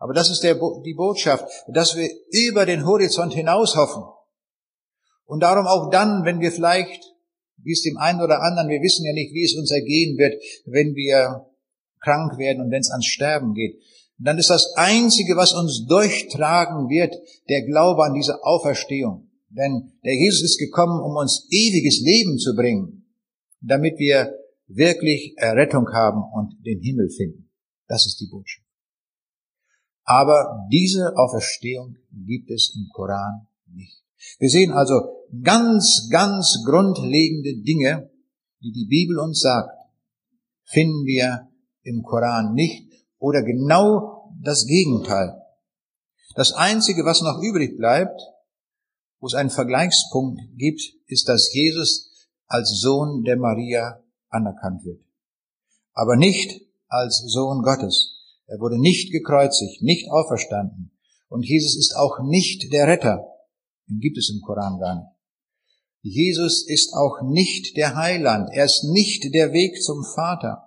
Aber 0.00 0.14
das 0.14 0.30
ist 0.30 0.42
der, 0.42 0.54
die 0.54 0.94
Botschaft, 0.94 1.44
dass 1.68 1.94
wir 1.94 2.08
über 2.32 2.64
den 2.64 2.86
Horizont 2.86 3.34
hinaus 3.34 3.76
hoffen. 3.76 4.02
Und 5.26 5.40
darum 5.40 5.66
auch 5.66 5.90
dann, 5.90 6.24
wenn 6.24 6.40
wir 6.40 6.50
vielleicht, 6.50 7.04
wie 7.58 7.72
es 7.72 7.82
dem 7.82 7.98
einen 7.98 8.22
oder 8.22 8.42
anderen, 8.42 8.70
wir 8.70 8.80
wissen 8.80 9.04
ja 9.04 9.12
nicht, 9.12 9.34
wie 9.34 9.44
es 9.44 9.54
uns 9.54 9.70
ergehen 9.70 10.16
wird, 10.16 10.42
wenn 10.64 10.94
wir 10.94 11.46
krank 12.00 12.38
werden 12.38 12.62
und 12.64 12.70
wenn 12.70 12.80
es 12.80 12.90
ans 12.90 13.06
Sterben 13.06 13.52
geht, 13.52 13.78
dann 14.16 14.38
ist 14.38 14.48
das 14.48 14.74
Einzige, 14.74 15.36
was 15.36 15.52
uns 15.52 15.86
durchtragen 15.86 16.88
wird, 16.88 17.14
der 17.50 17.62
Glaube 17.66 18.02
an 18.04 18.14
diese 18.14 18.42
Auferstehung. 18.42 19.30
Denn 19.50 19.92
der 20.02 20.14
Jesus 20.14 20.42
ist 20.42 20.58
gekommen, 20.58 20.98
um 21.02 21.16
uns 21.16 21.46
ewiges 21.50 22.00
Leben 22.00 22.38
zu 22.38 22.54
bringen, 22.56 23.06
damit 23.60 23.98
wir 23.98 24.34
wirklich 24.66 25.34
Errettung 25.36 25.86
haben 25.92 26.22
und 26.32 26.54
den 26.64 26.80
Himmel 26.80 27.10
finden. 27.10 27.50
Das 27.86 28.06
ist 28.06 28.18
die 28.18 28.28
Botschaft. 28.30 28.69
Aber 30.10 30.66
diese 30.72 31.16
Auferstehung 31.16 31.96
gibt 32.10 32.50
es 32.50 32.74
im 32.74 32.88
Koran 32.92 33.46
nicht. 33.72 34.02
Wir 34.40 34.50
sehen 34.50 34.72
also 34.72 34.94
ganz, 35.40 36.08
ganz 36.10 36.64
grundlegende 36.66 37.62
Dinge, 37.62 38.10
die 38.60 38.72
die 38.72 38.86
Bibel 38.86 39.20
uns 39.20 39.38
sagt, 39.38 39.70
finden 40.64 41.04
wir 41.06 41.48
im 41.82 42.02
Koran 42.02 42.54
nicht 42.54 42.92
oder 43.20 43.44
genau 43.44 44.34
das 44.42 44.66
Gegenteil. 44.66 45.40
Das 46.34 46.54
Einzige, 46.54 47.04
was 47.04 47.22
noch 47.22 47.40
übrig 47.40 47.76
bleibt, 47.76 48.20
wo 49.20 49.28
es 49.28 49.34
einen 49.34 49.50
Vergleichspunkt 49.50 50.40
gibt, 50.56 50.82
ist, 51.06 51.28
dass 51.28 51.54
Jesus 51.54 52.10
als 52.48 52.80
Sohn 52.80 53.22
der 53.22 53.36
Maria 53.36 54.02
anerkannt 54.28 54.84
wird. 54.84 55.04
Aber 55.92 56.16
nicht 56.16 56.62
als 56.88 57.22
Sohn 57.28 57.62
Gottes. 57.62 58.19
Er 58.50 58.58
wurde 58.58 58.80
nicht 58.80 59.12
gekreuzigt, 59.12 59.80
nicht 59.80 60.10
auferstanden. 60.10 60.90
Und 61.28 61.46
Jesus 61.46 61.76
ist 61.76 61.94
auch 61.94 62.18
nicht 62.24 62.72
der 62.72 62.88
Retter. 62.88 63.24
Den 63.88 64.00
gibt 64.00 64.18
es 64.18 64.28
im 64.28 64.40
Koran 64.40 64.80
gar 64.80 64.96
nicht. 64.96 65.10
Jesus 66.02 66.66
ist 66.66 66.92
auch 66.92 67.22
nicht 67.30 67.76
der 67.76 67.94
Heiland. 67.94 68.48
Er 68.52 68.64
ist 68.64 68.82
nicht 68.90 69.32
der 69.34 69.52
Weg 69.52 69.80
zum 69.80 70.02
Vater. 70.02 70.64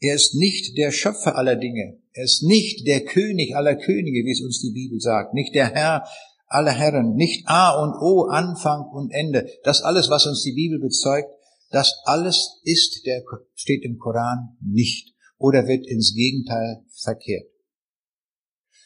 Er 0.00 0.16
ist 0.16 0.34
nicht 0.34 0.76
der 0.76 0.90
Schöpfer 0.90 1.36
aller 1.36 1.54
Dinge. 1.54 2.00
Er 2.12 2.24
ist 2.24 2.42
nicht 2.42 2.84
der 2.84 3.04
König 3.04 3.54
aller 3.54 3.76
Könige, 3.76 4.24
wie 4.24 4.32
es 4.32 4.42
uns 4.42 4.60
die 4.60 4.72
Bibel 4.72 5.00
sagt. 5.00 5.34
Nicht 5.34 5.54
der 5.54 5.72
Herr 5.72 6.04
aller 6.48 6.72
Herren. 6.72 7.14
Nicht 7.14 7.46
A 7.46 7.80
und 7.80 7.94
O, 8.00 8.24
Anfang 8.24 8.90
und 8.92 9.12
Ende. 9.12 9.48
Das 9.62 9.82
alles, 9.82 10.10
was 10.10 10.26
uns 10.26 10.42
die 10.42 10.54
Bibel 10.54 10.80
bezeugt, 10.80 11.28
das 11.70 11.94
alles 12.04 12.60
ist 12.64 13.06
der, 13.06 13.22
steht 13.54 13.84
im 13.84 13.98
Koran 13.98 14.56
nicht 14.60 15.15
oder 15.38 15.66
wird 15.66 15.86
ins 15.86 16.14
Gegenteil 16.14 16.84
verkehrt. 16.90 17.50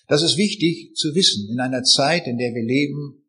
Das 0.09 0.23
ist 0.23 0.37
wichtig 0.37 0.95
zu 0.95 1.15
wissen 1.15 1.49
in 1.51 1.61
einer 1.61 1.85
Zeit, 1.85 2.27
in 2.27 2.37
der 2.37 2.53
wir 2.53 2.65
leben, 2.65 3.25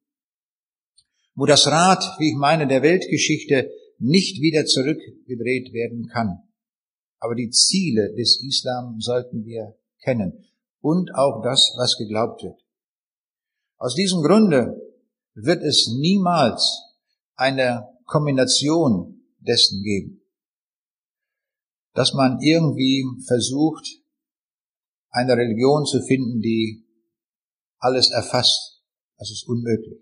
wo 1.36 1.46
das 1.46 1.68
Rad, 1.68 2.04
wie 2.20 2.30
ich 2.30 2.36
meine, 2.36 2.68
der 2.68 2.82
Weltgeschichte 2.82 3.72
nicht 4.00 4.42
wieder 4.42 4.66
zurückgedreht 4.66 5.74
werden 5.74 6.08
kann. 6.08 6.40
Aber 7.20 7.36
die 7.36 7.52
Ziele 7.52 8.14
des 8.16 8.44
Islam 8.44 9.00
sollten 9.00 9.46
wir 9.46 9.78
kennen 10.04 10.46
und 10.80 11.14
auch 11.14 11.44
das, 11.44 11.74
was 11.78 11.98
geglaubt 11.98 12.44
wird. 12.44 12.60
Aus 13.78 13.94
diesem 13.96 14.24
Grunde 14.24 14.76
wird 15.36 15.62
es 15.64 15.88
niemals 16.00 16.82
eine 17.36 17.88
Kombination 18.06 19.24
dessen 19.40 19.84
geben, 19.84 20.21
dass 21.94 22.14
man 22.14 22.40
irgendwie 22.42 23.06
versucht, 23.28 23.86
eine 25.10 25.36
Religion 25.36 25.86
zu 25.86 26.02
finden, 26.02 26.42
die 26.42 26.86
alles 27.80 28.12
erfasst. 28.12 28.82
Das 29.18 29.30
ist 29.30 29.48
unmöglich. 29.48 30.00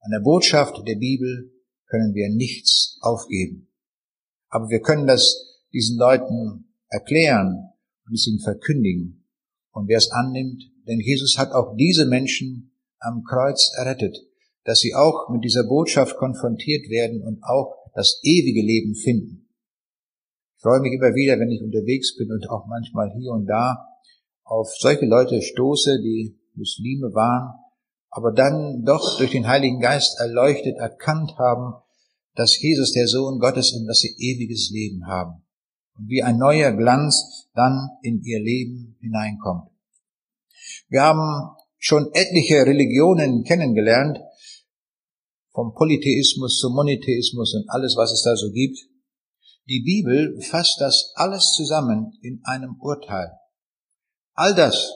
An 0.00 0.10
der 0.10 0.20
Botschaft 0.20 0.82
der 0.86 0.96
Bibel 0.96 1.52
können 1.86 2.14
wir 2.14 2.28
nichts 2.30 2.98
aufgeben. 3.00 3.68
Aber 4.48 4.68
wir 4.68 4.80
können 4.80 5.06
das 5.06 5.64
diesen 5.72 5.98
Leuten 5.98 6.74
erklären 6.88 7.70
und 8.06 8.14
es 8.14 8.26
ihnen 8.26 8.40
verkündigen. 8.40 9.24
Und 9.70 9.88
wer 9.88 9.98
es 9.98 10.10
annimmt, 10.10 10.62
denn 10.86 11.00
Jesus 11.00 11.38
hat 11.38 11.52
auch 11.52 11.76
diese 11.76 12.06
Menschen 12.06 12.76
am 12.98 13.22
Kreuz 13.24 13.72
errettet, 13.76 14.16
dass 14.64 14.80
sie 14.80 14.94
auch 14.94 15.28
mit 15.30 15.44
dieser 15.44 15.64
Botschaft 15.64 16.16
konfrontiert 16.16 16.88
werden 16.88 17.22
und 17.22 17.42
auch 17.42 17.74
das 17.94 18.20
ewige 18.22 18.62
Leben 18.62 18.94
finden. 18.94 19.41
Freue 20.62 20.78
mich 20.78 20.92
immer 20.92 21.12
wieder, 21.14 21.40
wenn 21.40 21.50
ich 21.50 21.60
unterwegs 21.60 22.16
bin 22.16 22.30
und 22.30 22.48
auch 22.48 22.66
manchmal 22.68 23.10
hier 23.18 23.32
und 23.32 23.46
da 23.46 23.84
auf 24.44 24.68
solche 24.78 25.06
Leute 25.06 25.42
stoße, 25.42 25.98
die 26.00 26.38
Muslime 26.54 27.12
waren, 27.14 27.58
aber 28.10 28.30
dann 28.30 28.84
doch 28.84 29.18
durch 29.18 29.32
den 29.32 29.48
Heiligen 29.48 29.80
Geist 29.80 30.20
erleuchtet 30.20 30.76
erkannt 30.76 31.32
haben, 31.36 31.82
dass 32.36 32.60
Jesus 32.62 32.92
der 32.92 33.08
Sohn 33.08 33.40
Gottes 33.40 33.72
ist 33.72 33.86
dass 33.88 34.00
sie 34.00 34.14
ewiges 34.18 34.70
Leben 34.70 35.06
haben. 35.08 35.42
Und 35.98 36.08
wie 36.08 36.22
ein 36.22 36.38
neuer 36.38 36.70
Glanz 36.70 37.48
dann 37.54 37.88
in 38.02 38.22
ihr 38.22 38.40
Leben 38.40 38.96
hineinkommt. 39.00 39.68
Wir 40.88 41.02
haben 41.02 41.56
schon 41.78 42.08
etliche 42.12 42.64
Religionen 42.64 43.42
kennengelernt, 43.42 44.20
vom 45.50 45.74
Polytheismus 45.74 46.58
zum 46.60 46.74
Monotheismus 46.74 47.52
und 47.54 47.68
alles, 47.68 47.96
was 47.96 48.12
es 48.12 48.22
da 48.22 48.36
so 48.36 48.52
gibt. 48.52 48.78
Die 49.68 49.80
Bibel 49.80 50.40
fasst 50.42 50.80
das 50.80 51.12
alles 51.14 51.54
zusammen 51.56 52.18
in 52.20 52.40
einem 52.44 52.80
Urteil. 52.80 53.38
All 54.34 54.54
das, 54.54 54.92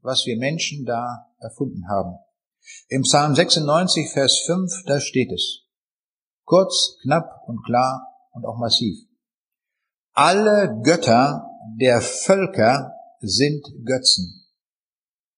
was 0.00 0.24
wir 0.26 0.36
Menschen 0.38 0.84
da 0.84 1.26
erfunden 1.38 1.88
haben. 1.88 2.18
Im 2.88 3.02
Psalm 3.02 3.34
96, 3.34 4.10
Vers 4.12 4.42
5, 4.46 4.82
da 4.86 5.00
steht 5.00 5.30
es. 5.32 5.64
Kurz, 6.44 6.98
knapp 7.02 7.42
und 7.46 7.62
klar 7.64 8.06
und 8.32 8.44
auch 8.44 8.58
massiv. 8.58 8.98
Alle 10.12 10.80
Götter 10.82 11.48
der 11.78 12.00
Völker 12.00 12.92
sind 13.20 13.64
Götzen. 13.84 14.46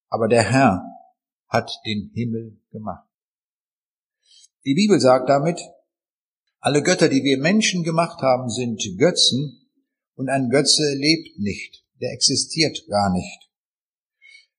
Aber 0.08 0.28
der 0.28 0.42
Herr 0.42 0.84
hat 1.48 1.70
den 1.84 2.10
Himmel 2.14 2.60
gemacht. 2.70 3.06
Die 4.64 4.74
Bibel 4.74 5.00
sagt 5.00 5.28
damit, 5.28 5.60
alle 6.60 6.82
Götter, 6.82 7.08
die 7.08 7.24
wir 7.24 7.38
Menschen 7.38 7.82
gemacht 7.82 8.20
haben, 8.20 8.50
sind 8.50 8.82
Götzen 8.98 9.70
und 10.14 10.28
ein 10.28 10.50
Götze 10.50 10.94
lebt 10.94 11.38
nicht, 11.38 11.84
der 12.00 12.12
existiert 12.12 12.86
gar 12.88 13.12
nicht. 13.12 13.50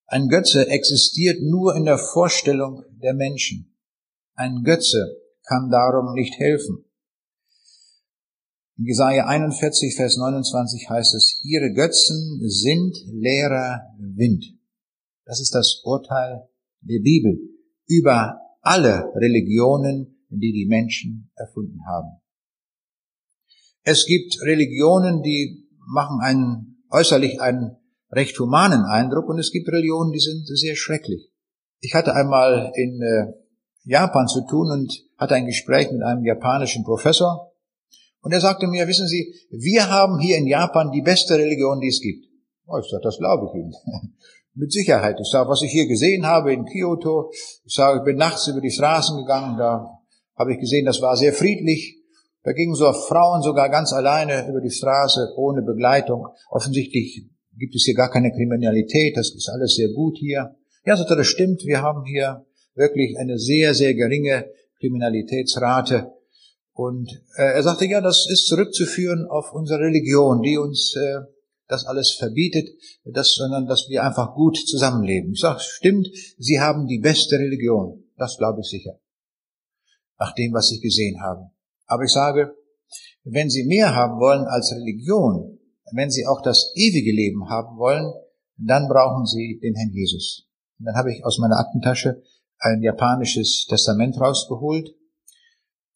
Ein 0.08 0.28
Götze 0.28 0.68
existiert 0.68 1.42
nur 1.42 1.76
in 1.76 1.86
der 1.86 1.98
Vorstellung 1.98 2.84
der 3.02 3.14
Menschen. 3.14 3.78
Ein 4.34 4.64
Götze 4.64 5.22
kann 5.44 5.70
darum 5.70 6.14
nicht 6.14 6.38
helfen. 6.38 6.84
In 8.78 8.86
Jesaja 8.86 9.28
41, 9.28 9.96
Vers 9.96 10.18
29 10.18 10.90
heißt 10.90 11.14
es, 11.14 11.40
ihre 11.44 11.72
Götzen 11.72 12.42
sind 12.50 12.98
leerer 13.12 13.82
Wind. 14.00 14.44
Das 15.26 15.40
ist 15.40 15.54
das 15.54 15.82
Urteil 15.84 16.50
der 16.82 17.00
Bibel 17.04 17.40
über 17.86 18.40
alle 18.62 19.12
Religionen, 19.16 20.21
die 20.40 20.54
die 20.54 20.68
Menschen 20.68 21.32
erfunden 21.36 21.80
haben. 21.88 22.22
Es 23.84 24.06
gibt 24.06 24.38
Religionen, 24.44 25.22
die 25.22 25.68
machen 25.88 26.20
einen, 26.22 26.84
äußerlich 26.92 27.42
einen 27.42 27.78
recht 28.12 28.38
humanen 28.40 28.84
Eindruck 28.86 29.28
und 29.30 29.40
es 29.40 29.52
gibt 29.52 29.68
Religionen, 29.70 30.12
die 30.12 30.20
sind 30.20 30.46
sehr 30.48 30.76
schrecklich. 30.76 31.32
Ich 31.80 31.96
hatte 31.96 32.14
einmal 32.14 32.72
in 32.76 33.02
äh, 33.02 33.34
Japan 33.84 34.28
zu 34.28 34.46
tun 34.48 34.70
und 34.72 34.94
hatte 35.18 35.36
ein 35.36 35.48
Gespräch 35.48 35.92
mit 35.92 36.04
einem 36.04 36.24
japanischen 36.24 36.84
Professor. 36.84 37.52
Und 38.22 38.32
er 38.34 38.42
sagte 38.42 38.68
mir, 38.68 38.88
wissen 38.88 39.08
Sie, 39.08 39.34
wir 39.50 39.90
haben 39.90 40.20
hier 40.20 40.38
in 40.38 40.46
Japan 40.46 40.92
die 40.92 41.02
beste 41.02 41.36
Religion, 41.36 41.80
die 41.80 41.88
es 41.88 42.02
gibt. 42.02 42.28
Oh, 42.68 42.78
ich 42.78 42.90
sage, 42.90 43.02
das 43.04 43.18
glaube 43.18 43.48
ich 43.48 43.60
Ihnen. 43.60 43.74
mit 44.54 44.72
Sicherheit. 44.72 45.18
Ich 45.20 45.30
sage, 45.30 45.50
was 45.50 45.62
ich 45.62 45.72
hier 45.72 45.88
gesehen 45.88 46.26
habe 46.26 46.54
in 46.54 46.66
Kyoto, 46.66 47.32
ich 47.64 47.74
sage, 47.74 48.00
ich 48.00 48.06
bin 48.06 48.18
nachts 48.18 48.48
über 48.48 48.62
die 48.62 48.72
Straßen 48.72 49.18
gegangen, 49.18 49.58
da 49.58 50.01
habe 50.42 50.54
ich 50.54 50.60
gesehen, 50.60 50.86
das 50.86 51.02
war 51.02 51.16
sehr 51.16 51.34
friedlich. 51.34 51.98
Da 52.44 52.54
gingen 52.54 52.74
so 52.74 52.92
Frauen 52.92 53.42
sogar 53.42 53.70
ganz 53.70 53.94
alleine 53.94 54.48
über 54.50 54.62
die 54.62 54.72
Straße, 54.72 55.34
ohne 55.38 55.62
Begleitung. 55.62 56.28
Offensichtlich 56.50 57.28
gibt 57.58 57.76
es 57.76 57.84
hier 57.86 57.94
gar 57.94 58.10
keine 58.10 58.32
Kriminalität, 58.32 59.16
das 59.16 59.34
ist 59.36 59.50
alles 59.50 59.76
sehr 59.76 59.90
gut 59.90 60.18
hier. 60.18 60.56
Ja, 60.86 60.98
sagte, 60.98 61.16
das 61.16 61.28
stimmt, 61.28 61.64
wir 61.66 61.82
haben 61.82 62.04
hier 62.06 62.46
wirklich 62.76 63.18
eine 63.20 63.38
sehr, 63.38 63.76
sehr 63.76 63.94
geringe 63.94 64.46
Kriminalitätsrate. 64.80 66.12
Und 66.74 67.12
äh, 67.38 67.54
er 67.54 67.64
sagte, 67.64 67.86
ja, 67.86 68.02
das 68.02 68.28
ist 68.30 68.48
zurückzuführen 68.48 69.28
auf 69.30 69.54
unsere 69.54 69.82
Religion, 69.82 70.42
die 70.42 70.58
uns 70.58 70.96
äh, 70.96 71.20
das 71.68 71.86
alles 71.86 72.12
verbietet, 72.12 72.70
das, 73.06 73.34
sondern 73.36 73.68
dass 73.68 73.88
wir 73.90 74.04
einfach 74.04 74.34
gut 74.34 74.58
zusammenleben. 74.58 75.34
Ich 75.34 75.40
sage, 75.40 75.60
stimmt, 75.62 76.08
Sie 76.38 76.60
haben 76.60 76.88
die 76.88 77.00
beste 77.00 77.38
Religion. 77.38 78.04
Das 78.18 78.38
glaube 78.38 78.62
ich 78.62 78.68
sicher. 78.68 79.01
Nach 80.22 80.36
dem, 80.36 80.54
was 80.54 80.72
ich 80.72 80.82
gesehen 80.82 81.20
habe. 81.20 81.50
Aber 81.88 82.04
ich 82.04 82.12
sage, 82.12 82.54
wenn 83.24 83.50
Sie 83.50 83.64
mehr 83.64 83.96
haben 83.96 84.20
wollen 84.20 84.46
als 84.46 84.72
Religion, 84.72 85.58
wenn 85.94 86.12
Sie 86.12 86.28
auch 86.28 86.44
das 86.44 86.72
ewige 86.76 87.12
Leben 87.12 87.50
haben 87.50 87.76
wollen, 87.80 88.14
dann 88.56 88.88
brauchen 88.88 89.26
Sie 89.26 89.60
den 89.64 89.74
Herrn 89.74 89.90
Jesus. 89.90 90.48
Und 90.78 90.86
dann 90.86 90.96
habe 90.96 91.12
ich 91.12 91.26
aus 91.26 91.40
meiner 91.40 91.58
Aktentasche 91.58 92.22
ein 92.60 92.84
japanisches 92.84 93.66
Testament 93.68 94.22
rausgeholt 94.22 94.94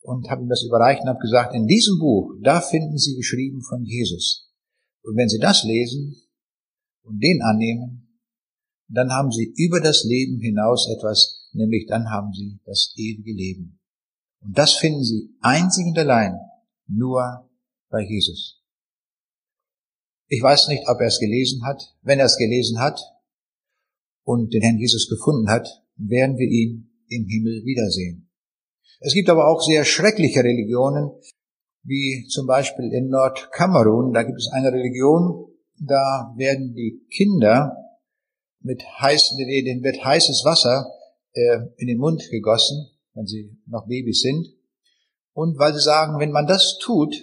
und 0.01 0.28
habe 0.32 0.41
ihm 0.41 0.49
das 0.49 0.63
überreicht 0.63 1.03
und 1.03 1.09
habe 1.09 1.19
gesagt, 1.19 1.53
in 1.53 1.67
diesem 1.67 1.99
Buch, 1.99 2.34
da 2.41 2.61
finden 2.61 2.97
Sie 2.97 3.15
geschrieben 3.15 3.61
von 3.61 3.84
Jesus. 3.84 4.51
Und 5.03 5.15
wenn 5.17 5.30
Sie 5.30 5.38
das 5.38 5.63
lesen 5.63 6.15
und 7.03 7.19
den 7.21 7.43
annehmen, 7.43 8.19
dann 8.88 9.11
haben 9.11 9.32
Sie 9.32 9.53
über 9.55 9.82
das 9.82 10.03
Leben 10.03 10.39
hinaus 10.39 10.89
etwas, 10.97 11.47
nämlich 11.53 11.86
dann 11.86 12.09
haben 12.09 12.34
Sie 12.34 12.59
das 12.65 12.95
ewige 12.97 13.34
Leben. 13.34 13.80
Und 14.46 14.58
das 14.58 14.74
finden 14.74 15.04
Sie 15.04 15.36
einzig 15.41 15.88
und 15.88 15.98
allein 15.98 16.39
nur 16.88 17.50
bei 17.89 18.02
Jesus. 18.02 18.62
Ich 20.28 20.41
weiß 20.41 20.68
nicht, 20.68 20.88
ob 20.88 21.00
er 21.02 21.08
es 21.08 21.20
gelesen 21.20 21.66
hat. 21.66 21.82
Wenn 22.02 22.20
er 22.20 22.26
es 22.26 22.38
gelesen 22.38 22.80
hat 22.80 23.00
und 24.24 24.54
den 24.54 24.62
Herrn 24.62 24.78
Jesus 24.78 25.10
gefunden 25.10 25.50
hat, 25.50 25.68
werden 25.98 26.38
wir 26.38 26.48
ihn 26.48 26.91
im 27.08 27.26
Himmel 27.26 27.64
wiedersehen. 27.64 28.30
Es 29.00 29.14
gibt 29.14 29.30
aber 29.30 29.48
auch 29.48 29.62
sehr 29.62 29.86
schreckliche 29.86 30.43
Religionen, 30.43 31.12
wie 31.84 32.28
zum 32.28 32.48
Beispiel 32.48 32.91
in 32.91 33.10
Nordkamerun, 33.10 34.14
da 34.14 34.24
gibt 34.24 34.39
es 34.39 34.50
eine 34.52 34.72
Religion, 34.72 35.48
da 35.80 36.34
werden 36.36 36.74
die 36.74 37.06
Kinder 37.12 37.76
mit 38.62 38.84
heiß, 39.00 39.36
denen 39.38 39.84
wird 39.84 40.04
heißes 40.04 40.43
Wasser 40.46 40.88
äh, 41.34 41.60
in 41.78 41.88
den 41.88 42.00
Mund 42.00 42.24
gegossen, 42.32 42.95
wenn 43.16 43.26
sie 43.26 43.57
noch 43.66 43.88
Babys 43.88 44.22
sind. 44.22 44.47
Und 45.34 45.57
weil 45.57 45.74
sie 45.74 45.82
sagen, 45.82 46.20
wenn 46.20 46.32
man 46.32 46.45
das 46.45 46.78
tut, 46.82 47.16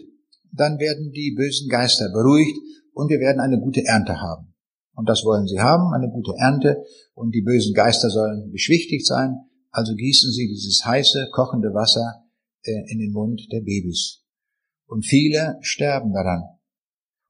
dann 0.52 0.78
werden 0.78 1.12
die 1.12 1.34
bösen 1.36 1.68
Geister 1.68 2.10
beruhigt 2.12 2.58
und 2.92 3.08
wir 3.08 3.20
werden 3.20 3.40
eine 3.40 3.58
gute 3.60 3.84
Ernte 3.84 4.20
haben. 4.20 4.52
Und 4.94 5.08
das 5.08 5.24
wollen 5.24 5.46
sie 5.46 5.60
haben, 5.60 5.94
eine 5.94 6.10
gute 6.10 6.34
Ernte, 6.36 6.84
und 7.14 7.34
die 7.34 7.40
bösen 7.40 7.72
Geister 7.72 8.10
sollen 8.10 8.50
beschwichtigt 8.50 9.06
sein, 9.06 9.38
also 9.70 9.94
gießen 9.94 10.30
sie 10.32 10.48
dieses 10.48 10.84
heiße, 10.84 11.28
kochende 11.32 11.72
Wasser 11.72 12.24
äh, 12.62 12.92
in 12.92 12.98
den 12.98 13.12
Mund 13.12 13.40
der 13.50 13.60
Babys. 13.60 14.22
Und 14.86 15.06
viele 15.06 15.56
sterben 15.62 16.12
daran. 16.12 16.42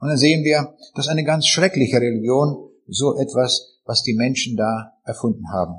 Und 0.00 0.08
dann 0.08 0.18
sehen 0.18 0.42
wir, 0.42 0.74
das 0.96 1.06
ist 1.06 1.10
eine 1.10 1.22
ganz 1.22 1.46
schreckliche 1.46 1.98
Religion, 1.98 2.70
so 2.88 3.16
etwas, 3.16 3.78
was 3.84 4.02
die 4.02 4.14
Menschen 4.14 4.56
da 4.56 4.94
erfunden 5.04 5.48
haben. 5.52 5.74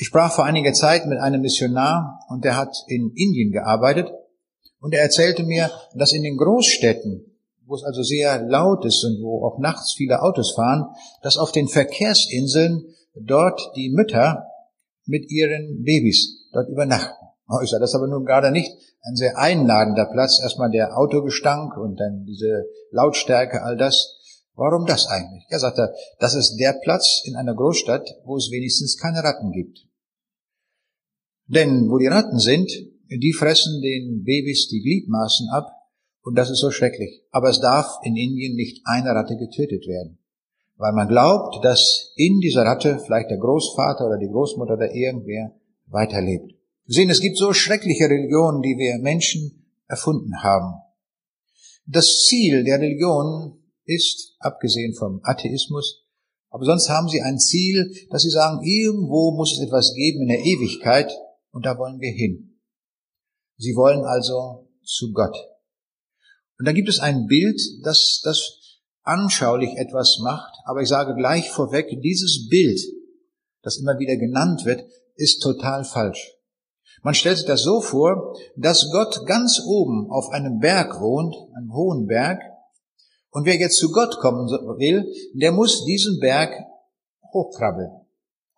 Ich 0.00 0.06
sprach 0.06 0.32
vor 0.32 0.44
einiger 0.44 0.72
Zeit 0.72 1.06
mit 1.06 1.18
einem 1.18 1.42
Missionar 1.42 2.20
und 2.28 2.44
der 2.44 2.56
hat 2.56 2.74
in 2.88 3.12
Indien 3.14 3.52
gearbeitet 3.52 4.10
und 4.80 4.94
er 4.94 5.02
erzählte 5.02 5.42
mir, 5.42 5.70
dass 5.94 6.12
in 6.12 6.22
den 6.22 6.36
Großstädten 6.36 7.30
wo 7.70 7.76
es 7.76 7.84
also 7.84 8.02
sehr 8.02 8.42
laut 8.42 8.84
ist 8.84 9.04
und 9.04 9.22
wo 9.22 9.46
auch 9.46 9.60
nachts 9.60 9.94
viele 9.96 10.22
Autos 10.22 10.54
fahren, 10.56 10.86
dass 11.22 11.38
auf 11.38 11.52
den 11.52 11.68
Verkehrsinseln 11.68 12.84
dort 13.14 13.60
die 13.76 13.90
Mütter 13.90 14.44
mit 15.06 15.30
ihren 15.30 15.84
Babys 15.84 16.48
dort 16.52 16.68
übernachten. 16.68 17.14
Sage, 17.46 17.80
das 17.80 17.90
ist 17.90 17.94
aber 17.94 18.08
nun 18.08 18.24
gerade 18.24 18.50
nicht 18.50 18.72
ein 19.02 19.14
sehr 19.14 19.38
einladender 19.38 20.06
Platz. 20.06 20.40
Erstmal 20.42 20.70
der 20.70 20.98
Autogestank 20.98 21.76
und 21.76 21.98
dann 21.98 22.24
diese 22.24 22.64
Lautstärke, 22.90 23.62
all 23.62 23.76
das. 23.76 24.16
Warum 24.56 24.84
das 24.86 25.06
eigentlich? 25.06 25.46
Er 25.48 25.60
sagte, 25.60 25.94
das 26.18 26.34
ist 26.34 26.56
der 26.56 26.72
Platz 26.82 27.22
in 27.24 27.36
einer 27.36 27.54
Großstadt, 27.54 28.06
wo 28.24 28.36
es 28.36 28.50
wenigstens 28.50 28.98
keine 28.98 29.22
Ratten 29.22 29.52
gibt. 29.52 29.86
Denn 31.50 31.90
wo 31.90 31.98
die 31.98 32.06
Ratten 32.06 32.38
sind, 32.38 32.70
die 33.10 33.32
fressen 33.32 33.82
den 33.82 34.22
Babys 34.22 34.68
die 34.68 34.82
Gliedmaßen 34.82 35.48
ab 35.48 35.66
und 36.22 36.36
das 36.36 36.48
ist 36.48 36.60
so 36.60 36.70
schrecklich. 36.70 37.22
Aber 37.32 37.50
es 37.50 37.60
darf 37.60 37.98
in 38.04 38.14
Indien 38.14 38.54
nicht 38.54 38.82
eine 38.84 39.10
Ratte 39.10 39.36
getötet 39.36 39.88
werden. 39.88 40.18
Weil 40.76 40.92
man 40.92 41.08
glaubt, 41.08 41.64
dass 41.64 42.12
in 42.14 42.38
dieser 42.38 42.62
Ratte 42.62 43.00
vielleicht 43.04 43.30
der 43.30 43.38
Großvater 43.38 44.06
oder 44.06 44.18
die 44.18 44.28
Großmutter 44.28 44.74
oder 44.74 44.94
irgendwer 44.94 45.52
weiterlebt. 45.86 46.54
Wir 46.86 46.94
sehen, 46.94 47.10
es 47.10 47.20
gibt 47.20 47.36
so 47.36 47.52
schreckliche 47.52 48.04
Religionen, 48.04 48.62
die 48.62 48.76
wir 48.78 48.98
Menschen 48.98 49.66
erfunden 49.88 50.44
haben. 50.44 50.74
Das 51.84 52.26
Ziel 52.26 52.62
der 52.62 52.78
Religion 52.78 53.58
ist, 53.86 54.36
abgesehen 54.38 54.94
vom 54.94 55.20
Atheismus, 55.24 56.06
Aber 56.50 56.64
sonst 56.64 56.88
haben 56.88 57.08
sie 57.08 57.22
ein 57.22 57.38
Ziel, 57.38 57.92
dass 58.10 58.22
sie 58.22 58.30
sagen, 58.30 58.60
irgendwo 58.62 59.32
muss 59.32 59.52
es 59.52 59.64
etwas 59.64 59.94
geben 59.94 60.22
in 60.22 60.28
der 60.28 60.44
Ewigkeit 60.44 61.10
und 61.52 61.66
da 61.66 61.78
wollen 61.78 62.00
wir 62.00 62.12
hin. 62.12 62.60
Sie 63.56 63.74
wollen 63.74 64.04
also 64.04 64.68
zu 64.82 65.12
Gott. 65.12 65.36
Und 66.58 66.66
da 66.66 66.72
gibt 66.72 66.88
es 66.88 67.00
ein 67.00 67.26
Bild, 67.26 67.60
das 67.82 68.20
das 68.22 68.80
anschaulich 69.02 69.76
etwas 69.76 70.18
macht, 70.22 70.52
aber 70.64 70.82
ich 70.82 70.88
sage 70.88 71.14
gleich 71.14 71.50
vorweg, 71.50 71.88
dieses 72.02 72.48
Bild, 72.48 72.80
das 73.62 73.78
immer 73.78 73.98
wieder 73.98 74.16
genannt 74.16 74.64
wird, 74.64 74.84
ist 75.16 75.40
total 75.40 75.84
falsch. 75.84 76.32
Man 77.02 77.14
stellt 77.14 77.38
sich 77.38 77.46
das 77.46 77.62
so 77.62 77.80
vor, 77.80 78.36
dass 78.56 78.90
Gott 78.92 79.26
ganz 79.26 79.60
oben 79.64 80.10
auf 80.10 80.28
einem 80.30 80.58
Berg 80.58 81.00
wohnt, 81.00 81.34
einem 81.56 81.72
hohen 81.72 82.06
Berg, 82.06 82.40
und 83.30 83.46
wer 83.46 83.56
jetzt 83.56 83.78
zu 83.78 83.90
Gott 83.92 84.18
kommen 84.18 84.48
will, 84.48 85.12
der 85.34 85.52
muss 85.52 85.84
diesen 85.84 86.18
Berg 86.18 86.52
hochkrabbeln. 87.32 87.99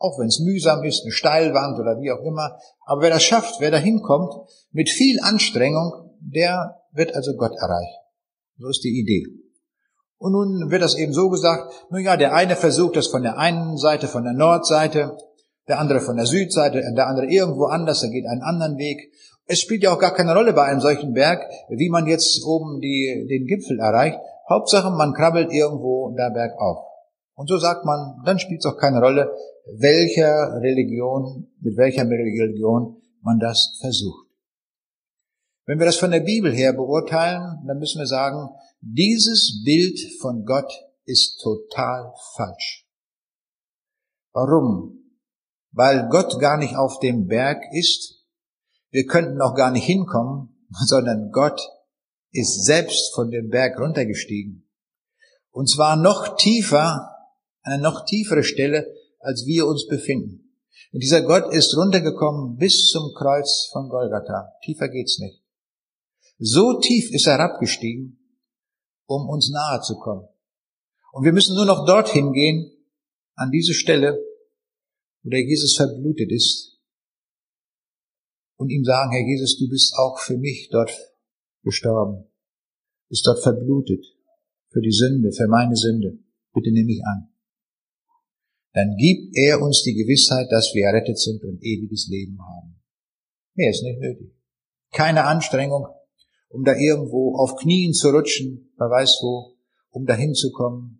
Auch 0.03 0.19
wenn 0.19 0.27
es 0.27 0.41
mühsam 0.41 0.83
ist, 0.83 1.03
eine 1.05 1.13
Steilwand 1.13 1.79
oder 1.79 2.01
wie 2.01 2.11
auch 2.11 2.25
immer. 2.25 2.59
Aber 2.85 3.03
wer 3.03 3.11
das 3.11 3.23
schafft, 3.23 3.61
wer 3.61 3.71
da 3.71 3.79
hinkommt, 3.79 4.35
mit 4.73 4.91
viel 4.91 5.21
Anstrengung, 5.23 6.11
der 6.19 6.83
wird 6.93 7.15
also 7.15 7.35
Gott 7.37 7.53
erreichen. 7.57 8.01
So 8.59 8.69
ist 8.69 8.83
die 8.83 8.99
Idee. 9.01 9.25
Und 10.19 10.33
nun 10.33 10.71
wird 10.71 10.83
das 10.83 10.97
eben 10.97 11.13
so 11.13 11.31
gesagt, 11.31 11.73
nun 11.91 12.03
ja, 12.03 12.17
der 12.17 12.35
eine 12.35 12.57
versucht 12.57 12.97
das 12.97 13.07
von 13.07 13.23
der 13.23 13.39
einen 13.39 13.77
Seite, 13.77 14.09
von 14.09 14.25
der 14.25 14.33
Nordseite, 14.33 15.17
der 15.69 15.79
andere 15.79 16.01
von 16.01 16.17
der 16.17 16.27
Südseite, 16.27 16.83
der 16.97 17.07
andere 17.07 17.27
irgendwo 17.27 17.67
anders, 17.67 18.03
er 18.03 18.11
geht 18.11 18.27
einen 18.27 18.43
anderen 18.43 18.77
Weg. 18.79 19.13
Es 19.47 19.61
spielt 19.61 19.83
ja 19.83 19.93
auch 19.93 19.99
gar 19.99 20.15
keine 20.15 20.35
Rolle 20.35 20.53
bei 20.53 20.65
einem 20.65 20.81
solchen 20.81 21.13
Berg, 21.13 21.41
wie 21.69 21.91
man 21.91 22.07
jetzt 22.07 22.45
oben 22.45 22.81
die, 22.81 23.27
den 23.29 23.47
Gipfel 23.47 23.79
erreicht. 23.79 24.19
Hauptsache, 24.49 24.91
man 24.91 25.15
krabbelt 25.15 25.53
irgendwo 25.53 26.13
da 26.17 26.29
bergauf. 26.31 26.87
Und 27.35 27.49
so 27.49 27.59
sagt 27.59 27.85
man, 27.85 28.23
dann 28.25 28.39
spielt 28.39 28.65
es 28.65 28.71
auch 28.71 28.77
keine 28.77 29.01
Rolle, 29.01 29.33
welcher 29.67 30.61
Religion, 30.61 31.49
mit 31.61 31.77
welcher 31.77 32.09
Religion 32.09 33.01
man 33.23 33.39
das 33.39 33.79
versucht. 33.81 34.29
Wenn 35.65 35.79
wir 35.79 35.87
das 35.87 35.97
von 35.97 36.11
der 36.11 36.21
Bibel 36.21 36.53
her 36.53 36.73
beurteilen, 36.73 37.63
dann 37.67 37.79
müssen 37.79 38.01
wir 38.01 38.07
sagen, 38.07 38.49
dieses 38.81 39.63
Bild 39.65 39.99
von 40.21 40.45
Gott 40.45 40.73
ist 41.05 41.41
total 41.41 42.13
falsch. 42.35 42.89
Warum? 44.33 44.99
Weil 45.71 46.09
Gott 46.09 46.39
gar 46.41 46.59
nicht 46.59 46.77
auf 46.77 46.99
dem 46.99 47.27
Berg 47.27 47.63
ist. 47.73 48.27
Wir 48.91 49.07
könnten 49.07 49.37
noch 49.37 49.55
gar 49.55 49.71
nicht 49.71 49.85
hinkommen, 49.85 50.67
sondern 50.87 51.31
Gott 51.31 51.61
ist 52.33 52.65
selbst 52.65 53.15
von 53.15 53.31
dem 53.31 53.49
Berg 53.49 53.79
runtergestiegen. 53.79 54.69
Und 55.51 55.69
zwar 55.69 55.97
noch 55.97 56.37
tiefer, 56.37 57.11
eine 57.63 57.81
noch 57.81 58.05
tiefere 58.05 58.43
Stelle, 58.43 58.87
als 59.23 59.47
wir 59.47 59.67
uns 59.67 59.87
befinden. 59.87 60.53
Und 60.93 61.03
dieser 61.03 61.23
Gott 61.23 61.53
ist 61.55 61.75
runtergekommen 61.77 62.57
bis 62.57 62.89
zum 62.89 63.15
Kreuz 63.15 63.71
von 63.73 63.89
Golgatha. 63.89 64.53
Tiefer 64.63 64.89
geht's 64.89 65.19
nicht. 65.19 65.43
So 66.39 66.81
tief 66.81 67.11
ist 67.13 67.27
er 67.27 67.39
herabgestiegen, 67.39 68.19
um 69.07 69.29
uns 69.29 69.51
nahe 69.51 69.81
zu 69.81 69.97
kommen. 69.99 70.29
Und 71.13 71.25
wir 71.25 71.33
müssen 71.33 71.55
nur 71.57 71.67
noch 71.67 71.87
dorthin 71.87 72.33
gehen, 72.33 72.73
an 73.35 73.51
diese 73.51 73.75
Stelle, 73.75 74.19
wo 75.23 75.31
der 75.31 75.41
Jesus 75.41 75.77
verblutet 75.77 76.31
ist, 76.31 76.73
und 78.57 78.71
ihm 78.71 78.85
sagen, 78.85 79.11
Herr 79.11 79.27
Jesus, 79.27 79.59
du 79.59 79.69
bist 79.69 79.95
auch 79.99 80.19
für 80.21 80.37
mich 80.37 80.69
dort 80.71 80.93
gestorben, 81.65 82.25
ist 83.09 83.27
dort 83.27 83.43
verblutet, 83.43 84.05
für 84.69 84.81
die 84.81 84.93
Sünde, 84.93 85.33
für 85.33 85.49
meine 85.49 85.75
Sünde. 85.75 86.19
Bitte 86.55 86.71
nimm 86.71 86.87
mich 86.87 87.03
an. 87.05 87.32
Dann 88.73 88.97
gibt 88.97 89.37
er 89.37 89.61
uns 89.61 89.83
die 89.83 89.95
Gewissheit, 89.95 90.47
dass 90.51 90.73
wir 90.75 90.87
errettet 90.87 91.19
sind 91.19 91.43
und 91.45 91.63
ewiges 91.63 92.09
Leben 92.09 92.39
haben. 92.41 92.81
Mehr 93.55 93.71
ist 93.71 93.83
nicht 93.83 94.01
nötig. 94.01 94.35
Keine 94.93 95.25
Anstrengung, 95.25 95.87
um 96.49 96.65
da 96.65 96.75
irgendwo 96.75 97.37
auf 97.37 97.57
Knien 97.57 97.93
zu 97.93 98.11
rutschen, 98.11 98.73
wer 98.79 98.89
weiß 98.89 99.19
wo, 99.23 99.57
um 99.91 100.07
dahin 100.07 100.35
zu 100.35 100.51
kommen. 100.53 100.99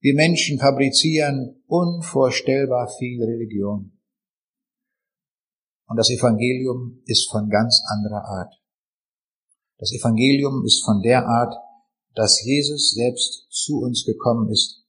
Wir 0.00 0.14
Menschen 0.14 0.58
fabrizieren 0.58 1.62
unvorstellbar 1.66 2.88
viel 2.98 3.22
Religion. 3.22 3.98
Und 5.86 5.96
das 5.96 6.08
Evangelium 6.08 7.02
ist 7.04 7.30
von 7.30 7.50
ganz 7.50 7.82
anderer 7.88 8.24
Art. 8.24 8.54
Das 9.78 9.92
Evangelium 9.92 10.64
ist 10.64 10.84
von 10.84 11.02
der 11.02 11.26
Art, 11.26 11.54
dass 12.14 12.42
Jesus 12.42 12.92
selbst 12.92 13.48
zu 13.50 13.80
uns 13.80 14.04
gekommen 14.04 14.50
ist 14.50 14.86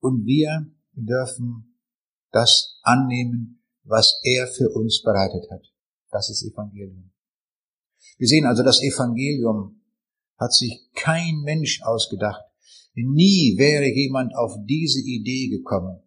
und 0.00 0.26
wir 0.26 0.73
dürfen 0.94 1.78
das 2.30 2.80
annehmen, 2.82 3.62
was 3.84 4.20
er 4.24 4.46
für 4.46 4.70
uns 4.70 5.02
bereitet 5.02 5.50
hat. 5.50 5.62
Das 6.10 6.30
ist 6.30 6.44
Evangelium. 6.44 7.12
Wir 8.18 8.28
sehen 8.28 8.46
also, 8.46 8.62
das 8.62 8.82
Evangelium 8.82 9.80
hat 10.38 10.52
sich 10.52 10.88
kein 10.94 11.40
Mensch 11.44 11.82
ausgedacht. 11.82 12.42
Nie 12.94 13.56
wäre 13.58 13.86
jemand 13.86 14.36
auf 14.36 14.54
diese 14.66 15.00
Idee 15.00 15.48
gekommen, 15.48 16.00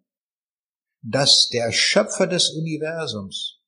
dass 1.02 1.48
der 1.52 1.70
Schöpfer 1.72 2.26
des 2.26 2.50
Universums, 2.50 3.60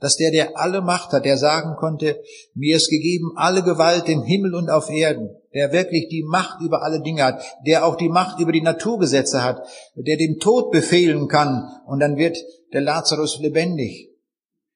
dass 0.00 0.16
der, 0.16 0.30
der 0.30 0.58
alle 0.58 0.80
Macht 0.80 1.12
hat, 1.12 1.24
der 1.24 1.36
sagen 1.36 1.76
konnte, 1.76 2.22
mir 2.54 2.76
ist 2.76 2.88
gegeben 2.88 3.32
alle 3.36 3.62
Gewalt 3.62 4.08
im 4.08 4.22
Himmel 4.22 4.54
und 4.54 4.70
auf 4.70 4.88
Erden, 4.88 5.30
der 5.54 5.72
wirklich 5.72 6.08
die 6.08 6.22
Macht 6.22 6.60
über 6.60 6.82
alle 6.82 7.00
Dinge 7.00 7.24
hat, 7.24 7.42
der 7.66 7.86
auch 7.86 7.96
die 7.96 8.08
Macht 8.08 8.40
über 8.40 8.52
die 8.52 8.62
Naturgesetze 8.62 9.42
hat, 9.42 9.66
der 9.94 10.16
dem 10.16 10.38
Tod 10.38 10.70
befehlen 10.70 11.28
kann 11.28 11.70
und 11.86 12.00
dann 12.00 12.16
wird 12.16 12.38
der 12.72 12.80
Lazarus 12.80 13.38
lebendig, 13.38 14.10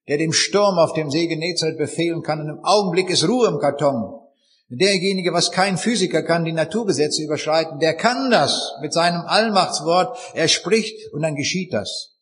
der 0.08 0.18
dem 0.18 0.32
Sturm 0.32 0.78
auf 0.78 0.92
dem 0.92 1.10
See 1.10 1.26
Genezareth 1.26 1.78
befehlen 1.78 2.22
kann 2.22 2.40
und 2.40 2.48
im 2.48 2.64
Augenblick 2.64 3.10
ist 3.10 3.28
Ruhe 3.28 3.48
im 3.48 3.58
Karton. 3.58 4.20
Derjenige, 4.68 5.32
was 5.32 5.52
kein 5.52 5.78
Physiker 5.78 6.24
kann, 6.24 6.44
die 6.44 6.52
Naturgesetze 6.52 7.22
überschreiten, 7.22 7.78
der 7.78 7.94
kann 7.94 8.30
das 8.32 8.72
mit 8.80 8.92
seinem 8.92 9.20
Allmachtswort. 9.20 10.18
Er 10.34 10.48
spricht 10.48 11.12
und 11.12 11.22
dann 11.22 11.36
geschieht 11.36 11.72
das. 11.72 12.18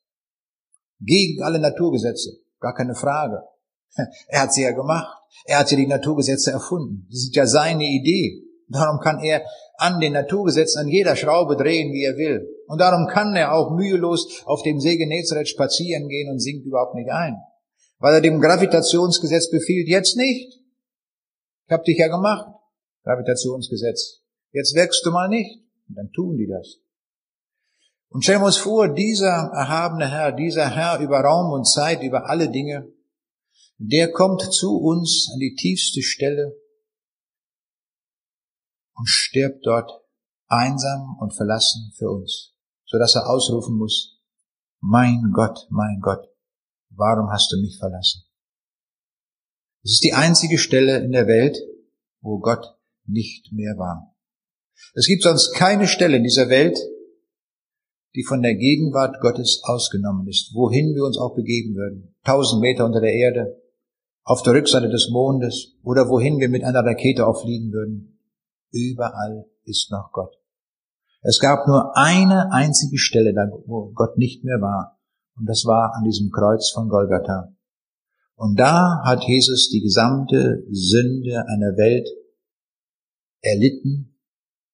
Gegen 1.01 1.43
alle 1.43 1.59
Naturgesetze. 1.59 2.39
Gar 2.61 2.75
keine 2.75 2.95
Frage. 2.95 3.43
Er 4.29 4.43
hat 4.43 4.53
sie 4.53 4.63
ja 4.63 4.73
gemacht. 4.73 5.23
Er 5.47 5.59
hat 5.59 5.71
ja 5.71 5.77
die 5.77 5.87
Naturgesetze 5.87 6.51
erfunden. 6.51 7.07
Das 7.11 7.21
ist 7.21 7.37
ja 7.37 7.47
seine 7.47 7.85
Idee. 7.85 8.43
Darum 8.69 9.01
kann 9.01 9.21
er 9.21 9.43
an 9.77 10.01
den 10.01 10.15
Naturgesetzen 10.15 10.83
an 10.83 10.89
jeder 10.89 11.17
Schraube 11.17 11.57
drehen, 11.57 11.93
wie 11.93 12.05
er 12.05 12.17
will. 12.17 12.49
Und 12.67 12.81
darum 12.81 13.07
kann 13.07 13.37
er 13.37 13.53
auch 13.53 13.71
mühelos 13.71 14.43
auf 14.47 14.63
dem 14.63 14.81
See 14.81 14.97
Genezareth 14.97 15.49
spazieren 15.49 16.09
gehen 16.09 16.31
und 16.31 16.41
sinkt 16.41 16.67
überhaupt 16.67 16.95
nicht 16.95 17.11
ein 17.11 17.37
weil 18.05 18.17
er 18.17 18.21
dem 18.21 18.39
Gravitationsgesetz 18.39 19.51
befiehlt, 19.51 19.89
jetzt 19.89 20.17
nicht. 20.19 20.61
Ich 21.67 21.73
hab 21.73 21.85
dich 21.85 21.97
ja 21.97 22.09
gemacht, 22.09 22.47
Gravitationsgesetz. 23.03 24.21
Jetzt 24.53 24.75
wirkst 24.75 25.07
du 25.07 25.11
mal 25.11 25.29
nicht. 25.29 25.65
Und 25.89 25.97
dann 25.97 26.11
tun 26.13 26.37
die 26.37 26.47
das. 26.47 26.81
Und 28.11 28.23
stellen 28.23 28.43
wir 28.43 28.47
uns 28.47 28.59
vor, 28.59 28.89
dieser 28.89 29.51
erhabene 29.55 30.11
Herr, 30.11 30.33
dieser 30.33 30.69
Herr 30.69 31.01
über 31.01 31.21
Raum 31.21 31.53
und 31.53 31.65
Zeit, 31.65 32.03
über 32.03 32.29
alle 32.29 32.51
Dinge, 32.51 32.93
der 33.79 34.13
kommt 34.13 34.43
zu 34.43 34.77
uns 34.77 35.29
an 35.33 35.41
die 35.41 35.55
tiefste 35.55 36.03
Stelle 36.03 36.55
und 38.95 39.07
stirbt 39.09 39.67
dort 39.67 39.91
einsam 40.47 41.17
und 41.21 41.35
verlassen 41.35 41.93
für 41.97 42.11
uns, 42.11 42.55
so 42.87 42.99
dass 42.99 43.15
er 43.15 43.29
ausrufen 43.29 43.77
muss, 43.77 44.21
mein 44.81 45.33
Gott, 45.33 45.67
mein 45.71 46.01
Gott, 46.01 46.29
warum 46.91 47.31
hast 47.31 47.51
du 47.53 47.61
mich 47.61 47.79
verlassen? 47.79 48.25
Es 49.83 49.93
ist 49.93 50.05
die 50.05 50.15
einzige 50.15 50.59
Stelle 50.59 50.99
in 50.99 51.13
der 51.13 51.27
Welt, 51.27 51.59
wo 52.21 52.39
Gott 52.39 52.79
nicht 53.07 53.53
mehr 53.53 53.77
war. 53.77 54.15
Es 54.95 55.07
gibt 55.07 55.23
sonst 55.23 55.55
keine 55.55 55.87
Stelle 55.87 56.17
in 56.17 56.23
dieser 56.23 56.49
Welt, 56.49 56.79
die 58.15 58.25
von 58.25 58.43
der 58.43 58.55
Gegenwart 58.55 59.21
Gottes 59.21 59.61
ausgenommen 59.65 60.29
ist, 60.29 60.55
wohin 60.55 60.95
wir 60.95 61.05
uns 61.05 61.19
auch 61.19 61.35
begeben 61.35 61.75
würden. 61.75 62.15
Tausend 62.25 62.63
Meter 62.63 62.85
unter 62.85 63.01
der 63.01 63.13
Erde, 63.13 63.61
auf 64.25 64.43
der 64.43 64.55
Rückseite 64.55 64.89
des 64.89 65.11
Mondes 65.11 65.77
oder 65.83 66.09
wohin 66.09 66.39
wir 66.39 66.49
mit 66.49 66.65
einer 66.65 66.85
Rakete 66.85 67.27
auch 67.27 67.43
fliegen 67.43 67.73
würden. 67.73 68.19
Überall 68.73 69.47
ist 69.65 69.91
noch 69.91 70.11
Gott. 70.13 70.35
Es 71.23 71.39
gab 71.39 71.67
nur 71.67 71.97
eine 71.97 72.53
einzige 72.53 72.99
Stelle, 72.99 73.33
wo 73.67 73.93
Gott 73.95 74.19
nicht 74.19 74.45
mehr 74.45 74.61
war. 74.61 74.99
Und 75.37 75.47
das 75.47 75.65
war 75.65 75.95
an 75.95 76.05
diesem 76.05 76.31
Kreuz 76.31 76.71
von 76.71 76.89
Golgatha. 76.89 77.55
Und 78.37 78.59
da 78.59 79.03
hat 79.05 79.25
Jesus 79.25 79.71
die 79.71 79.81
gesamte 79.81 80.65
Sünde 80.71 81.45
einer 81.47 81.77
Welt 81.77 82.09
erlitten 83.41 84.19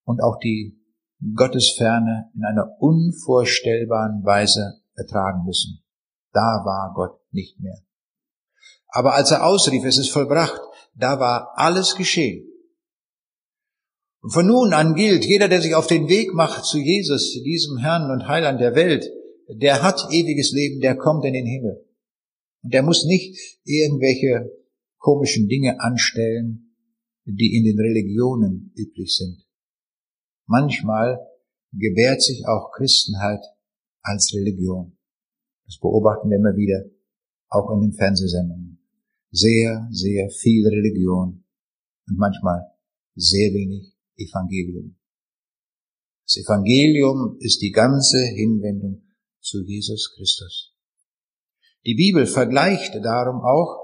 und 0.05 0.23
auch 0.23 0.39
die 0.39 0.81
Gottesferne 1.35 2.31
in 2.35 2.45
einer 2.45 2.77
unvorstellbaren 2.79 4.25
Weise 4.25 4.81
ertragen 4.95 5.45
müssen. 5.45 5.83
Da 6.33 6.63
war 6.65 6.93
Gott 6.95 7.21
nicht 7.33 7.61
mehr. 7.61 7.79
Aber 8.93 9.15
als 9.15 9.31
er 9.31 9.45
ausrief, 9.45 9.85
es 9.85 9.99
ist 9.99 10.11
vollbracht, 10.11 10.61
da 10.95 11.21
war 11.21 11.53
alles 11.57 11.95
geschehen. 11.95 12.47
Und 14.23 14.33
von 14.33 14.47
nun 14.47 14.75
an 14.75 14.95
gilt, 14.95 15.25
jeder, 15.25 15.49
der 15.49 15.63
sich 15.63 15.75
auf 15.75 15.87
den 15.87 16.09
Weg 16.09 16.35
macht 16.35 16.65
zu 16.65 16.79
Jesus, 16.79 17.33
diesem 17.33 17.79
Herrn 17.79 18.11
und 18.11 18.29
Heiland 18.29 18.61
der 18.61 18.75
Welt, 18.75 19.11
der 19.49 19.83
hat 19.83 20.09
ewiges 20.11 20.53
Leben, 20.53 20.81
der 20.81 20.97
kommt 20.97 21.25
in 21.25 21.33
den 21.33 21.47
Himmel. 21.47 21.87
Und 22.63 22.75
der 22.75 22.83
muss 22.83 23.05
nicht 23.05 23.59
irgendwelche 23.65 24.51
komischen 24.99 25.49
Dinge 25.49 25.81
anstellen, 25.81 26.77
die 27.25 27.57
in 27.57 27.65
den 27.65 27.79
Religionen 27.79 28.73
üblich 28.77 29.17
sind. 29.17 29.47
Manchmal 30.47 31.19
gebärt 31.73 32.21
sich 32.23 32.47
auch 32.47 32.73
Christenheit 32.73 33.43
als 34.03 34.35
Religion. 34.35 34.99
Das 35.65 35.79
beobachten 35.79 36.29
wir 36.29 36.37
immer 36.37 36.57
wieder, 36.57 36.85
auch 37.49 37.71
in 37.71 37.81
den 37.81 37.93
Fernsehsendungen. 37.93 38.80
Sehr, 39.33 39.89
sehr 39.93 40.29
viel 40.31 40.67
Religion 40.67 41.45
und 42.09 42.19
manchmal 42.19 42.63
sehr 43.15 43.53
wenig 43.53 43.93
Evangelium. 44.17 44.97
Das 46.25 46.37
Evangelium 46.45 47.37
ist 47.41 47.61
die 47.63 47.71
ganze 47.71 48.19
Hinwendung 48.35 49.03
zu 49.41 49.65
Jesus 49.65 50.13
Christus. 50.15 50.75
Die 51.87 51.95
Bibel 51.95 52.27
vergleicht 52.27 52.95
darum 53.03 53.41
auch 53.43 53.81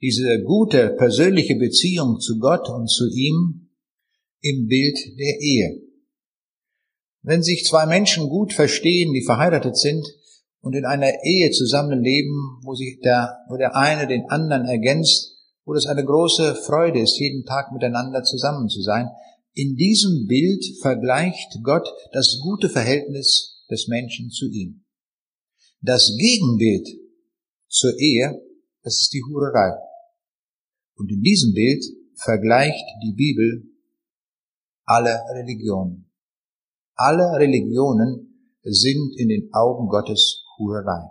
diese 0.00 0.42
gute 0.42 0.90
persönliche 0.96 1.56
Beziehung 1.56 2.18
zu 2.20 2.38
Gott 2.38 2.68
und 2.70 2.88
zu 2.88 3.08
ihm 3.12 3.70
im 4.40 4.66
Bild 4.66 4.98
der 5.18 5.40
Ehe. 5.40 5.82
Wenn 7.22 7.42
sich 7.42 7.66
zwei 7.66 7.84
Menschen 7.84 8.28
gut 8.30 8.54
verstehen, 8.54 9.12
die 9.12 9.24
verheiratet 9.24 9.76
sind 9.76 10.06
und 10.60 10.74
in 10.74 10.84
einer 10.84 11.10
Ehe 11.24 11.50
zusammenleben, 11.50 12.60
wo 12.62 12.74
sich 12.74 13.00
der, 13.02 13.38
wo 13.48 13.56
der 13.56 13.76
eine 13.76 14.06
den 14.06 14.28
anderen 14.28 14.66
ergänzt, 14.66 15.36
wo 15.64 15.72
das 15.72 15.86
eine 15.86 16.04
große 16.04 16.54
Freude 16.54 17.00
ist, 17.00 17.18
jeden 17.18 17.44
Tag 17.44 17.72
miteinander 17.72 18.22
zusammen 18.22 18.68
zu 18.68 18.82
sein, 18.82 19.08
in 19.54 19.76
diesem 19.76 20.26
Bild 20.26 20.64
vergleicht 20.80 21.58
Gott 21.62 21.88
das 22.12 22.38
gute 22.42 22.68
Verhältnis 22.68 23.64
des 23.70 23.88
Menschen 23.88 24.30
zu 24.30 24.46
ihm. 24.50 24.84
Das 25.80 26.12
Gegenbild 26.18 26.86
zur 27.68 27.98
Ehe, 27.98 28.40
das 28.82 28.96
ist 29.02 29.12
die 29.12 29.22
Hurerei. 29.22 29.76
Und 30.94 31.10
in 31.10 31.22
diesem 31.22 31.54
Bild 31.54 31.84
vergleicht 32.16 32.84
die 33.02 33.14
Bibel 33.14 33.64
alle 34.84 35.18
Religionen. 35.34 36.10
Alle 36.94 37.38
Religionen 37.38 38.58
sind 38.62 39.14
in 39.16 39.28
den 39.28 39.48
Augen 39.52 39.88
Gottes 39.88 40.44
Hurerei. 40.60 41.10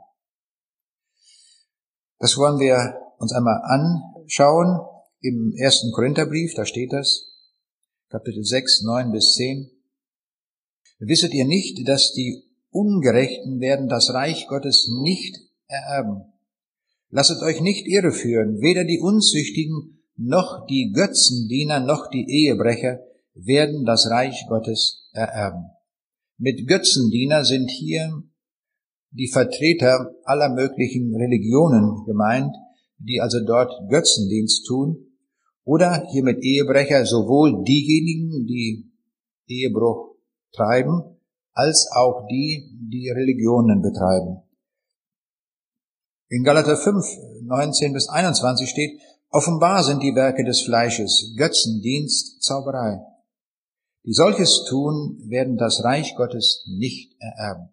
Das 2.19 2.37
wollen 2.37 2.59
wir 2.59 3.01
uns 3.17 3.33
einmal 3.33 3.61
anschauen 3.63 4.79
im 5.21 5.53
ersten 5.57 5.91
Korintherbrief, 5.91 6.53
da 6.55 6.65
steht 6.65 6.93
das, 6.93 7.25
Kapitel 8.09 8.43
6, 8.43 8.83
9 8.83 9.11
bis 9.11 9.33
10. 9.33 9.69
Wisset 10.99 11.33
ihr 11.33 11.45
nicht, 11.45 11.87
dass 11.87 12.13
die 12.13 12.43
Ungerechten 12.69 13.59
werden 13.59 13.89
das 13.89 14.13
Reich 14.13 14.47
Gottes 14.47 14.87
nicht 15.01 15.39
ererben. 15.67 16.31
Lasset 17.09 17.41
euch 17.41 17.61
nicht 17.61 17.87
irreführen, 17.87 18.61
weder 18.61 18.83
die 18.83 18.99
Unzüchtigen, 18.99 20.03
noch 20.15 20.67
die 20.67 20.91
Götzendiener, 20.93 21.79
noch 21.79 22.09
die 22.09 22.25
Ehebrecher 22.29 22.99
werden 23.33 23.85
das 23.85 24.09
Reich 24.09 24.45
Gottes 24.47 25.09
ererben. 25.13 25.71
Mit 26.37 26.67
Götzendiener 26.67 27.45
sind 27.45 27.69
hier 27.71 28.23
die 29.11 29.27
Vertreter 29.27 30.13
aller 30.23 30.49
möglichen 30.49 31.15
Religionen 31.15 32.05
gemeint, 32.05 32.55
die 32.97 33.21
also 33.21 33.39
dort 33.45 33.71
Götzendienst 33.89 34.65
tun, 34.67 35.05
oder 35.63 36.07
hier 36.11 36.23
mit 36.23 36.43
Ehebrecher 36.43 37.05
sowohl 37.05 37.63
diejenigen, 37.63 38.45
die 38.47 38.91
Ehebruch 39.47 40.15
treiben, 40.51 41.03
als 41.53 41.89
auch 41.95 42.25
die, 42.27 42.71
die 42.89 43.09
Religionen 43.09 43.81
betreiben. 43.81 44.41
In 46.29 46.43
Galater 46.43 46.77
5, 46.77 47.05
19 47.43 47.93
bis 47.93 48.07
21 48.07 48.69
steht, 48.69 48.99
offenbar 49.29 49.83
sind 49.83 50.01
die 50.03 50.15
Werke 50.15 50.43
des 50.43 50.61
Fleisches, 50.61 51.33
Götzendienst, 51.37 52.43
Zauberei. 52.43 52.99
Die 54.05 54.13
solches 54.13 54.65
tun, 54.69 55.21
werden 55.27 55.57
das 55.57 55.83
Reich 55.83 56.15
Gottes 56.15 56.65
nicht 56.67 57.15
ererben. 57.19 57.69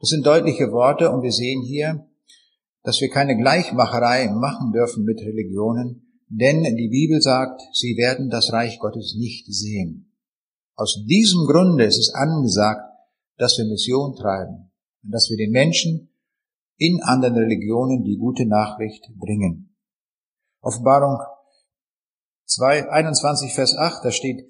Das 0.00 0.10
sind 0.10 0.26
deutliche 0.26 0.72
Worte 0.72 1.10
und 1.10 1.22
wir 1.22 1.32
sehen 1.32 1.62
hier, 1.62 2.06
dass 2.82 3.00
wir 3.00 3.08
keine 3.10 3.36
Gleichmacherei 3.36 4.28
machen 4.28 4.72
dürfen 4.72 5.04
mit 5.04 5.20
Religionen, 5.20 6.22
denn 6.28 6.62
die 6.76 6.88
Bibel 6.88 7.20
sagt, 7.20 7.62
sie 7.72 7.96
werden 7.96 8.30
das 8.30 8.52
Reich 8.52 8.78
Gottes 8.78 9.16
nicht 9.18 9.46
sehen. 9.46 10.12
Aus 10.74 11.04
diesem 11.08 11.46
Grunde 11.46 11.84
ist 11.84 11.98
es 11.98 12.14
angesagt, 12.14 12.82
dass 13.38 13.56
wir 13.58 13.64
Mission 13.64 14.14
treiben 14.14 14.70
und 15.02 15.10
dass 15.10 15.30
wir 15.30 15.36
den 15.36 15.50
Menschen 15.50 16.10
in 16.76 17.00
anderen 17.02 17.36
Religionen 17.36 18.04
die 18.04 18.18
gute 18.18 18.46
Nachricht 18.46 19.08
bringen. 19.18 19.74
Offenbarung 20.60 21.20
2, 22.46 22.90
21, 22.90 23.54
Vers 23.54 23.76
8, 23.76 24.04
da 24.04 24.10
steht, 24.10 24.44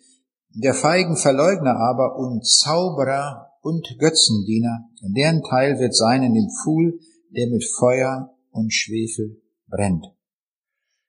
der 0.50 0.74
feigen 0.74 1.16
Verleugner 1.16 1.76
aber 1.76 2.16
und 2.16 2.44
Zauberer 2.46 3.45
und 3.66 3.98
Götzendiener, 3.98 4.88
deren 5.02 5.42
Teil 5.42 5.80
wird 5.80 5.92
sein 5.92 6.22
in 6.22 6.34
dem 6.34 6.48
Pfuhl, 6.48 7.00
der 7.30 7.48
mit 7.48 7.64
Feuer 7.64 8.32
und 8.50 8.72
Schwefel 8.72 9.42
brennt. 9.66 10.06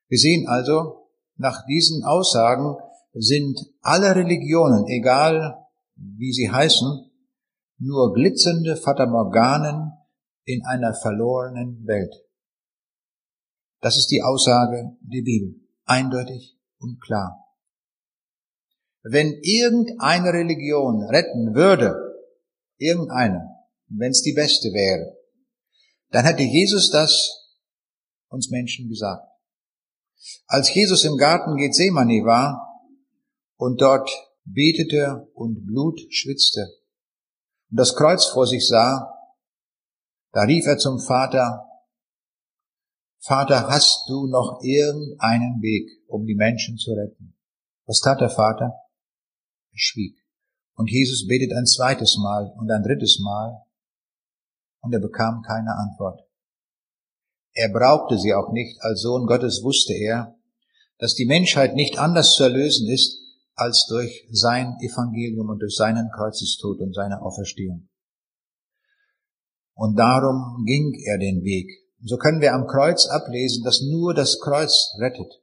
Wir 0.08 0.18
sehen 0.18 0.48
also 0.48 1.08
nach 1.36 1.68
diesen 1.68 2.04
Aussagen, 2.04 2.76
sind 3.14 3.60
alle 3.82 4.16
Religionen, 4.16 4.88
egal 4.88 5.68
wie 5.96 6.34
sie 6.34 6.50
heißen, 6.50 7.12
nur 7.78 8.14
glitzernde 8.16 8.76
Fatamorganen 8.76 9.92
in 10.46 10.66
einer 10.66 10.96
verlorenen 10.96 11.86
Welt. 11.86 12.14
Das 13.82 13.98
ist 13.98 14.08
die 14.08 14.24
Aussage 14.24 14.98
der 15.02 15.22
Bibel, 15.22 15.62
eindeutig 15.86 16.58
und 16.80 17.00
klar. 17.02 17.38
Wenn 19.04 19.32
irgendeine 19.44 20.34
Religion 20.34 21.04
retten 21.04 21.54
würde, 21.54 22.07
irgendeine, 22.78 23.42
wenn 23.88 24.12
es 24.12 24.22
die 24.22 24.34
beste 24.34 24.70
wäre, 24.70 25.18
dann 26.12 26.26
hätte 26.26 26.44
Jesus 26.44 26.90
das 26.92 27.30
uns 28.30 28.50
Menschen 28.50 28.90
gesagt. 28.90 29.28
Als 30.48 30.74
Jesus 30.74 31.04
im 31.04 31.18
Garten 31.18 31.58
Gethsemane 31.58 32.24
war, 32.26 32.68
und 33.58 33.82
dort 33.82 34.10
betete 34.46 35.30
und 35.34 35.66
Blut 35.66 36.00
schwitzte 36.10 36.62
und 37.70 37.80
das 37.80 37.96
Kreuz 37.96 38.26
vor 38.26 38.48
sich 38.48 38.66
sah, 38.68 39.14
da 40.32 40.42
rief 40.42 40.66
er 40.68 40.78
zum 40.78 41.00
Vater, 41.00 41.64
Vater, 43.20 43.68
hast 43.68 44.08
du 44.08 44.28
noch 44.28 44.60
irgendeinen 44.62 45.62
Weg, 45.62 45.90
um 46.08 46.26
die 46.26 46.36
Menschen 46.36 46.78
zu 46.78 46.92
retten? 46.94 47.36
Was 47.86 48.00
tat 48.00 48.22
der 48.22 48.30
Vater? 48.30 48.74
Er 49.72 49.78
schwieg. 49.78 50.16
Und 50.78 50.92
Jesus 50.92 51.28
betet 51.28 51.54
ein 51.54 51.66
zweites 51.66 52.18
Mal 52.22 52.54
und 52.56 52.70
ein 52.72 52.84
drittes 52.84 53.20
Mal 53.20 53.64
und 54.82 54.94
er 54.94 55.00
bekam 55.00 55.42
keine 55.42 55.76
Antwort. 55.76 56.22
Er 57.54 57.70
brauchte 57.70 58.20
sie 58.20 58.36
auch 58.36 58.52
nicht, 58.52 58.80
als 58.82 59.02
Sohn 59.02 59.26
Gottes 59.26 59.64
wusste 59.64 59.94
er, 59.94 60.36
dass 61.00 61.16
die 61.16 61.26
Menschheit 61.26 61.74
nicht 61.74 61.98
anders 61.98 62.36
zu 62.36 62.44
erlösen 62.44 62.88
ist, 62.90 63.18
als 63.56 63.88
durch 63.90 64.28
sein 64.32 64.78
Evangelium 64.80 65.50
und 65.50 65.60
durch 65.60 65.76
seinen 65.76 66.12
Kreuzestod 66.16 66.80
und 66.80 66.94
seine 66.94 67.24
Auferstehung. 67.24 67.90
Und 69.74 69.98
darum 69.98 70.64
ging 70.66 70.94
er 71.06 71.18
den 71.18 71.44
Weg. 71.44 71.72
So 72.04 72.18
können 72.18 72.42
wir 72.42 72.54
am 72.54 72.68
Kreuz 72.68 73.08
ablesen, 73.08 73.64
dass 73.64 73.82
nur 73.82 74.14
das 74.14 74.40
Kreuz 74.40 74.94
rettet. 75.00 75.42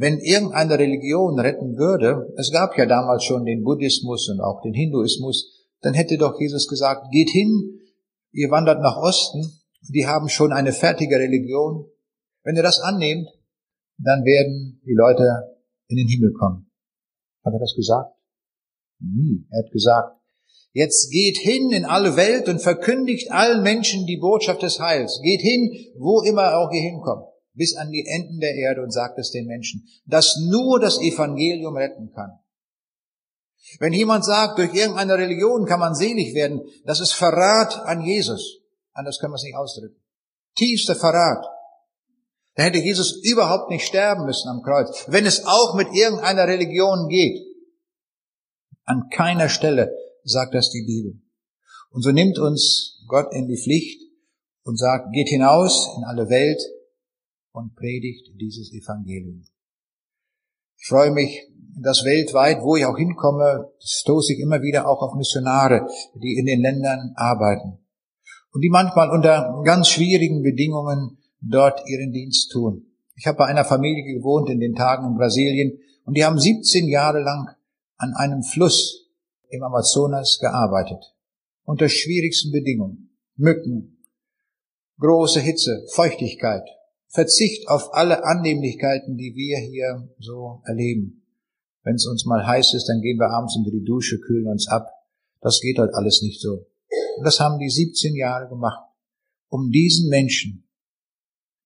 Wenn 0.00 0.20
irgendeine 0.20 0.78
Religion 0.78 1.40
retten 1.40 1.76
würde, 1.76 2.32
es 2.36 2.52
gab 2.52 2.78
ja 2.78 2.86
damals 2.86 3.24
schon 3.24 3.44
den 3.44 3.64
Buddhismus 3.64 4.28
und 4.28 4.40
auch 4.40 4.62
den 4.62 4.72
Hinduismus, 4.72 5.66
dann 5.80 5.92
hätte 5.92 6.16
doch 6.18 6.38
Jesus 6.38 6.68
gesagt, 6.68 7.10
geht 7.10 7.30
hin, 7.30 7.80
ihr 8.30 8.48
wandert 8.52 8.80
nach 8.80 8.96
Osten, 8.96 9.42
die 9.88 10.06
haben 10.06 10.28
schon 10.28 10.52
eine 10.52 10.72
fertige 10.72 11.16
Religion. 11.16 11.90
Wenn 12.44 12.54
ihr 12.54 12.62
das 12.62 12.78
annehmt, 12.78 13.26
dann 13.98 14.24
werden 14.24 14.80
die 14.86 14.94
Leute 14.94 15.58
in 15.88 15.96
den 15.96 16.06
Himmel 16.06 16.32
kommen. 16.32 16.70
Hat 17.44 17.54
er 17.54 17.58
das 17.58 17.74
gesagt? 17.74 18.14
Nie. 19.00 19.48
Er 19.50 19.64
hat 19.64 19.72
gesagt, 19.72 20.16
jetzt 20.74 21.10
geht 21.10 21.38
hin 21.38 21.72
in 21.72 21.84
alle 21.84 22.16
Welt 22.16 22.48
und 22.48 22.62
verkündigt 22.62 23.32
allen 23.32 23.64
Menschen 23.64 24.06
die 24.06 24.18
Botschaft 24.18 24.62
des 24.62 24.78
Heils. 24.78 25.18
Geht 25.24 25.40
hin, 25.40 25.72
wo 25.98 26.22
immer 26.22 26.56
auch 26.56 26.70
ihr 26.70 26.82
hinkommt, 26.82 27.26
bis 27.58 27.76
an 27.76 27.90
die 27.90 28.06
Enden 28.06 28.40
der 28.40 28.54
Erde 28.54 28.82
und 28.82 28.92
sagt 28.92 29.18
es 29.18 29.30
den 29.32 29.46
Menschen, 29.46 29.86
dass 30.06 30.36
nur 30.48 30.80
das 30.80 30.98
Evangelium 31.00 31.76
retten 31.76 32.12
kann. 32.14 32.38
Wenn 33.80 33.92
jemand 33.92 34.24
sagt, 34.24 34.58
durch 34.58 34.72
irgendeine 34.72 35.18
Religion 35.18 35.66
kann 35.66 35.80
man 35.80 35.94
selig 35.94 36.34
werden, 36.34 36.62
das 36.84 37.00
ist 37.00 37.12
Verrat 37.12 37.76
an 37.80 38.02
Jesus. 38.02 38.60
Anders 38.92 39.18
können 39.18 39.32
wir 39.32 39.36
es 39.36 39.42
nicht 39.42 39.56
ausdrücken. 39.56 40.00
Tiefster 40.54 40.94
Verrat. 40.94 41.44
Da 42.54 42.62
hätte 42.62 42.78
Jesus 42.78 43.20
überhaupt 43.22 43.70
nicht 43.70 43.86
sterben 43.86 44.24
müssen 44.24 44.48
am 44.48 44.62
Kreuz. 44.62 45.04
Wenn 45.08 45.26
es 45.26 45.44
auch 45.44 45.74
mit 45.74 45.88
irgendeiner 45.92 46.46
Religion 46.46 47.08
geht. 47.08 47.46
An 48.84 49.10
keiner 49.10 49.48
Stelle 49.48 49.92
sagt 50.24 50.54
das 50.54 50.70
die 50.70 50.84
Bibel. 50.86 51.20
Und 51.90 52.02
so 52.02 52.10
nimmt 52.10 52.38
uns 52.38 53.04
Gott 53.06 53.32
in 53.32 53.48
die 53.48 53.60
Pflicht 53.60 54.00
und 54.62 54.78
sagt, 54.78 55.12
geht 55.12 55.28
hinaus 55.28 55.88
in 55.96 56.04
alle 56.04 56.28
Welt 56.30 56.60
und 57.58 57.74
predigt 57.74 58.30
dieses 58.40 58.72
Evangelium. 58.72 59.44
Ich 60.78 60.86
freue 60.86 61.10
mich, 61.10 61.44
dass 61.82 62.04
weltweit, 62.04 62.62
wo 62.62 62.76
ich 62.76 62.86
auch 62.86 62.96
hinkomme, 62.96 63.72
stoße 63.80 64.32
ich 64.34 64.38
immer 64.38 64.62
wieder 64.62 64.88
auch 64.88 65.02
auf 65.02 65.16
Missionare, 65.16 65.86
die 66.14 66.38
in 66.38 66.46
den 66.46 66.60
Ländern 66.60 67.12
arbeiten 67.16 67.78
und 68.52 68.60
die 68.60 68.70
manchmal 68.70 69.10
unter 69.10 69.60
ganz 69.64 69.88
schwierigen 69.88 70.42
Bedingungen 70.42 71.18
dort 71.40 71.80
ihren 71.88 72.12
Dienst 72.12 72.52
tun. 72.52 72.86
Ich 73.16 73.26
habe 73.26 73.38
bei 73.38 73.46
einer 73.46 73.64
Familie 73.64 74.04
gewohnt 74.14 74.48
in 74.50 74.60
den 74.60 74.74
Tagen 74.74 75.06
in 75.06 75.16
Brasilien 75.16 75.78
und 76.04 76.16
die 76.16 76.24
haben 76.24 76.38
17 76.38 76.88
Jahre 76.88 77.20
lang 77.20 77.48
an 77.96 78.14
einem 78.14 78.44
Fluss 78.44 79.10
im 79.48 79.64
Amazonas 79.64 80.38
gearbeitet. 80.40 81.04
Unter 81.64 81.88
schwierigsten 81.88 82.52
Bedingungen. 82.52 83.10
Mücken, 83.36 84.04
große 84.98 85.40
Hitze, 85.40 85.84
Feuchtigkeit, 85.92 86.62
Verzicht 87.08 87.68
auf 87.68 87.94
alle 87.94 88.24
Annehmlichkeiten, 88.24 89.16
die 89.16 89.34
wir 89.34 89.58
hier 89.58 90.08
so 90.18 90.62
erleben. 90.64 91.26
Wenn 91.82 91.94
es 91.94 92.06
uns 92.06 92.26
mal 92.26 92.46
heiß 92.46 92.74
ist, 92.74 92.86
dann 92.86 93.00
gehen 93.00 93.18
wir 93.18 93.30
abends 93.30 93.56
unter 93.56 93.70
die 93.70 93.84
Dusche, 93.84 94.20
kühlen 94.20 94.46
uns 94.46 94.68
ab. 94.68 94.90
Das 95.40 95.60
geht 95.60 95.78
dort 95.78 95.94
alles 95.94 96.20
nicht 96.22 96.40
so. 96.40 96.66
Und 97.16 97.24
das 97.24 97.40
haben 97.40 97.58
die 97.58 97.70
17 97.70 98.14
Jahre 98.14 98.48
gemacht, 98.48 98.84
um 99.48 99.70
diesen 99.70 100.10
Menschen 100.10 100.68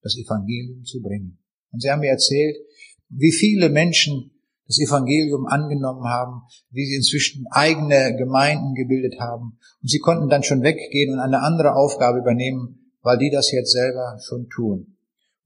das 0.02 0.16
Evangelium 0.16 0.84
zu 0.84 1.00
bringen. 1.00 1.38
Und 1.72 1.82
sie 1.82 1.90
haben 1.90 2.00
mir 2.00 2.10
erzählt, 2.10 2.56
wie 3.08 3.32
viele 3.32 3.68
Menschen 3.68 4.30
das 4.66 4.78
Evangelium 4.78 5.46
angenommen 5.46 6.04
haben, 6.04 6.42
wie 6.70 6.86
sie 6.86 6.96
inzwischen 6.96 7.46
eigene 7.50 8.16
Gemeinden 8.16 8.74
gebildet 8.74 9.18
haben. 9.20 9.58
Und 9.82 9.90
sie 9.90 9.98
konnten 9.98 10.28
dann 10.28 10.42
schon 10.42 10.62
weggehen 10.62 11.12
und 11.12 11.20
eine 11.20 11.42
andere 11.42 11.74
Aufgabe 11.74 12.18
übernehmen, 12.18 12.92
weil 13.02 13.18
die 13.18 13.30
das 13.30 13.50
jetzt 13.50 13.72
selber 13.72 14.18
schon 14.20 14.48
tun. 14.48 14.91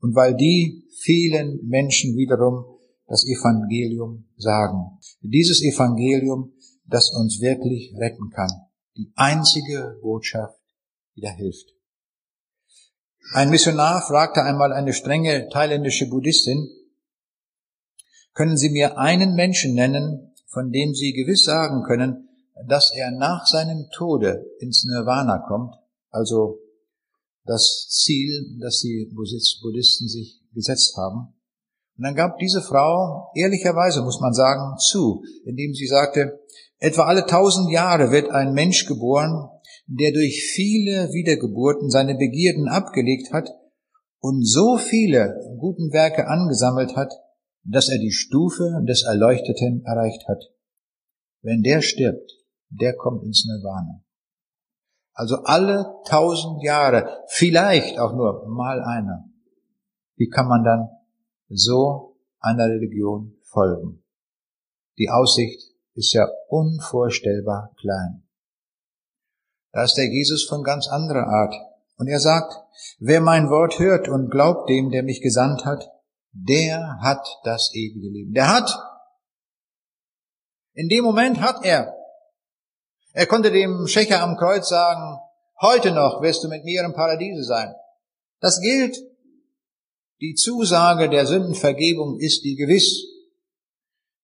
Und 0.00 0.14
weil 0.14 0.34
die 0.34 0.84
vielen 1.00 1.66
Menschen 1.66 2.16
wiederum 2.16 2.64
das 3.06 3.24
Evangelium 3.24 4.28
sagen. 4.36 4.98
Dieses 5.20 5.62
Evangelium, 5.62 6.52
das 6.84 7.12
uns 7.12 7.40
wirklich 7.40 7.94
retten 7.98 8.30
kann. 8.30 8.50
Die 8.96 9.12
einzige 9.14 9.98
Botschaft, 10.02 10.58
die 11.14 11.20
da 11.20 11.30
hilft. 11.30 11.76
Ein 13.32 13.50
Missionar 13.50 14.02
fragte 14.06 14.42
einmal 14.42 14.72
eine 14.72 14.92
strenge 14.92 15.48
thailändische 15.48 16.08
Buddhistin, 16.08 16.68
können 18.34 18.56
Sie 18.56 18.70
mir 18.70 18.98
einen 18.98 19.34
Menschen 19.34 19.74
nennen, 19.74 20.34
von 20.46 20.70
dem 20.70 20.94
Sie 20.94 21.12
gewiss 21.12 21.44
sagen 21.44 21.82
können, 21.84 22.28
dass 22.68 22.92
er 22.94 23.10
nach 23.10 23.46
seinem 23.46 23.88
Tode 23.94 24.44
ins 24.60 24.84
Nirvana 24.84 25.38
kommt, 25.48 25.74
also 26.10 26.58
das 27.46 27.88
Ziel, 27.88 28.58
das 28.60 28.80
die 28.80 29.10
Buddhisten 29.14 30.08
sich 30.08 30.42
gesetzt 30.52 30.96
haben. 30.96 31.34
Und 31.96 32.04
dann 32.04 32.14
gab 32.14 32.38
diese 32.38 32.60
Frau, 32.60 33.30
ehrlicherweise 33.34 34.02
muss 34.02 34.20
man 34.20 34.34
sagen, 34.34 34.76
zu, 34.78 35.22
indem 35.44 35.72
sie 35.72 35.86
sagte, 35.86 36.40
etwa 36.78 37.04
alle 37.04 37.24
tausend 37.26 37.70
Jahre 37.70 38.10
wird 38.10 38.30
ein 38.30 38.52
Mensch 38.52 38.86
geboren, 38.86 39.48
der 39.86 40.12
durch 40.12 40.42
viele 40.54 41.08
Wiedergeburten 41.12 41.90
seine 41.90 42.16
Begierden 42.16 42.68
abgelegt 42.68 43.32
hat 43.32 43.48
und 44.20 44.46
so 44.46 44.76
viele 44.76 45.40
guten 45.58 45.92
Werke 45.92 46.26
angesammelt 46.26 46.96
hat, 46.96 47.12
dass 47.64 47.88
er 47.88 47.98
die 47.98 48.12
Stufe 48.12 48.82
des 48.86 49.04
Erleuchteten 49.04 49.84
erreicht 49.84 50.26
hat. 50.28 50.42
Wenn 51.42 51.62
der 51.62 51.80
stirbt, 51.80 52.32
der 52.70 52.94
kommt 52.94 53.24
ins 53.24 53.46
Nirvana. 53.46 54.02
Also 55.16 55.36
alle 55.44 56.02
tausend 56.04 56.62
Jahre, 56.62 57.24
vielleicht 57.28 57.98
auch 57.98 58.12
nur 58.12 58.46
mal 58.48 58.82
einer. 58.82 59.24
Wie 60.16 60.28
kann 60.28 60.46
man 60.46 60.62
dann 60.62 60.90
so 61.48 62.18
einer 62.38 62.66
Religion 62.66 63.34
folgen? 63.44 64.04
Die 64.98 65.08
Aussicht 65.08 65.72
ist 65.94 66.12
ja 66.12 66.28
unvorstellbar 66.48 67.74
klein. 67.80 68.24
Da 69.72 69.84
ist 69.84 69.94
der 69.94 70.04
Jesus 70.04 70.46
von 70.46 70.62
ganz 70.62 70.86
anderer 70.86 71.26
Art. 71.26 71.54
Und 71.96 72.08
er 72.08 72.20
sagt, 72.20 72.52
wer 72.98 73.22
mein 73.22 73.48
Wort 73.48 73.78
hört 73.78 74.08
und 74.08 74.30
glaubt 74.30 74.68
dem, 74.68 74.90
der 74.90 75.02
mich 75.02 75.22
gesandt 75.22 75.64
hat, 75.64 75.90
der 76.32 76.98
hat 77.00 77.26
das 77.44 77.70
ewige 77.72 78.10
Leben. 78.10 78.34
Der 78.34 78.52
hat. 78.52 78.70
In 80.74 80.90
dem 80.90 81.04
Moment 81.04 81.40
hat 81.40 81.64
er. 81.64 81.95
Er 83.16 83.26
konnte 83.26 83.50
dem 83.50 83.86
Schächer 83.86 84.22
am 84.22 84.36
Kreuz 84.36 84.68
sagen, 84.68 85.18
heute 85.62 85.90
noch 85.90 86.20
wirst 86.20 86.44
du 86.44 86.48
mit 86.48 86.64
mir 86.64 86.84
im 86.84 86.92
Paradiese 86.92 87.44
sein. 87.44 87.74
Das 88.40 88.60
gilt. 88.60 88.94
Die 90.20 90.34
Zusage 90.34 91.08
der 91.08 91.24
Sündenvergebung 91.24 92.20
ist 92.20 92.44
die 92.44 92.56
gewiss. 92.56 93.06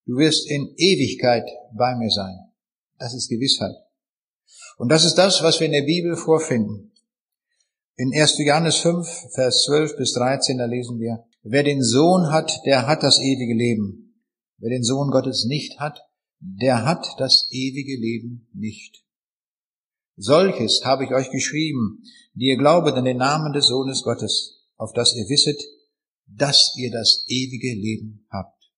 Du 0.05 0.19
wirst 0.19 0.47
in 0.47 0.75
Ewigkeit 0.77 1.49
bei 1.75 1.95
mir 1.97 2.11
sein. 2.11 2.37
Das 2.99 3.15
ist 3.15 3.31
Gewissheit. 3.31 3.75
Und 4.77 4.91
das 4.91 5.07
ist 5.07 5.15
das, 5.15 5.43
was 5.43 5.59
wir 5.59 5.69
in 5.69 5.73
der 5.73 5.87
Bibel 5.87 6.15
vorfinden. 6.15 6.93
In 7.97 8.13
1. 8.15 8.37
Johannes 8.41 8.77
5, 8.77 9.09
Vers 9.33 9.63
12 9.63 9.97
bis 9.97 10.13
13, 10.13 10.59
da 10.59 10.67
lesen 10.67 11.01
wir, 11.01 11.25
Wer 11.43 11.63
den 11.63 11.83
Sohn 11.83 12.31
hat, 12.31 12.61
der 12.67 12.87
hat 12.87 13.03
das 13.03 13.19
ewige 13.19 13.55
Leben. 13.55 14.23
Wer 14.59 14.69
den 14.69 14.85
Sohn 14.85 15.11
Gottes 15.11 15.47
nicht 15.47 15.81
hat, 15.81 16.05
der 16.45 16.85
hat 16.85 17.07
das 17.19 17.49
ewige 17.53 17.97
Leben 17.97 18.49
nicht. 18.53 19.05
Solches 20.17 20.85
habe 20.85 21.05
ich 21.05 21.13
euch 21.13 21.31
geschrieben, 21.31 22.03
die 22.35 22.47
ihr 22.47 22.59
glaubet 22.59 22.95
an 22.95 23.05
den 23.05 23.19
Namen 23.19 23.53
des 23.53 23.67
Sohnes 23.67 24.03
Gottes, 24.03 24.67
auf 24.77 24.93
dass 24.93 25.15
ihr 25.15 25.29
wisset, 25.29 25.63
dass 26.27 26.75
ihr 26.77 26.91
das 26.91 27.25
ewige 27.29 27.73
Leben 27.73 28.27
habt. 28.29 28.71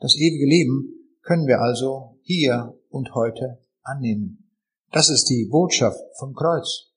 Das 0.00 0.16
ewige 0.16 0.46
Leben 0.46 1.18
können 1.20 1.46
wir 1.46 1.60
also 1.60 2.18
hier 2.22 2.78
und 2.88 3.14
heute 3.14 3.62
annehmen. 3.82 4.50
Das 4.90 5.10
ist 5.10 5.26
die 5.26 5.46
Botschaft 5.50 6.00
vom 6.18 6.34
Kreuz. 6.34 6.90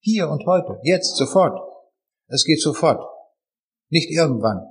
Hier 0.00 0.28
und 0.28 0.44
heute, 0.46 0.80
jetzt, 0.82 1.16
sofort. 1.16 1.58
Es 2.26 2.44
geht 2.44 2.60
sofort 2.60 3.02
nicht 3.88 4.10
irgendwann. 4.10 4.66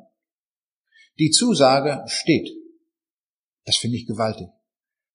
Die 1.20 1.30
Zusage 1.30 2.04
steht. 2.08 2.61
Das 3.72 3.78
finde 3.78 3.96
ich 3.96 4.06
gewaltig. 4.06 4.50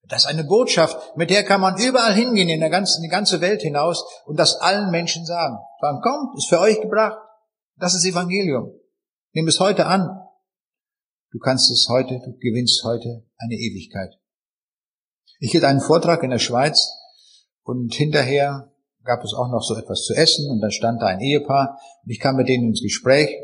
Das 0.09 0.25
ist 0.25 0.31
eine 0.31 0.45
Botschaft, 0.45 1.15
mit 1.15 1.29
der 1.29 1.45
kann 1.45 1.61
man 1.61 1.77
überall 1.77 2.15
hingehen 2.15 2.49
in 2.49 2.61
der 2.61 2.71
ganzen, 2.71 3.03
in 3.03 3.11
die 3.11 3.13
ganze 3.13 3.43
Welt 3.43 3.61
hinaus 3.61 4.03
und 4.25 4.39
das 4.39 4.55
allen 4.55 4.91
Menschen 4.91 5.27
sagen. 5.27 5.59
Sagen, 5.79 6.01
kommt, 6.01 6.39
ist 6.39 6.49
für 6.49 6.59
euch 6.59 6.81
gebracht. 6.81 7.19
Das 7.77 7.95
ist 7.95 8.07
Evangelium. 8.07 8.73
Nimm 9.33 9.47
es 9.47 9.61
heute 9.61 9.85
an. 9.85 10.09
Du 11.33 11.39
kannst 11.39 11.71
es 11.71 11.87
heute, 11.91 12.19
du 12.19 12.33
gewinnst 12.39 12.83
heute 12.83 13.27
eine 13.37 13.57
Ewigkeit. 13.57 14.15
Ich 15.39 15.51
hielt 15.51 15.65
einen 15.65 15.83
Vortrag 15.83 16.23
in 16.23 16.31
der 16.31 16.39
Schweiz 16.39 16.91
und 17.63 17.95
hinterher 17.95 18.73
gab 19.05 19.23
es 19.23 19.35
auch 19.35 19.51
noch 19.51 19.63
so 19.63 19.77
etwas 19.77 20.05
zu 20.05 20.15
essen 20.15 20.51
und 20.51 20.63
dann 20.63 20.71
stand 20.71 21.03
da 21.03 21.09
ein 21.09 21.21
Ehepaar 21.21 21.79
und 22.05 22.11
ich 22.11 22.21
kam 22.21 22.37
mit 22.37 22.49
denen 22.49 22.69
ins 22.69 22.81
Gespräch 22.81 23.37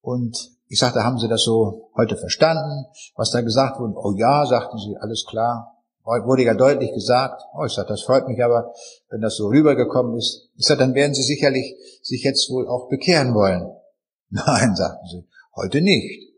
und 0.00 0.55
ich 0.68 0.78
sagte, 0.78 1.04
haben 1.04 1.18
Sie 1.18 1.28
das 1.28 1.42
so 1.42 1.90
heute 1.96 2.16
verstanden, 2.16 2.86
was 3.14 3.30
da 3.30 3.40
gesagt 3.40 3.78
wurde? 3.78 3.94
Oh 3.96 4.12
ja, 4.16 4.44
sagten 4.46 4.78
sie, 4.78 4.96
alles 4.98 5.24
klar. 5.28 5.72
Wurde 6.04 6.44
ja 6.44 6.54
deutlich 6.54 6.92
gesagt. 6.92 7.42
Oh, 7.52 7.64
ich 7.64 7.72
sagte, 7.72 7.92
das 7.92 8.02
freut 8.02 8.28
mich 8.28 8.42
aber, 8.42 8.72
wenn 9.10 9.20
das 9.20 9.36
so 9.36 9.48
rübergekommen 9.48 10.16
ist. 10.16 10.50
Ich 10.56 10.66
sagte, 10.66 10.84
dann 10.84 10.94
werden 10.94 11.14
Sie 11.14 11.22
sicherlich 11.22 11.74
sich 12.02 12.22
jetzt 12.22 12.48
wohl 12.48 12.68
auch 12.68 12.88
bekehren 12.88 13.34
wollen. 13.34 13.72
Nein, 14.30 14.76
sagten 14.76 15.06
sie, 15.06 15.28
heute 15.56 15.80
nicht. 15.80 16.32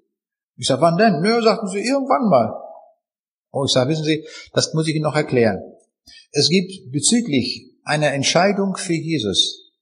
Ich 0.57 0.67
sagte, 0.67 0.83
wann 0.83 0.97
denn? 0.97 1.21
Nö, 1.21 1.43
sagten 1.43 1.69
sie, 1.69 1.81
irgendwann 1.81 2.29
mal. 2.29 2.55
Oh, 3.51 3.65
ich 3.65 3.73
sagte, 3.73 3.91
wissen 3.91 4.05
Sie, 4.05 4.27
das 4.53 4.73
muss 4.75 4.89
ich 4.89 4.95
Ihnen 4.95 5.05
noch 5.05 5.17
erklären. 5.17 5.61
Es 6.33 6.49
gibt 6.49 6.91
bezüglich 6.91 7.73
einer 7.85 8.13
Entscheidung 8.13 8.77
für 8.77 8.95
Jesus 8.95 9.73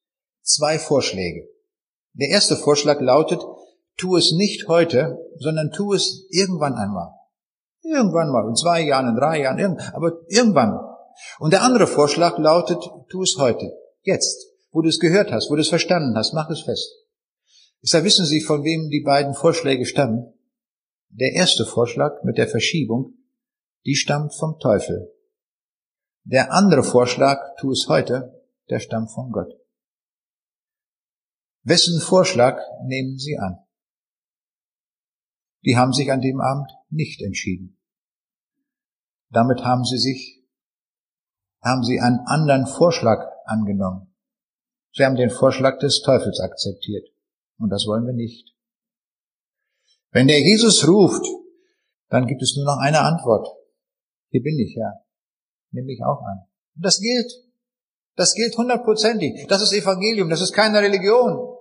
zwei 0.43 0.79
Vorschläge. 0.79 1.49
Der 2.13 2.29
erste 2.29 2.57
Vorschlag 2.57 3.01
lautet, 3.01 3.41
tu 3.97 4.17
es 4.17 4.33
nicht 4.33 4.69
heute, 4.69 5.19
sondern 5.39 5.71
tu 5.71 5.93
es 5.93 6.27
irgendwann 6.31 6.75
einmal. 6.75 7.13
Irgendwann 7.83 8.31
mal, 8.31 8.49
in 8.49 8.57
zwei 8.57 8.83
Jahren, 8.83 9.09
in 9.09 9.17
drei 9.17 9.41
Jahren, 9.41 9.79
aber 9.93 10.21
irgendwann. 10.29 10.79
Und 11.39 11.53
der 11.53 11.63
andere 11.63 11.87
Vorschlag 11.87 12.39
lautet, 12.39 12.83
tu 13.09 13.23
es 13.23 13.37
heute, 13.39 13.73
jetzt, 14.03 14.47
wo 14.71 14.83
du 14.83 14.89
es 14.89 14.99
gehört 14.99 15.33
hast, 15.33 15.51
wo 15.51 15.55
du 15.55 15.61
es 15.61 15.69
verstanden 15.69 16.17
hast, 16.17 16.35
mach 16.35 16.51
es 16.51 16.63
fest. 16.63 16.93
Ich 17.81 17.91
sage, 17.91 18.05
wissen 18.05 18.27
Sie, 18.27 18.41
von 18.41 18.65
wem 18.65 18.91
die 18.91 19.03
beiden 19.03 19.35
Vorschläge 19.35 19.87
stammen? 19.87 20.33
Der 21.09 21.33
erste 21.33 21.65
Vorschlag 21.65 22.23
mit 22.25 22.37
der 22.37 22.49
Verschiebung, 22.49 23.15
die 23.85 23.95
stammt 23.95 24.35
vom 24.35 24.59
Teufel. 24.59 25.13
Der 26.25 26.53
andere 26.53 26.83
Vorschlag, 26.83 27.39
tu 27.59 27.71
es 27.71 27.87
heute, 27.89 28.43
der 28.69 28.81
stammt 28.81 29.13
von 29.13 29.31
Gott. 29.31 29.53
Wessen 31.63 32.01
Vorschlag 32.01 32.61
nehmen 32.85 33.17
Sie 33.17 33.39
an? 33.39 33.59
Die 35.67 35.77
haben 35.77 35.93
sich 35.93 36.13
an 36.13 36.21
dem 36.21 36.41
Abend 36.41 36.71
nicht 36.91 37.21
entschieden. 37.21 37.77
Damit 39.31 39.65
haben 39.65 39.85
sie 39.85 39.99
sich, 39.99 40.45
haben 41.61 41.83
sie 41.83 41.99
einen 42.01 42.21
anderen 42.21 42.67
Vorschlag 42.67 43.27
angenommen. 43.45 44.15
Sie 44.93 45.05
haben 45.05 45.17
den 45.17 45.29
Vorschlag 45.31 45.81
des 45.81 46.03
Teufels 46.03 46.39
akzeptiert. 46.41 47.09
Und 47.59 47.71
das 47.71 47.85
wollen 47.87 48.07
wir 48.07 48.13
nicht. 48.13 48.55
Wenn 50.13 50.29
der 50.29 50.41
Jesus 50.41 50.87
ruft, 50.87 51.27
dann 52.11 52.29
gibt 52.29 52.43
es 52.43 52.55
nur 52.57 52.65
noch 52.65 52.79
eine 52.79 53.01
Antwort. 53.01 53.49
Hier 54.29 54.43
bin 54.43 54.59
ich, 54.61 54.77
ja. 54.77 54.93
Nimm 55.73 55.87
mich 55.87 56.03
auch 56.05 56.23
an. 56.23 56.47
Und 56.77 56.85
das 56.85 57.01
gilt. 57.01 57.33
Das 58.15 58.35
gilt 58.35 58.57
hundertprozentig. 58.57 59.47
Das 59.49 59.63
ist 59.63 59.73
Evangelium. 59.73 60.31
Das 60.31 60.41
ist 60.41 60.53
keine 60.53 60.81
Religion. 60.81 61.57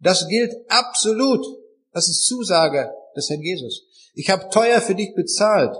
Das 0.00 0.26
gilt 0.26 0.52
absolut. 0.68 1.46
Das 1.92 2.08
ist 2.08 2.26
Zusage 2.26 2.90
des 3.16 3.28
Herrn 3.30 3.42
Jesus. 3.42 4.12
Ich 4.14 4.30
habe 4.30 4.48
teuer 4.50 4.80
für 4.80 4.94
dich 4.94 5.14
bezahlt. 5.14 5.74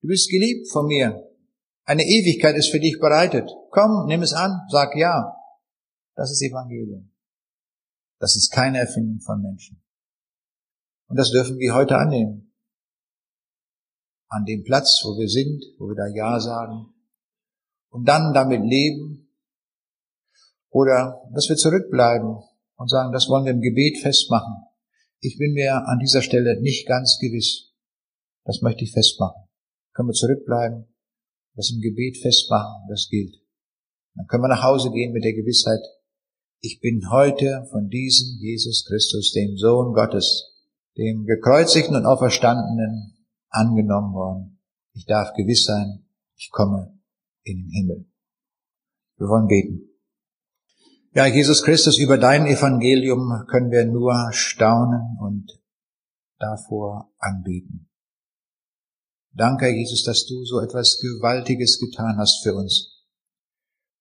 Du 0.00 0.08
bist 0.08 0.30
geliebt 0.30 0.70
von 0.70 0.86
mir. 0.86 1.22
Eine 1.84 2.02
Ewigkeit 2.02 2.56
ist 2.56 2.70
für 2.70 2.80
dich 2.80 2.98
bereitet. 3.00 3.48
Komm, 3.70 4.06
nimm 4.06 4.22
es 4.22 4.32
an, 4.32 4.62
sag 4.70 4.96
ja. 4.96 5.36
Das 6.14 6.30
ist 6.30 6.42
Evangelium. 6.42 7.12
Das 8.18 8.34
ist 8.34 8.50
keine 8.50 8.78
Erfindung 8.78 9.20
von 9.20 9.40
Menschen. 9.42 9.82
Und 11.08 11.16
das 11.16 11.30
dürfen 11.30 11.58
wir 11.58 11.74
heute 11.74 11.96
annehmen. 11.96 12.52
An 14.28 14.44
dem 14.44 14.64
Platz, 14.64 15.02
wo 15.04 15.18
wir 15.18 15.28
sind, 15.28 15.62
wo 15.78 15.88
wir 15.88 15.94
da 15.94 16.06
Ja 16.06 16.40
sagen. 16.40 16.92
Und 17.90 18.08
dann 18.08 18.32
damit 18.34 18.62
leben. 18.62 19.32
Oder 20.70 21.22
dass 21.32 21.48
wir 21.48 21.56
zurückbleiben 21.56 22.36
und 22.76 22.90
sagen, 22.90 23.12
das 23.12 23.28
wollen 23.28 23.44
wir 23.44 23.52
im 23.52 23.60
Gebet 23.60 23.98
festmachen. 23.98 24.65
Ich 25.20 25.38
bin 25.38 25.52
mir 25.52 25.86
an 25.86 25.98
dieser 25.98 26.22
Stelle 26.22 26.60
nicht 26.60 26.86
ganz 26.86 27.18
gewiss. 27.20 27.72
Das 28.44 28.62
möchte 28.62 28.84
ich 28.84 28.92
festmachen. 28.92 29.42
Können 29.92 30.08
wir 30.08 30.12
zurückbleiben, 30.12 30.86
das 31.54 31.70
im 31.70 31.80
Gebet 31.80 32.18
festmachen, 32.18 32.86
das 32.88 33.08
gilt. 33.08 33.34
Dann 34.14 34.26
können 34.26 34.44
wir 34.44 34.48
nach 34.48 34.62
Hause 34.62 34.90
gehen 34.90 35.12
mit 35.12 35.24
der 35.24 35.34
Gewissheit, 35.34 35.80
ich 36.60 36.80
bin 36.80 37.10
heute 37.10 37.66
von 37.70 37.88
diesem 37.88 38.38
Jesus 38.40 38.84
Christus, 38.86 39.32
dem 39.32 39.56
Sohn 39.56 39.92
Gottes, 39.94 40.52
dem 40.96 41.24
gekreuzigten 41.24 41.94
und 41.94 42.06
auferstandenen, 42.06 43.14
angenommen 43.50 44.14
worden. 44.14 44.58
Ich 44.92 45.04
darf 45.04 45.34
gewiss 45.34 45.64
sein, 45.64 46.06
ich 46.34 46.50
komme 46.50 46.98
in 47.42 47.58
den 47.58 47.70
Himmel. 47.70 48.06
Wir 49.18 49.28
wollen 49.28 49.46
beten. 49.46 49.95
Ja, 51.16 51.24
Jesus 51.24 51.62
Christus, 51.62 51.96
über 51.96 52.18
dein 52.18 52.44
Evangelium 52.44 53.46
können 53.48 53.70
wir 53.70 53.86
nur 53.86 54.28
staunen 54.32 55.16
und 55.18 55.50
davor 56.38 57.10
anbeten. 57.16 57.88
Danke, 59.32 59.70
Jesus, 59.70 60.04
dass 60.04 60.26
du 60.26 60.44
so 60.44 60.60
etwas 60.60 60.98
Gewaltiges 61.00 61.80
getan 61.80 62.18
hast 62.18 62.42
für 62.42 62.54
uns. 62.54 63.02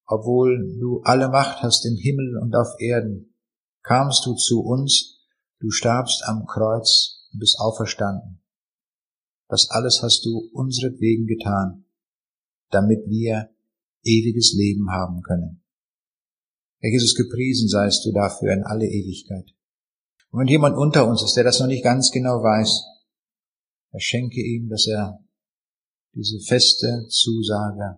Obwohl 0.05 0.78
du 0.78 1.03
alle 1.03 1.30
Macht 1.30 1.63
hast 1.63 1.86
im 1.86 1.95
Himmel 1.95 2.38
und 2.38 2.53
auf 2.53 2.76
Erden, 2.80 3.34
kamst 3.82 4.26
du 4.26 4.34
zu 4.34 4.59
uns, 4.59 5.26
du 5.61 5.72
starbst 5.72 6.22
am 6.26 6.45
Kreuz 6.45 7.30
und 7.32 7.39
bist 7.39 7.57
auferstanden. 7.61 8.43
Das 9.47 9.70
alles 9.70 10.01
hast 10.03 10.26
du 10.26 10.49
unseretwegen 10.51 11.28
getan, 11.28 11.86
damit 12.72 13.07
wir 13.07 13.51
ewiges 14.03 14.53
Leben 14.53 14.91
haben 14.91 15.22
können. 15.22 15.64
Herr 16.86 16.91
Jesus, 16.91 17.15
gepriesen 17.15 17.67
seist 17.67 18.05
du 18.05 18.11
dafür 18.11 18.53
in 18.53 18.61
alle 18.61 18.86
Ewigkeit. 18.86 19.55
Und 20.29 20.41
wenn 20.41 20.47
jemand 20.47 20.77
unter 20.77 21.07
uns 21.07 21.23
ist, 21.23 21.36
der 21.36 21.43
das 21.43 21.59
noch 21.59 21.65
nicht 21.65 21.83
ganz 21.83 22.11
genau 22.11 22.43
weiß, 22.43 22.83
er 23.91 23.99
schenke 23.99 24.39
ihm, 24.39 24.69
dass 24.69 24.86
er 24.86 25.17
diese 26.13 26.39
feste 26.41 27.07
Zusage 27.09 27.97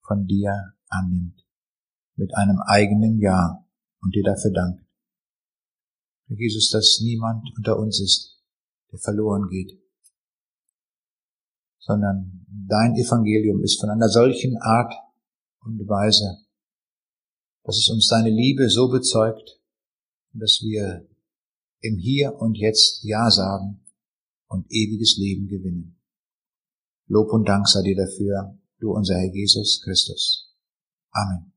von 0.00 0.26
dir 0.26 0.72
annimmt, 0.88 1.44
mit 2.16 2.34
einem 2.34 2.58
eigenen 2.64 3.18
Ja 3.20 3.66
und 4.00 4.14
dir 4.14 4.24
dafür 4.24 4.50
dankt. 4.50 4.82
Herr 6.28 6.36
Jesus, 6.38 6.70
dass 6.70 7.00
niemand 7.02 7.46
unter 7.58 7.78
uns 7.78 8.00
ist, 8.00 8.42
der 8.92 8.98
verloren 8.98 9.46
geht, 9.50 9.78
sondern 11.80 12.46
dein 12.48 12.94
Evangelium 12.94 13.62
ist 13.62 13.78
von 13.78 13.90
einer 13.90 14.08
solchen 14.08 14.56
Art 14.56 14.94
und 15.60 15.86
Weise 15.86 16.41
dass 17.64 17.76
es 17.76 17.88
uns 17.88 18.08
deine 18.08 18.30
Liebe 18.30 18.68
so 18.68 18.88
bezeugt, 18.88 19.60
dass 20.32 20.60
wir 20.62 21.06
im 21.80 21.98
Hier 21.98 22.34
und 22.34 22.56
Jetzt 22.56 23.02
Ja 23.04 23.30
sagen 23.30 23.84
und 24.48 24.66
ewiges 24.70 25.16
Leben 25.18 25.48
gewinnen. 25.48 25.98
Lob 27.06 27.32
und 27.32 27.48
Dank 27.48 27.68
sei 27.68 27.82
dir 27.82 27.96
dafür, 27.96 28.58
du 28.78 28.92
unser 28.92 29.14
Herr 29.14 29.32
Jesus 29.32 29.82
Christus. 29.82 30.54
Amen. 31.10 31.51